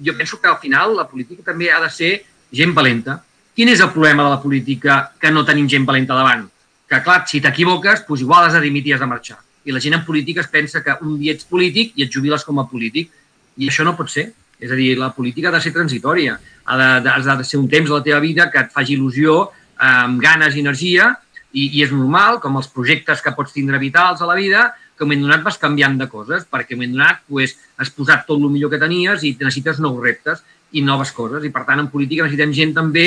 jo 0.05 0.14
penso 0.16 0.41
que 0.41 0.49
al 0.49 0.59
final 0.61 0.95
la 0.97 1.07
política 1.09 1.43
també 1.47 1.70
ha 1.72 1.81
de 1.81 1.89
ser 1.91 2.12
gent 2.53 2.74
valenta. 2.77 3.22
Quin 3.57 3.72
és 3.72 3.81
el 3.81 3.93
problema 3.95 4.27
de 4.27 4.35
la 4.35 4.43
política 4.43 4.99
que 5.18 5.33
no 5.33 5.45
tenim 5.49 5.68
gent 5.72 5.87
valenta 5.89 6.14
davant? 6.14 6.45
Que, 6.87 7.01
clar, 7.03 7.22
si 7.27 7.41
t'equivoques, 7.41 8.05
doncs 8.07 8.22
igual 8.22 8.47
has 8.47 8.57
de 8.59 8.62
dimitir 8.68 8.93
i 8.93 8.97
has 8.97 9.03
de 9.03 9.09
marxar. 9.11 9.39
I 9.66 9.74
la 9.74 9.81
gent 9.83 9.97
en 9.97 10.05
política 10.05 10.45
es 10.45 10.51
pensa 10.53 10.83
que 10.85 10.95
un 11.03 11.16
dia 11.18 11.35
ets 11.35 11.49
polític 11.49 11.97
i 11.97 12.05
et 12.05 12.12
jubiles 12.12 12.45
com 12.47 12.61
a 12.61 12.66
polític. 12.70 13.11
I 13.57 13.70
això 13.72 13.85
no 13.89 13.97
pot 13.97 14.12
ser. 14.12 14.29
És 14.61 14.70
a 14.70 14.77
dir, 14.77 14.95
la 14.97 15.11
política 15.16 15.49
ha 15.49 15.57
de 15.57 15.61
ser 15.64 15.72
transitòria. 15.72 16.37
Ha 16.64 16.77
de, 16.77 16.89
de, 17.05 17.14
ha 17.16 17.37
de 17.41 17.45
ser 17.45 17.59
un 17.59 17.68
temps 17.68 17.89
de 17.89 17.97
la 17.97 18.05
teva 18.05 18.20
vida 18.20 18.51
que 18.53 18.62
et 18.62 18.70
faci 18.72 18.95
il·lusió, 18.95 19.41
amb 19.77 20.20
ganes 20.22 20.55
i 20.57 20.62
energia, 20.62 21.11
i, 21.57 21.71
i 21.79 21.85
és 21.87 21.93
normal, 21.95 22.41
com 22.43 22.59
els 22.61 22.69
projectes 22.73 23.23
que 23.25 23.33
pots 23.37 23.55
tindre 23.57 23.81
vitals 23.81 24.21
a 24.21 24.29
la 24.29 24.37
vida, 24.37 24.69
que 24.97 25.05
un 25.05 25.11
moment 25.11 25.27
donat 25.27 25.45
vas 25.45 25.59
canviant 25.61 25.97
de 26.01 26.09
coses, 26.13 26.45
perquè 26.49 26.77
un 26.77 26.83
moment 26.83 26.99
donat 26.99 27.23
pues, 27.29 27.57
has 27.81 27.93
posat 27.93 28.27
tot 28.29 28.41
el 28.41 28.53
millor 28.53 28.73
que 28.73 28.81
tenies 28.81 29.25
i 29.25 29.35
necessites 29.41 29.81
nous 29.85 29.99
reptes 30.03 30.43
i 30.77 30.83
noves 30.85 31.13
coses. 31.17 31.45
I, 31.45 31.53
per 31.53 31.65
tant, 31.69 31.83
en 31.83 31.91
política 31.93 32.25
necessitem 32.25 32.55
gent 32.57 32.75
també 32.77 33.07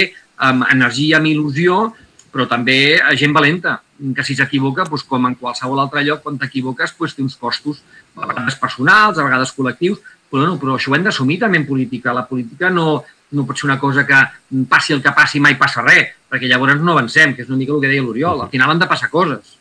amb 0.49 0.65
energia, 0.69 1.17
amb 1.17 1.29
il·lusió, 1.29 1.81
però 2.29 2.45
també 2.49 2.99
gent 3.17 3.33
valenta, 3.33 3.79
que 4.15 4.23
si 4.25 4.35
s'equivoca, 4.37 4.85
doncs, 4.87 5.03
com 5.09 5.25
en 5.27 5.35
qualsevol 5.37 5.81
altre 5.81 6.05
lloc, 6.05 6.21
quan 6.23 6.37
t'equivoques, 6.39 6.93
doncs, 6.97 7.17
té 7.17 7.25
uns 7.25 7.37
costos, 7.41 7.81
a 8.15 8.29
vegades 8.29 8.57
personals, 8.61 9.17
a 9.17 9.25
vegades 9.25 9.53
col·lectius, 9.57 10.01
però, 10.29 10.45
no, 10.45 10.57
però 10.61 10.77
això 10.77 10.93
ho 10.93 10.97
hem 10.97 11.05
d'assumir 11.07 11.39
també 11.41 11.57
en 11.61 11.65
política. 11.67 12.13
La 12.13 12.27
política 12.29 12.69
no, 12.69 13.01
no 13.31 13.45
pot 13.45 13.59
ser 13.59 13.69
una 13.69 13.79
cosa 13.79 14.05
que 14.07 14.19
passi 14.69 14.95
el 14.95 15.03
que 15.03 15.13
passi 15.15 15.41
mai 15.43 15.57
passa 15.59 15.83
res, 15.85 16.15
perquè 16.29 16.49
llavors 16.49 16.81
no 16.81 16.95
avancem, 16.95 17.35
que 17.35 17.45
és 17.45 17.49
una 17.49 17.59
mica 17.61 17.75
el 17.75 17.81
que 17.83 17.91
deia 17.91 18.05
l'Oriol. 18.05 18.45
Al 18.45 18.53
final 18.53 18.71
han 18.73 18.81
de 18.81 18.89
passar 18.89 19.09
coses. 19.13 19.55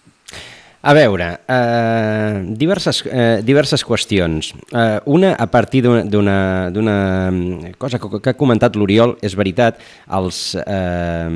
A 0.80 0.94
veure, 0.94 1.40
eh, 1.48 2.54
diverses, 2.54 3.02
eh, 3.10 3.40
diverses 3.42 3.82
qüestions. 3.84 4.52
Eh, 4.70 5.00
una, 5.06 5.32
a 5.34 5.46
partir 5.50 5.82
d'una 5.82 7.32
cosa 7.76 7.98
que, 7.98 8.20
que 8.22 8.30
ha 8.30 8.38
comentat 8.38 8.76
l'Oriol, 8.78 9.16
és 9.20 9.34
veritat, 9.34 9.82
els, 10.06 10.54
eh, 10.54 11.28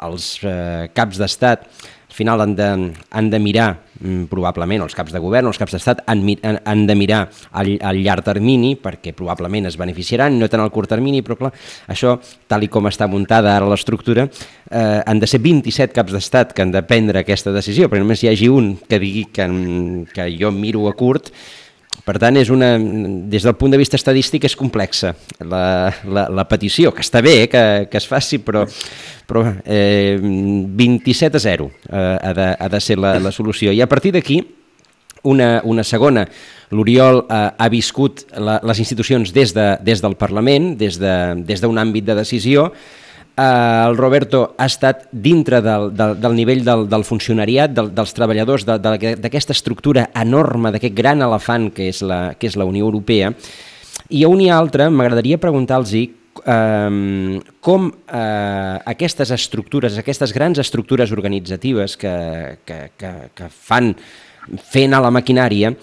els 0.00 0.30
eh, 0.42 0.88
caps 0.96 1.20
d'estat 1.20 1.68
final 2.20 2.44
han 2.44 2.54
de, 2.56 2.68
han 3.10 3.30
de 3.32 3.40
mirar, 3.40 3.68
mm, 4.00 4.28
probablement, 4.30 4.84
els 4.84 4.96
caps 4.96 5.14
de 5.14 5.22
govern, 5.22 5.48
els 5.50 5.60
caps 5.60 5.74
d'estat, 5.76 6.02
han, 6.10 6.22
han, 6.44 6.84
de 6.88 6.96
mirar 6.98 7.22
al, 7.50 7.72
al 7.80 8.00
llarg 8.04 8.26
termini, 8.26 8.74
perquè 8.80 9.14
probablement 9.16 9.70
es 9.70 9.78
beneficiaran, 9.80 10.36
no 10.38 10.48
tant 10.52 10.64
al 10.64 10.72
curt 10.74 10.92
termini, 10.92 11.24
però 11.26 11.38
clar, 11.40 11.52
això, 11.90 12.18
tal 12.50 12.66
i 12.66 12.70
com 12.72 12.90
està 12.90 13.08
muntada 13.10 13.54
ara 13.56 13.70
l'estructura, 13.70 14.28
eh, 14.70 15.00
han 15.06 15.22
de 15.22 15.30
ser 15.30 15.42
27 15.44 15.96
caps 15.96 16.16
d'estat 16.16 16.54
que 16.54 16.66
han 16.66 16.74
de 16.74 16.84
prendre 16.86 17.24
aquesta 17.24 17.54
decisió, 17.56 17.88
però 17.88 18.04
només 18.04 18.22
hi 18.22 18.30
hagi 18.32 18.52
un 18.52 18.74
que 18.88 19.00
digui 19.02 19.26
que, 19.32 19.48
que 20.14 20.30
jo 20.36 20.52
miro 20.54 20.86
a 20.90 20.94
curt, 20.98 21.32
per 22.10 22.18
tant, 22.18 22.34
és 22.40 22.48
una, 22.50 22.72
des 23.30 23.44
del 23.46 23.54
punt 23.54 23.70
de 23.70 23.78
vista 23.78 23.94
estadístic 23.94 24.48
és 24.48 24.56
complexa 24.58 25.12
la, 25.46 25.92
la, 26.10 26.24
la 26.26 26.44
petició, 26.50 26.90
que 26.90 27.04
està 27.06 27.22
bé 27.22 27.44
que, 27.50 27.62
que 27.86 28.00
es 28.00 28.08
faci, 28.10 28.40
però, 28.42 28.64
però 29.30 29.44
eh, 29.62 30.18
27 30.18 31.38
a 31.38 31.42
0 31.44 31.68
eh, 31.70 32.00
ha, 32.18 32.32
de, 32.34 32.48
ha 32.58 32.70
de 32.72 32.80
ser 32.82 32.98
la, 32.98 33.14
la 33.22 33.30
solució. 33.30 33.70
I 33.70 33.84
a 33.84 33.86
partir 33.86 34.10
d'aquí, 34.16 34.40
una, 35.30 35.60
una 35.70 35.84
segona, 35.86 36.24
l'Oriol 36.74 37.22
eh, 37.28 37.38
ha 37.54 37.70
viscut 37.70 38.24
la, 38.42 38.58
les 38.66 38.82
institucions 38.82 39.30
des, 39.36 39.54
de, 39.54 39.68
des 39.86 40.02
del 40.02 40.18
Parlament, 40.18 40.72
des 40.80 40.98
d'un 40.98 41.38
de, 41.46 41.84
àmbit 41.84 42.10
de 42.10 42.18
decisió, 42.18 42.72
eh, 43.40 43.88
el 43.88 43.96
Roberto 43.96 44.54
ha 44.58 44.66
estat 44.68 45.08
dintre 45.10 45.60
del, 45.64 45.90
del, 45.96 46.14
del 46.20 46.36
nivell 46.36 46.62
del, 46.64 46.86
del 46.90 47.04
funcionariat, 47.08 47.72
del, 47.72 47.90
dels 47.96 48.14
treballadors, 48.16 48.66
d'aquesta 48.68 49.56
estructura 49.56 50.10
enorme, 50.14 50.72
d'aquest 50.74 50.96
gran 50.96 51.24
elefant 51.24 51.70
que 51.74 51.88
és, 51.90 52.02
la, 52.04 52.20
que 52.36 52.50
és 52.50 52.58
la 52.60 52.68
Unió 52.68 52.88
Europea, 52.88 53.32
i 54.10 54.24
a 54.24 54.30
un 54.30 54.40
i 54.42 54.50
altre 54.50 54.88
m'agradaria 54.90 55.38
preguntar-los 55.40 55.94
eh, 55.96 57.40
com 57.60 57.88
eh, 57.90 58.76
aquestes 58.94 59.32
estructures, 59.36 59.98
aquestes 59.98 60.34
grans 60.36 60.60
estructures 60.62 61.12
organitzatives 61.12 61.96
que, 61.96 62.16
que, 62.64 62.82
que, 62.98 63.14
que 63.34 63.48
fan 63.48 63.94
fent 64.70 64.94
a 64.96 65.02
la 65.04 65.12
maquinària, 65.14 65.74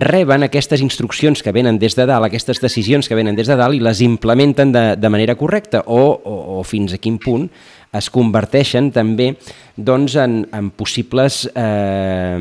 reben 0.00 0.42
aquestes 0.42 0.80
instruccions 0.80 1.42
que 1.42 1.52
venen 1.52 1.78
des 1.78 1.94
de 1.94 2.06
dalt, 2.08 2.26
aquestes 2.26 2.60
decisions 2.62 3.08
que 3.08 3.16
venen 3.18 3.36
des 3.36 3.48
de 3.50 3.56
dalt 3.58 3.76
i 3.76 3.82
les 3.82 4.00
implementen 4.02 4.72
de, 4.72 4.84
de 4.96 5.10
manera 5.12 5.36
correcta 5.38 5.84
o, 5.86 6.02
o, 6.16 6.36
o 6.58 6.62
fins 6.66 6.94
a 6.94 6.98
quin 6.98 7.18
punt 7.22 7.48
es 7.94 8.08
converteixen 8.10 8.90
també 8.94 9.30
doncs, 9.76 10.16
en, 10.18 10.40
en 10.54 10.70
possibles 10.74 11.44
eh, 11.54 12.38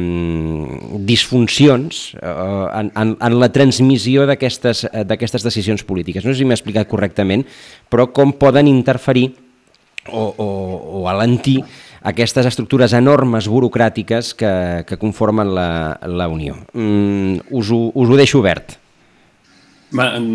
disfuncions 1.06 2.02
eh, 2.18 2.66
en, 2.80 2.90
en, 2.90 3.14
en 3.22 3.38
la 3.42 3.52
transmissió 3.54 4.26
d'aquestes 4.30 5.46
decisions 5.46 5.86
polítiques. 5.86 6.26
No 6.26 6.34
sé 6.34 6.42
si 6.42 6.50
m'he 6.50 6.58
explicat 6.58 6.90
correctament, 6.90 7.46
però 7.90 8.10
com 8.14 8.34
poden 8.34 8.70
interferir 8.72 9.30
o, 10.10 10.26
o, 10.26 10.48
o 11.04 11.08
alentir 11.08 11.62
aquestes 12.04 12.48
estructures 12.50 12.94
enormes 12.98 13.48
burocràtiques 13.48 14.34
que, 14.36 14.54
que 14.88 15.00
conformen 15.00 15.54
la, 15.56 15.68
la 16.04 16.28
Unió. 16.28 16.58
Mm, 16.74 17.48
us, 17.56 17.72
ho, 17.72 17.86
us 17.96 18.12
ho 18.12 18.20
deixo 18.20 18.42
obert. 18.44 18.76
Va, 19.94 20.10
en, 20.18 20.28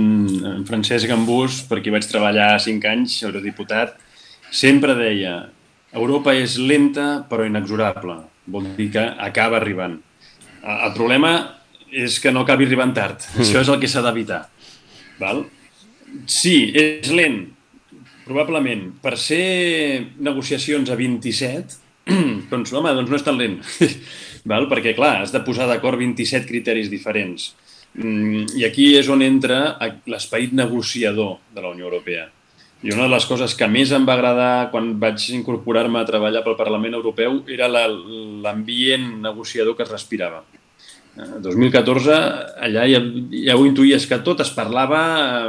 en 0.47 0.65
Francesc 0.67 1.11
Gambús, 1.11 1.61
per 1.69 1.83
qui 1.83 1.93
vaig 1.93 2.07
treballar 2.09 2.55
5 2.63 2.89
anys, 2.89 3.19
eurodiputat, 3.27 3.97
sempre 4.55 4.95
deia 4.97 5.37
Europa 5.93 6.35
és 6.37 6.57
lenta 6.61 7.25
però 7.29 7.47
inexorable. 7.49 8.21
Vol 8.49 8.73
dir 8.79 8.89
que 8.95 9.05
acaba 9.21 9.59
arribant. 9.61 9.99
El 10.63 10.95
problema 10.97 11.35
és 11.93 12.19
que 12.21 12.33
no 12.33 12.45
acabi 12.45 12.69
arribant 12.69 12.95
tard. 12.97 13.21
Mm. 13.35 13.45
Això 13.45 13.63
és 13.65 13.71
el 13.73 13.81
que 13.83 13.91
s'ha 13.91 14.05
d'evitar. 14.05 14.47
Val? 15.21 15.45
Sí, 16.31 16.71
és 16.77 17.11
lent, 17.13 17.43
probablement. 18.29 18.91
Per 19.03 19.17
ser 19.21 20.15
negociacions 20.23 20.91
a 20.93 20.99
27, 20.99 21.79
doncs, 22.53 22.73
home, 22.73 22.95
doncs 22.97 23.13
no 23.13 23.19
és 23.19 23.27
tan 23.27 23.39
lent. 23.41 23.59
Val? 24.51 24.69
Perquè, 24.71 24.95
clar, 24.97 25.23
has 25.25 25.35
de 25.35 25.43
posar 25.45 25.69
d'acord 25.71 26.01
27 26.01 26.49
criteris 26.49 26.93
diferents. 26.93 27.53
Mm, 27.99 28.47
I 28.61 28.67
aquí 28.69 28.93
és 28.99 29.09
on 29.11 29.25
entra 29.25 29.79
l'esperit 30.07 30.53
negociador 30.57 31.39
de 31.55 31.65
la 31.65 31.73
Unió 31.73 31.89
Europea. 31.89 32.29
I 32.87 32.93
una 32.95 33.09
de 33.09 33.11
les 33.11 33.25
coses 33.27 33.57
que 33.59 33.67
més 33.67 33.91
em 33.91 34.05
va 34.07 34.15
agradar 34.15 34.69
quan 34.71 34.93
vaig 35.03 35.25
incorporar-me 35.35 35.99
a 35.99 36.07
treballar 36.07 36.45
pel 36.45 36.55
Parlament 36.61 36.95
Europeu 36.95 37.41
era 37.51 37.67
l'ambient 37.67 39.09
negociador 39.25 39.75
que 39.75 39.83
es 39.83 39.91
respirava. 39.91 40.45
En 41.19 41.41
2014, 41.43 42.15
allà 42.63 42.85
ja, 42.87 43.01
ja 43.35 43.57
ho 43.59 43.65
intuïes 43.67 44.07
que 44.07 44.21
tot 44.23 44.45
es 44.45 44.53
parlava 44.55 45.01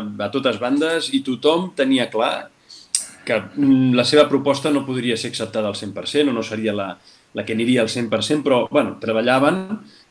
a 0.02 0.30
totes 0.34 0.58
bandes 0.58 1.12
i 1.14 1.22
tothom 1.22 1.70
tenia 1.78 2.10
clar 2.10 2.50
que 3.30 3.40
la 3.96 4.06
seva 4.08 4.26
proposta 4.32 4.74
no 4.74 4.86
podria 4.88 5.18
ser 5.18 5.30
acceptada 5.32 5.70
al 5.70 5.78
100% 5.78 6.32
o 6.32 6.36
no 6.36 6.44
seria 6.44 6.74
la, 6.74 6.90
la 7.38 7.46
que 7.46 7.54
aniria 7.54 7.84
al 7.86 7.92
100%, 7.94 8.42
però 8.46 8.64
bueno, 8.72 8.98
treballaven 9.02 9.64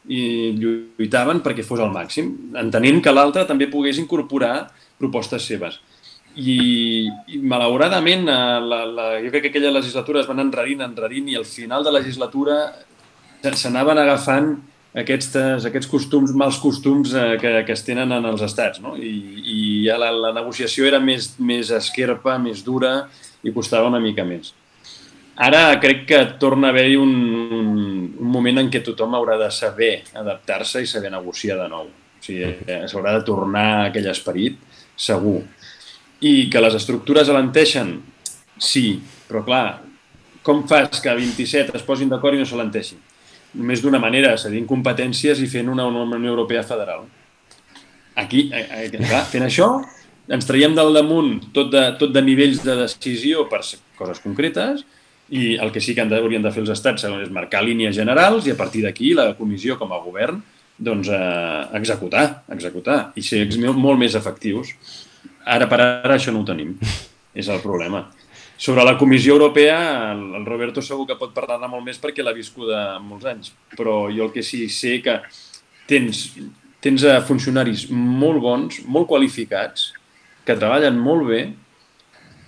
i 0.08 0.22
lluitaven 0.56 1.42
perquè 1.44 1.66
fos 1.66 1.82
al 1.84 1.92
màxim, 1.92 2.30
entenent 2.56 3.02
que 3.04 3.12
l'altre 3.12 3.44
també 3.48 3.68
pogués 3.68 3.98
incorporar 4.00 4.68
propostes 4.98 5.44
seves. 5.50 5.80
I, 6.38 7.08
i 7.34 7.40
malauradament, 7.42 8.28
eh, 8.30 8.58
la, 8.62 8.84
la, 8.86 9.06
jo 9.24 9.32
crec 9.32 9.48
que 9.48 9.52
aquella 9.52 9.74
legislatura 9.74 10.22
es 10.22 10.28
van 10.30 10.44
enredint, 10.44 10.84
enredint, 10.86 11.32
i 11.32 11.38
al 11.38 11.48
final 11.48 11.84
de 11.84 11.92
la 11.92 11.98
legislatura 11.98 12.60
s'anaven 13.42 13.98
agafant 13.98 14.52
aquests, 14.96 15.34
aquests 15.68 15.90
costums, 15.90 16.32
mals 16.32 16.58
costums 16.62 17.12
eh, 17.14 17.36
que, 17.40 17.52
que 17.66 17.74
es 17.74 17.84
tenen 17.84 18.12
en 18.16 18.28
els 18.30 18.42
estats. 18.44 18.80
No? 18.80 18.94
I, 18.96 19.12
i 19.42 19.58
ja 19.86 19.98
la, 20.00 20.10
la 20.12 20.32
negociació 20.36 20.88
era 20.88 21.00
més, 21.00 21.34
més 21.38 21.72
esquerpa, 21.74 22.38
més 22.40 22.64
dura 22.64 23.08
i 23.44 23.52
costava 23.54 23.90
una 23.90 24.00
mica 24.00 24.24
més. 24.24 24.54
Ara 25.38 25.78
crec 25.78 26.02
que 26.08 26.18
torna 26.42 26.68
a 26.68 26.74
haver-hi 26.74 26.96
un, 26.98 27.12
un 28.18 28.30
moment 28.32 28.58
en 28.58 28.70
què 28.72 28.80
tothom 28.82 29.14
haurà 29.14 29.36
de 29.38 29.50
saber 29.54 29.92
adaptar-se 30.18 30.82
i 30.82 30.88
saber 30.90 31.12
negociar 31.14 31.60
de 31.60 31.68
nou. 31.70 31.86
O 31.86 32.24
sigui, 32.24 32.48
eh, 32.66 32.80
s'haurà 32.90 33.14
de 33.14 33.26
tornar 33.26 33.66
a 33.76 33.84
aquell 33.92 34.08
esperit, 34.10 34.58
segur. 34.98 35.44
I 36.26 36.48
que 36.50 36.62
les 36.64 36.74
estructures 36.74 37.30
alenteixen, 37.30 38.00
sí, 38.58 38.98
però 39.28 39.44
clar, 39.46 39.66
com 40.42 40.64
fas 40.66 40.98
que 41.04 41.14
27 41.14 41.76
es 41.78 41.86
posin 41.86 42.10
d'acord 42.10 42.34
i 42.34 42.42
no 42.42 42.48
s'alenteixin? 42.48 42.98
Només 43.58 43.82
d'una 43.82 43.98
manera, 43.98 44.36
cedint 44.38 44.66
competències 44.68 45.40
i 45.42 45.48
fent 45.50 45.68
una 45.72 45.86
Unió 45.88 46.30
Europea 46.30 46.62
federal. 46.62 47.06
Aquí, 48.18 48.48
eh, 48.52 48.66
eh, 48.84 48.90
clar, 48.90 49.24
fent 49.30 49.46
això, 49.46 49.68
ens 50.28 50.46
traiem 50.46 50.74
del 50.76 50.92
damunt 50.94 51.38
tot 51.56 51.70
de, 51.72 51.82
tot 51.98 52.12
de 52.12 52.22
nivells 52.22 52.62
de 52.64 52.76
decisió 52.82 53.46
per 53.48 53.62
coses 53.98 54.20
concretes 54.20 54.84
i 55.30 55.56
el 55.60 55.72
que 55.72 55.80
sí 55.80 55.94
que 55.94 56.02
han 56.02 56.10
de, 56.12 56.18
haurien 56.20 56.44
de 56.44 56.52
fer 56.52 56.62
els 56.64 56.72
estats 56.72 57.04
és 57.08 57.32
marcar 57.32 57.62
línies 57.64 57.96
generals 57.96 58.46
i 58.46 58.52
a 58.52 58.58
partir 58.58 58.84
d'aquí 58.84 59.14
la 59.16 59.32
comissió 59.38 59.78
com 59.80 59.92
a 59.92 60.00
govern 60.04 60.40
doncs, 60.78 61.08
eh, 61.10 61.62
executar, 61.78 62.44
executar 62.54 62.98
i 63.18 63.24
ser 63.26 63.44
molt 63.74 63.98
més 63.98 64.14
efectius. 64.14 64.74
Ara 65.44 65.66
per 65.66 65.80
ara 65.80 66.14
això 66.14 66.32
no 66.32 66.44
ho 66.44 66.48
tenim. 66.48 66.76
És 67.34 67.48
el 67.48 67.60
problema. 67.62 68.06
Sobre 68.58 68.82
la 68.82 68.96
Comissió 68.98 69.34
Europea, 69.36 70.10
el, 70.10 70.44
Roberto 70.44 70.82
segur 70.82 71.04
que 71.06 71.14
pot 71.14 71.30
parlar-ne 71.30 71.68
molt 71.70 71.84
més 71.86 72.00
perquè 72.02 72.24
l'ha 72.26 72.34
viscuda 72.34 72.98
molts 72.98 73.28
anys, 73.30 73.52
però 73.78 74.08
jo 74.10 74.24
el 74.26 74.32
que 74.34 74.42
sí 74.42 74.64
sé 74.66 74.96
que 75.04 75.14
tens, 75.86 76.24
tens 76.82 77.04
eh, 77.06 77.20
funcionaris 77.28 77.86
molt 77.94 78.42
bons, 78.42 78.80
molt 78.90 79.06
qualificats, 79.06 79.92
que 80.42 80.56
treballen 80.58 80.98
molt 80.98 81.28
bé 81.28 81.40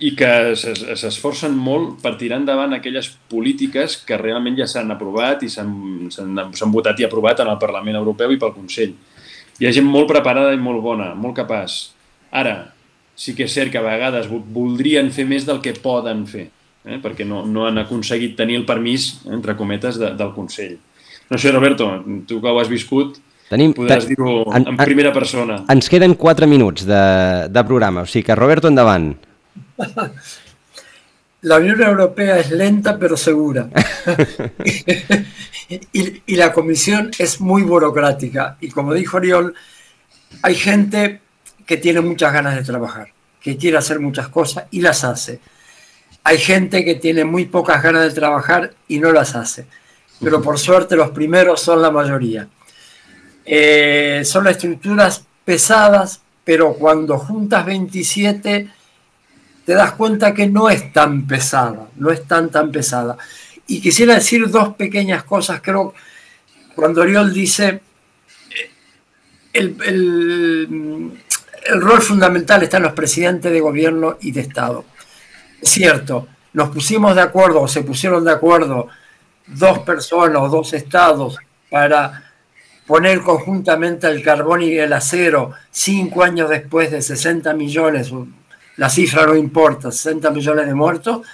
i 0.03 0.11
que 0.17 0.51
s'esforcen 0.57 1.55
molt 1.55 2.01
per 2.03 2.17
tirar 2.19 2.41
endavant 2.41 2.75
aquelles 2.75 3.07
polítiques 3.31 3.95
que 4.03 4.19
realment 4.19 4.59
ja 4.59 4.67
s'han 4.67 4.91
aprovat 4.91 5.47
i 5.47 5.49
s'han 5.53 6.75
votat 6.75 6.99
i 6.99 7.07
aprovat 7.07 7.39
en 7.39 7.53
el 7.53 7.59
Parlament 7.61 8.01
Europeu 8.01 8.35
i 8.35 8.41
pel 8.41 8.51
Consell. 8.57 8.97
Hi 9.61 9.69
ha 9.69 9.73
gent 9.79 9.87
molt 9.87 10.11
preparada 10.11 10.51
i 10.51 10.59
molt 10.59 10.83
bona, 10.83 11.13
molt 11.15 11.39
capaç. 11.39 11.79
Ara, 12.35 12.55
sí 13.21 13.35
que 13.37 13.45
és 13.45 13.53
cert 13.53 13.69
que 13.73 13.77
a 13.77 13.85
vegades 13.85 14.29
voldrien 14.31 15.11
fer 15.13 15.27
més 15.29 15.45
del 15.45 15.61
que 15.61 15.75
poden 15.77 16.25
fer, 16.29 16.47
eh? 16.85 16.97
perquè 17.03 17.27
no, 17.27 17.43
no 17.45 17.67
han 17.67 17.77
aconseguit 17.83 18.33
tenir 18.39 18.57
el 18.61 18.65
permís, 18.65 19.11
entre 19.29 19.57
cometes, 19.59 19.99
de, 20.01 20.15
del 20.17 20.31
Consell. 20.33 20.79
No 21.29 21.37
sé, 21.39 21.51
Roberto, 21.53 21.91
tu 22.27 22.41
que 22.41 22.49
ho 22.49 22.59
has 22.59 22.71
viscut, 22.71 23.21
Tenim, 23.51 23.73
podràs 23.75 24.05
dir-ho 24.07 24.45
en, 24.55 24.63
en 24.71 24.77
primera 24.79 25.11
persona. 25.11 25.57
Ens 25.71 25.91
queden 25.91 26.15
4 26.15 26.47
minuts 26.47 26.85
de, 26.87 27.01
de 27.51 27.63
programa, 27.67 28.05
o 28.05 28.07
sigui 28.07 28.23
que 28.29 28.37
Roberto, 28.39 28.71
endavant. 28.71 29.11
La 31.41 31.57
Unión 31.57 31.81
Europea 31.81 32.37
es 32.39 32.51
lenta 32.51 32.97
pero 32.99 33.17
segura. 33.17 33.67
y, 35.69 36.21
y, 36.25 36.35
la 36.35 36.53
Comisión 36.53 37.09
es 37.17 37.41
muy 37.41 37.63
burocrática. 37.63 38.57
Y 38.61 38.69
como 38.69 38.93
dijo 38.93 39.17
Oriol, 39.17 39.55
hay 40.43 40.55
gente 40.55 41.19
que 41.71 41.77
tiene 41.77 42.01
muchas 42.01 42.33
ganas 42.33 42.57
de 42.57 42.65
trabajar, 42.65 43.13
que 43.39 43.55
quiere 43.55 43.77
hacer 43.77 43.97
muchas 44.01 44.27
cosas 44.27 44.65
y 44.71 44.81
las 44.81 45.05
hace. 45.05 45.39
Hay 46.21 46.37
gente 46.37 46.83
que 46.83 46.95
tiene 46.95 47.23
muy 47.23 47.45
pocas 47.45 47.81
ganas 47.81 48.03
de 48.03 48.11
trabajar 48.11 48.73
y 48.89 48.99
no 48.99 49.13
las 49.13 49.35
hace. 49.35 49.67
Pero 50.19 50.41
por 50.41 50.59
suerte 50.59 50.97
los 50.97 51.11
primeros 51.11 51.61
son 51.61 51.81
la 51.81 51.89
mayoría. 51.89 52.49
Eh, 53.45 54.23
son 54.25 54.47
estructuras 54.47 55.23
pesadas, 55.45 56.21
pero 56.43 56.73
cuando 56.73 57.17
juntas 57.17 57.65
27 57.65 58.69
te 59.65 59.73
das 59.73 59.93
cuenta 59.93 60.33
que 60.33 60.47
no 60.47 60.69
es 60.69 60.91
tan 60.91 61.25
pesada, 61.25 61.87
no 61.95 62.11
es 62.11 62.27
tan 62.27 62.49
tan 62.49 62.69
pesada. 62.69 63.17
Y 63.67 63.79
quisiera 63.79 64.15
decir 64.15 64.49
dos 64.49 64.75
pequeñas 64.75 65.23
cosas, 65.23 65.61
creo, 65.61 65.93
cuando 66.75 66.99
Oriol 66.99 67.33
dice, 67.33 67.79
eh, 68.49 68.71
el, 69.53 71.21
el 71.65 71.81
rol 71.81 72.01
fundamental 72.01 72.63
está 72.63 72.77
en 72.77 72.83
los 72.83 72.93
presidentes 72.93 73.51
de 73.51 73.59
gobierno 73.59 74.17
y 74.21 74.31
de 74.31 74.41
Estado. 74.41 74.85
Es 75.61 75.69
cierto, 75.69 76.27
nos 76.53 76.69
pusimos 76.69 77.15
de 77.15 77.21
acuerdo 77.21 77.61
o 77.61 77.67
se 77.67 77.83
pusieron 77.83 78.25
de 78.25 78.31
acuerdo 78.31 78.87
dos 79.47 79.79
personas 79.79 80.41
o 80.41 80.49
dos 80.49 80.73
estados 80.73 81.37
para 81.69 82.31
poner 82.85 83.21
conjuntamente 83.21 84.07
el 84.07 84.23
carbón 84.23 84.61
y 84.63 84.73
el 84.73 84.91
acero 84.91 85.51
cinco 85.69 86.23
años 86.23 86.49
después 86.49 86.91
de 86.91 87.01
60 87.01 87.53
millones, 87.53 88.11
la 88.77 88.89
cifra 88.89 89.25
no 89.25 89.35
importa, 89.35 89.91
60 89.91 90.29
millones 90.31 90.65
de 90.65 90.73
muertos, 90.73 91.25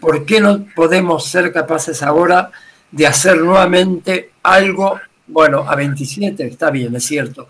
¿por 0.00 0.24
qué 0.24 0.40
no 0.40 0.66
podemos 0.76 1.24
ser 1.26 1.52
capaces 1.52 2.02
ahora 2.02 2.50
de 2.90 3.06
hacer 3.06 3.38
nuevamente 3.38 4.32
algo, 4.42 5.00
bueno, 5.26 5.64
a 5.68 5.74
27, 5.74 6.46
está 6.46 6.70
bien, 6.70 6.94
es 6.94 7.04
cierto, 7.04 7.48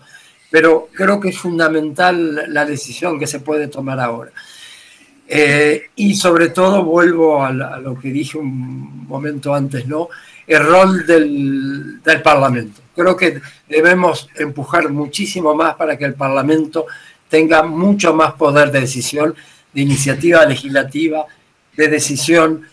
pero 0.49 0.89
creo 0.93 1.19
que 1.19 1.29
es 1.29 1.37
fundamental 1.37 2.53
la 2.53 2.65
decisión 2.65 3.19
que 3.19 3.27
se 3.27 3.39
puede 3.39 3.67
tomar 3.67 3.99
ahora. 3.99 4.31
Eh, 5.27 5.89
y 5.95 6.15
sobre 6.15 6.49
todo 6.49 6.83
vuelvo 6.83 7.43
a, 7.43 7.51
lo 7.51 7.99
que 7.99 8.09
dije 8.09 8.37
un 8.37 9.07
momento 9.07 9.53
antes, 9.53 9.87
¿no? 9.87 10.09
El 10.47 10.65
rol 10.65 11.05
del, 11.05 12.01
del, 12.03 12.21
Parlamento. 12.23 12.81
Creo 12.95 13.15
que 13.15 13.39
debemos 13.67 14.27
empujar 14.35 14.89
muchísimo 14.89 15.53
más 15.53 15.75
para 15.75 15.95
que 15.97 16.05
el 16.05 16.15
Parlamento 16.15 16.87
tenga 17.29 17.61
mucho 17.61 18.15
más 18.15 18.33
poder 18.33 18.71
de 18.71 18.81
decisión 18.81 19.35
de 19.73 19.81
iniciativa 19.81 20.45
legislativa, 20.45 21.25
de 21.77 21.87
decisión, 21.87 22.65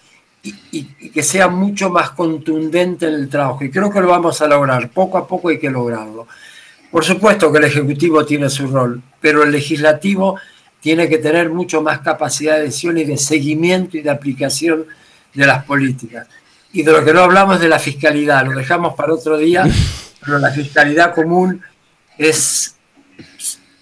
y, 0.42 0.84
que 1.10 1.22
sea 1.22 1.48
mucho 1.48 1.90
más 1.90 2.10
contundente 2.10 3.06
en 3.06 3.14
el 3.14 3.28
trabajo. 3.28 3.64
Y 3.64 3.70
creo 3.70 3.90
que 3.90 4.00
lo 4.00 4.08
vamos 4.08 4.40
a 4.40 4.46
lograr, 4.46 4.90
poco 4.90 5.18
a 5.18 5.26
poco 5.26 5.48
hay 5.48 5.58
que 5.58 5.70
lograrlo. 5.70 6.26
Por 6.90 7.04
supuesto 7.04 7.52
que 7.52 7.58
el 7.58 7.64
Ejecutivo 7.64 8.24
tiene 8.24 8.48
su 8.48 8.66
rol, 8.68 9.02
pero 9.20 9.42
el 9.42 9.50
Legislativo 9.50 10.38
tiene 10.80 11.08
que 11.08 11.18
tener 11.18 11.50
mucho 11.50 11.82
más 11.82 12.00
capacidad 12.00 12.56
de 12.56 12.64
decisión 12.64 12.98
y 12.98 13.04
de 13.04 13.16
seguimiento 13.16 13.96
y 13.96 14.02
de 14.02 14.10
aplicación 14.10 14.86
de 15.34 15.46
las 15.46 15.64
políticas. 15.64 16.28
Y 16.72 16.82
de 16.82 16.92
lo 16.92 17.04
que 17.04 17.12
no 17.12 17.20
hablamos 17.20 17.60
de 17.60 17.68
la 17.68 17.78
fiscalidad, 17.78 18.46
lo 18.46 18.56
dejamos 18.56 18.94
para 18.94 19.14
otro 19.14 19.36
día, 19.36 19.66
pero 20.24 20.38
la 20.38 20.50
fiscalidad 20.50 21.14
común 21.14 21.60
es 22.16 22.76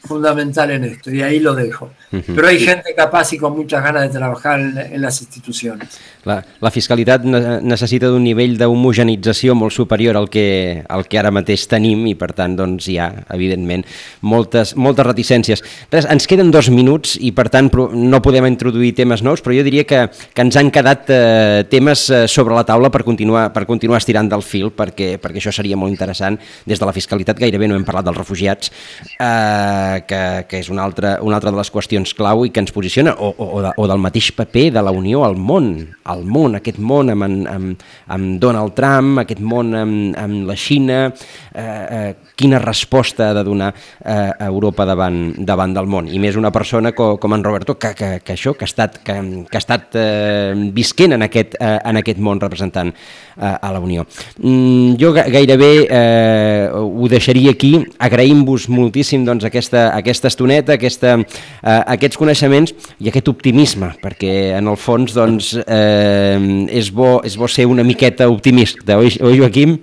fundamental 0.05 0.71
en 0.71 0.85
esto 0.85 1.11
y 1.11 1.23
ahí 1.23 1.41
lo 1.41 1.55
dejo. 1.55 1.93
Però 2.23 2.51
hi 2.51 2.61
ha 2.63 2.75
gent 2.75 2.85
capaç 2.97 3.35
i 3.35 3.39
con 3.41 3.57
muchas 3.57 3.83
ganas 3.83 4.07
de 4.09 4.19
treballar 4.19 4.59
en, 4.61 4.79
en 4.79 5.01
les 5.03 5.21
institucions. 5.23 5.99
La, 6.25 6.39
la 6.65 6.71
fiscalitat 6.73 7.25
necessita 7.27 8.09
d'un 8.13 8.25
nivell 8.25 8.57
d'homogenització 8.61 9.57
molt 9.59 9.75
superior 9.75 10.17
al 10.17 10.31
que, 10.33 10.85
al 10.89 11.05
que 11.11 11.19
ara 11.21 11.33
mateix 11.35 11.67
tenim 11.71 12.07
i 12.09 12.15
per 12.19 12.31
tant 12.37 12.57
doncs, 12.57 12.89
hi 12.89 12.99
ha, 13.01 13.11
evidentment, 13.35 13.85
moltes, 14.23 14.75
moltes 14.77 15.07
reticències. 15.07 15.65
Res, 15.93 16.09
ens 16.11 16.29
queden 16.31 16.53
dos 16.55 16.71
minuts 16.73 17.17
i 17.21 17.33
per 17.37 17.49
tant 17.53 17.71
no 17.75 18.23
podem 18.25 18.49
introduir 18.49 18.95
temes 18.97 19.25
nous, 19.27 19.43
però 19.45 19.57
jo 19.57 19.67
diria 19.67 19.85
que, 19.89 20.05
que 20.09 20.45
ens 20.45 20.59
han 20.61 20.71
quedat 20.75 21.11
eh, 21.13 21.65
temes 21.71 22.07
eh, 22.11 22.25
sobre 22.31 22.57
la 22.57 22.65
taula 22.69 22.93
per 22.95 23.05
continuar, 23.07 23.49
per 23.55 23.67
continuar 23.69 24.01
estirant 24.03 24.31
del 24.31 24.45
fil 24.45 24.71
perquè, 24.75 25.15
perquè 25.23 25.43
això 25.43 25.53
seria 25.55 25.79
molt 25.81 25.93
interessant. 25.93 26.39
Des 26.69 26.81
de 26.81 26.89
la 26.89 26.95
fiscalitat 26.97 27.41
gairebé 27.41 27.69
no 27.69 27.79
hem 27.79 27.87
parlat 27.87 28.09
dels 28.09 28.21
refugiats, 28.21 28.73
eh, 29.19 30.05
que, 30.09 30.23
que 30.49 30.61
és 30.63 30.71
una 30.73 30.85
altra, 30.87 31.19
una 31.25 31.41
altra 31.41 31.53
de 31.53 31.61
les 31.61 31.73
qüestions 31.73 32.04
qüestions 32.05 32.15
clau 32.15 32.45
i 32.45 32.51
que 32.53 32.61
ens 32.61 32.73
posiciona, 32.73 33.15
o, 33.19 33.33
o, 33.33 33.63
de, 33.63 33.73
o 33.77 33.87
del 33.89 34.01
mateix 34.01 34.31
paper 34.37 34.71
de 34.75 34.83
la 34.83 34.93
Unió 34.93 35.25
al 35.25 35.37
món, 35.37 35.95
al 36.05 36.25
món, 36.25 36.57
aquest 36.57 36.79
món 36.79 37.11
amb, 37.11 37.25
amb, 37.25 37.83
amb 38.09 38.41
Donald 38.41 38.75
Trump, 38.77 39.19
aquest 39.23 39.41
món 39.41 39.75
amb, 39.75 40.17
amb 40.19 40.47
la 40.49 40.57
Xina, 40.57 41.07
eh, 41.55 41.65
eh, 41.65 42.15
quina 42.37 42.59
resposta 42.59 43.31
ha 43.31 43.35
de 43.35 43.45
donar 43.45 43.73
eh, 43.73 44.31
a 44.39 44.47
Europa 44.47 44.85
davant, 44.85 45.35
davant 45.39 45.75
del 45.75 45.87
món. 45.87 46.09
I 46.09 46.19
més 46.19 46.37
una 46.37 46.53
persona 46.53 46.93
com, 46.93 47.17
com 47.19 47.35
en 47.35 47.45
Roberto, 47.45 47.79
que, 47.79 47.95
que, 47.95 48.11
que 48.25 48.35
això, 48.35 48.55
que 48.55 48.67
ha 48.67 48.71
estat, 48.71 49.01
que, 49.05 49.17
que 49.49 49.59
ha 49.59 49.63
estat 49.63 49.99
eh, 49.99 50.53
visquent 50.75 51.17
en 51.17 51.27
aquest, 51.27 51.57
eh, 51.61 51.79
en 51.85 52.01
aquest 52.03 52.21
món 52.21 52.43
representant 52.43 52.93
eh, 52.93 53.55
a 53.55 53.73
la 53.73 53.81
Unió. 53.81 54.07
Mm, 54.39 54.97
jo 55.01 55.13
gairebé 55.15 55.73
eh, 55.89 56.69
ho 56.75 57.09
deixaria 57.11 57.55
aquí, 57.55 57.75
agraïm-vos 58.03 58.69
moltíssim 58.73 59.25
doncs, 59.27 59.47
aquesta, 59.47 59.89
aquesta 59.95 60.31
estoneta, 60.31 60.77
aquesta, 60.77 61.17
eh, 61.21 61.81
aquests 61.87 62.19
coneixements 62.21 62.75
i 63.01 63.11
aquest 63.11 63.29
optimisme, 63.29 63.93
perquè 64.03 64.55
en 64.59 64.69
el 64.71 64.79
fons 64.81 65.15
doncs, 65.17 65.55
eh, 65.67 66.39
és, 66.71 66.91
bo, 66.95 67.19
és 67.25 67.37
bo 67.37 67.49
ser 67.49 67.67
una 67.67 67.85
miqueta 67.85 68.29
optimista, 68.29 68.99
oi, 68.99 69.15
oi 69.21 69.39
Joaquim? 69.39 69.77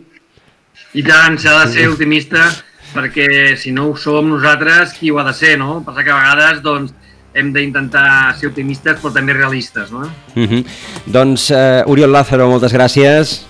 I 0.94 1.04
tant, 1.08 1.38
s'ha 1.40 1.62
de 1.62 1.72
ser 1.72 1.88
optimista 1.92 2.50
perquè 2.92 3.56
si 3.56 3.72
no 3.72 3.90
ho 3.90 3.96
som 3.96 4.28
nosaltres, 4.30 4.98
qui 4.98 5.12
ho 5.12 5.20
ha 5.20 5.24
de 5.28 5.34
ser, 5.34 5.58
no? 5.60 5.80
Passa 5.86 6.04
que 6.04 6.12
a 6.12 6.18
vegades 6.20 6.60
doncs, 6.66 6.92
hem 7.34 7.54
d'intentar 7.56 8.34
ser 8.40 8.50
optimistes 8.52 9.00
però 9.00 9.14
també 9.16 9.34
realistes, 9.38 9.92
no? 9.92 10.10
Uh 10.36 10.44
-huh. 10.44 10.66
Doncs, 11.06 11.50
uh, 11.52 11.84
Oriol 11.88 12.12
Lázaro, 12.12 12.50
moltes 12.50 12.74
gràcies. 12.74 13.42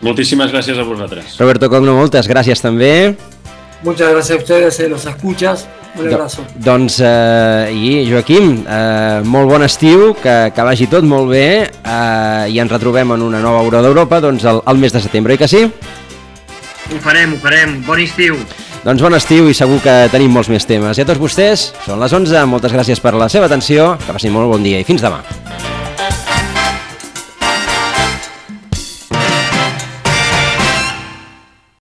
Moltíssimes 0.00 0.52
gràcies 0.52 0.78
a 0.78 0.82
vosaltres. 0.82 1.38
Roberto 1.38 1.68
Cogno, 1.70 1.94
moltes 1.94 2.28
gràcies 2.28 2.60
també. 2.60 3.16
Muchas 3.84 4.10
gracias 4.10 4.38
a 4.38 4.40
ustedes, 4.40 4.80
eh, 4.80 4.88
los 4.88 5.04
escuchas. 5.04 5.68
Un 5.96 6.12
abrazo. 6.12 6.42
Do, 6.54 6.72
doncs, 6.72 7.00
eh, 7.04 7.70
i 7.72 8.10
Joaquim, 8.10 8.64
eh, 8.66 9.20
molt 9.24 9.50
bon 9.50 9.62
estiu, 9.62 10.14
que, 10.18 10.50
que 10.56 10.64
vagi 10.66 10.88
tot 10.90 11.04
molt 11.06 11.28
bé 11.30 11.46
eh, 11.68 12.48
i 12.50 12.58
ens 12.58 12.72
retrobem 12.72 13.12
en 13.14 13.22
una 13.22 13.42
nova 13.44 13.60
Euro 13.62 13.82
d'Europa 13.84 14.18
doncs, 14.24 14.48
el, 14.48 14.62
el 14.66 14.80
mes 14.82 14.96
de 14.96 15.04
setembre, 15.04 15.36
oi 15.36 15.38
que 15.38 15.50
sí? 15.50 15.62
Ho 15.68 16.98
farem, 17.04 17.36
ho 17.36 17.40
farem. 17.44 17.78
Bon 17.86 18.00
estiu. 18.00 18.40
Doncs 18.84 19.04
bon 19.04 19.14
estiu 19.20 19.52
i 19.52 19.54
segur 19.56 19.78
que 19.84 19.94
tenim 20.12 20.32
molts 20.32 20.50
més 20.52 20.66
temes. 20.66 20.98
I 20.98 21.04
a 21.04 21.08
tots 21.12 21.20
vostès, 21.20 21.70
són 21.86 22.02
les 22.02 22.12
11, 22.12 22.42
moltes 22.50 22.74
gràcies 22.74 23.04
per 23.04 23.14
la 23.20 23.30
seva 23.32 23.52
atenció, 23.52 23.94
que 24.02 24.16
passin 24.16 24.34
molt 24.34 24.50
bon 24.56 24.64
dia 24.64 24.80
i 24.80 24.88
fins 24.88 25.04
demà. 25.04 25.22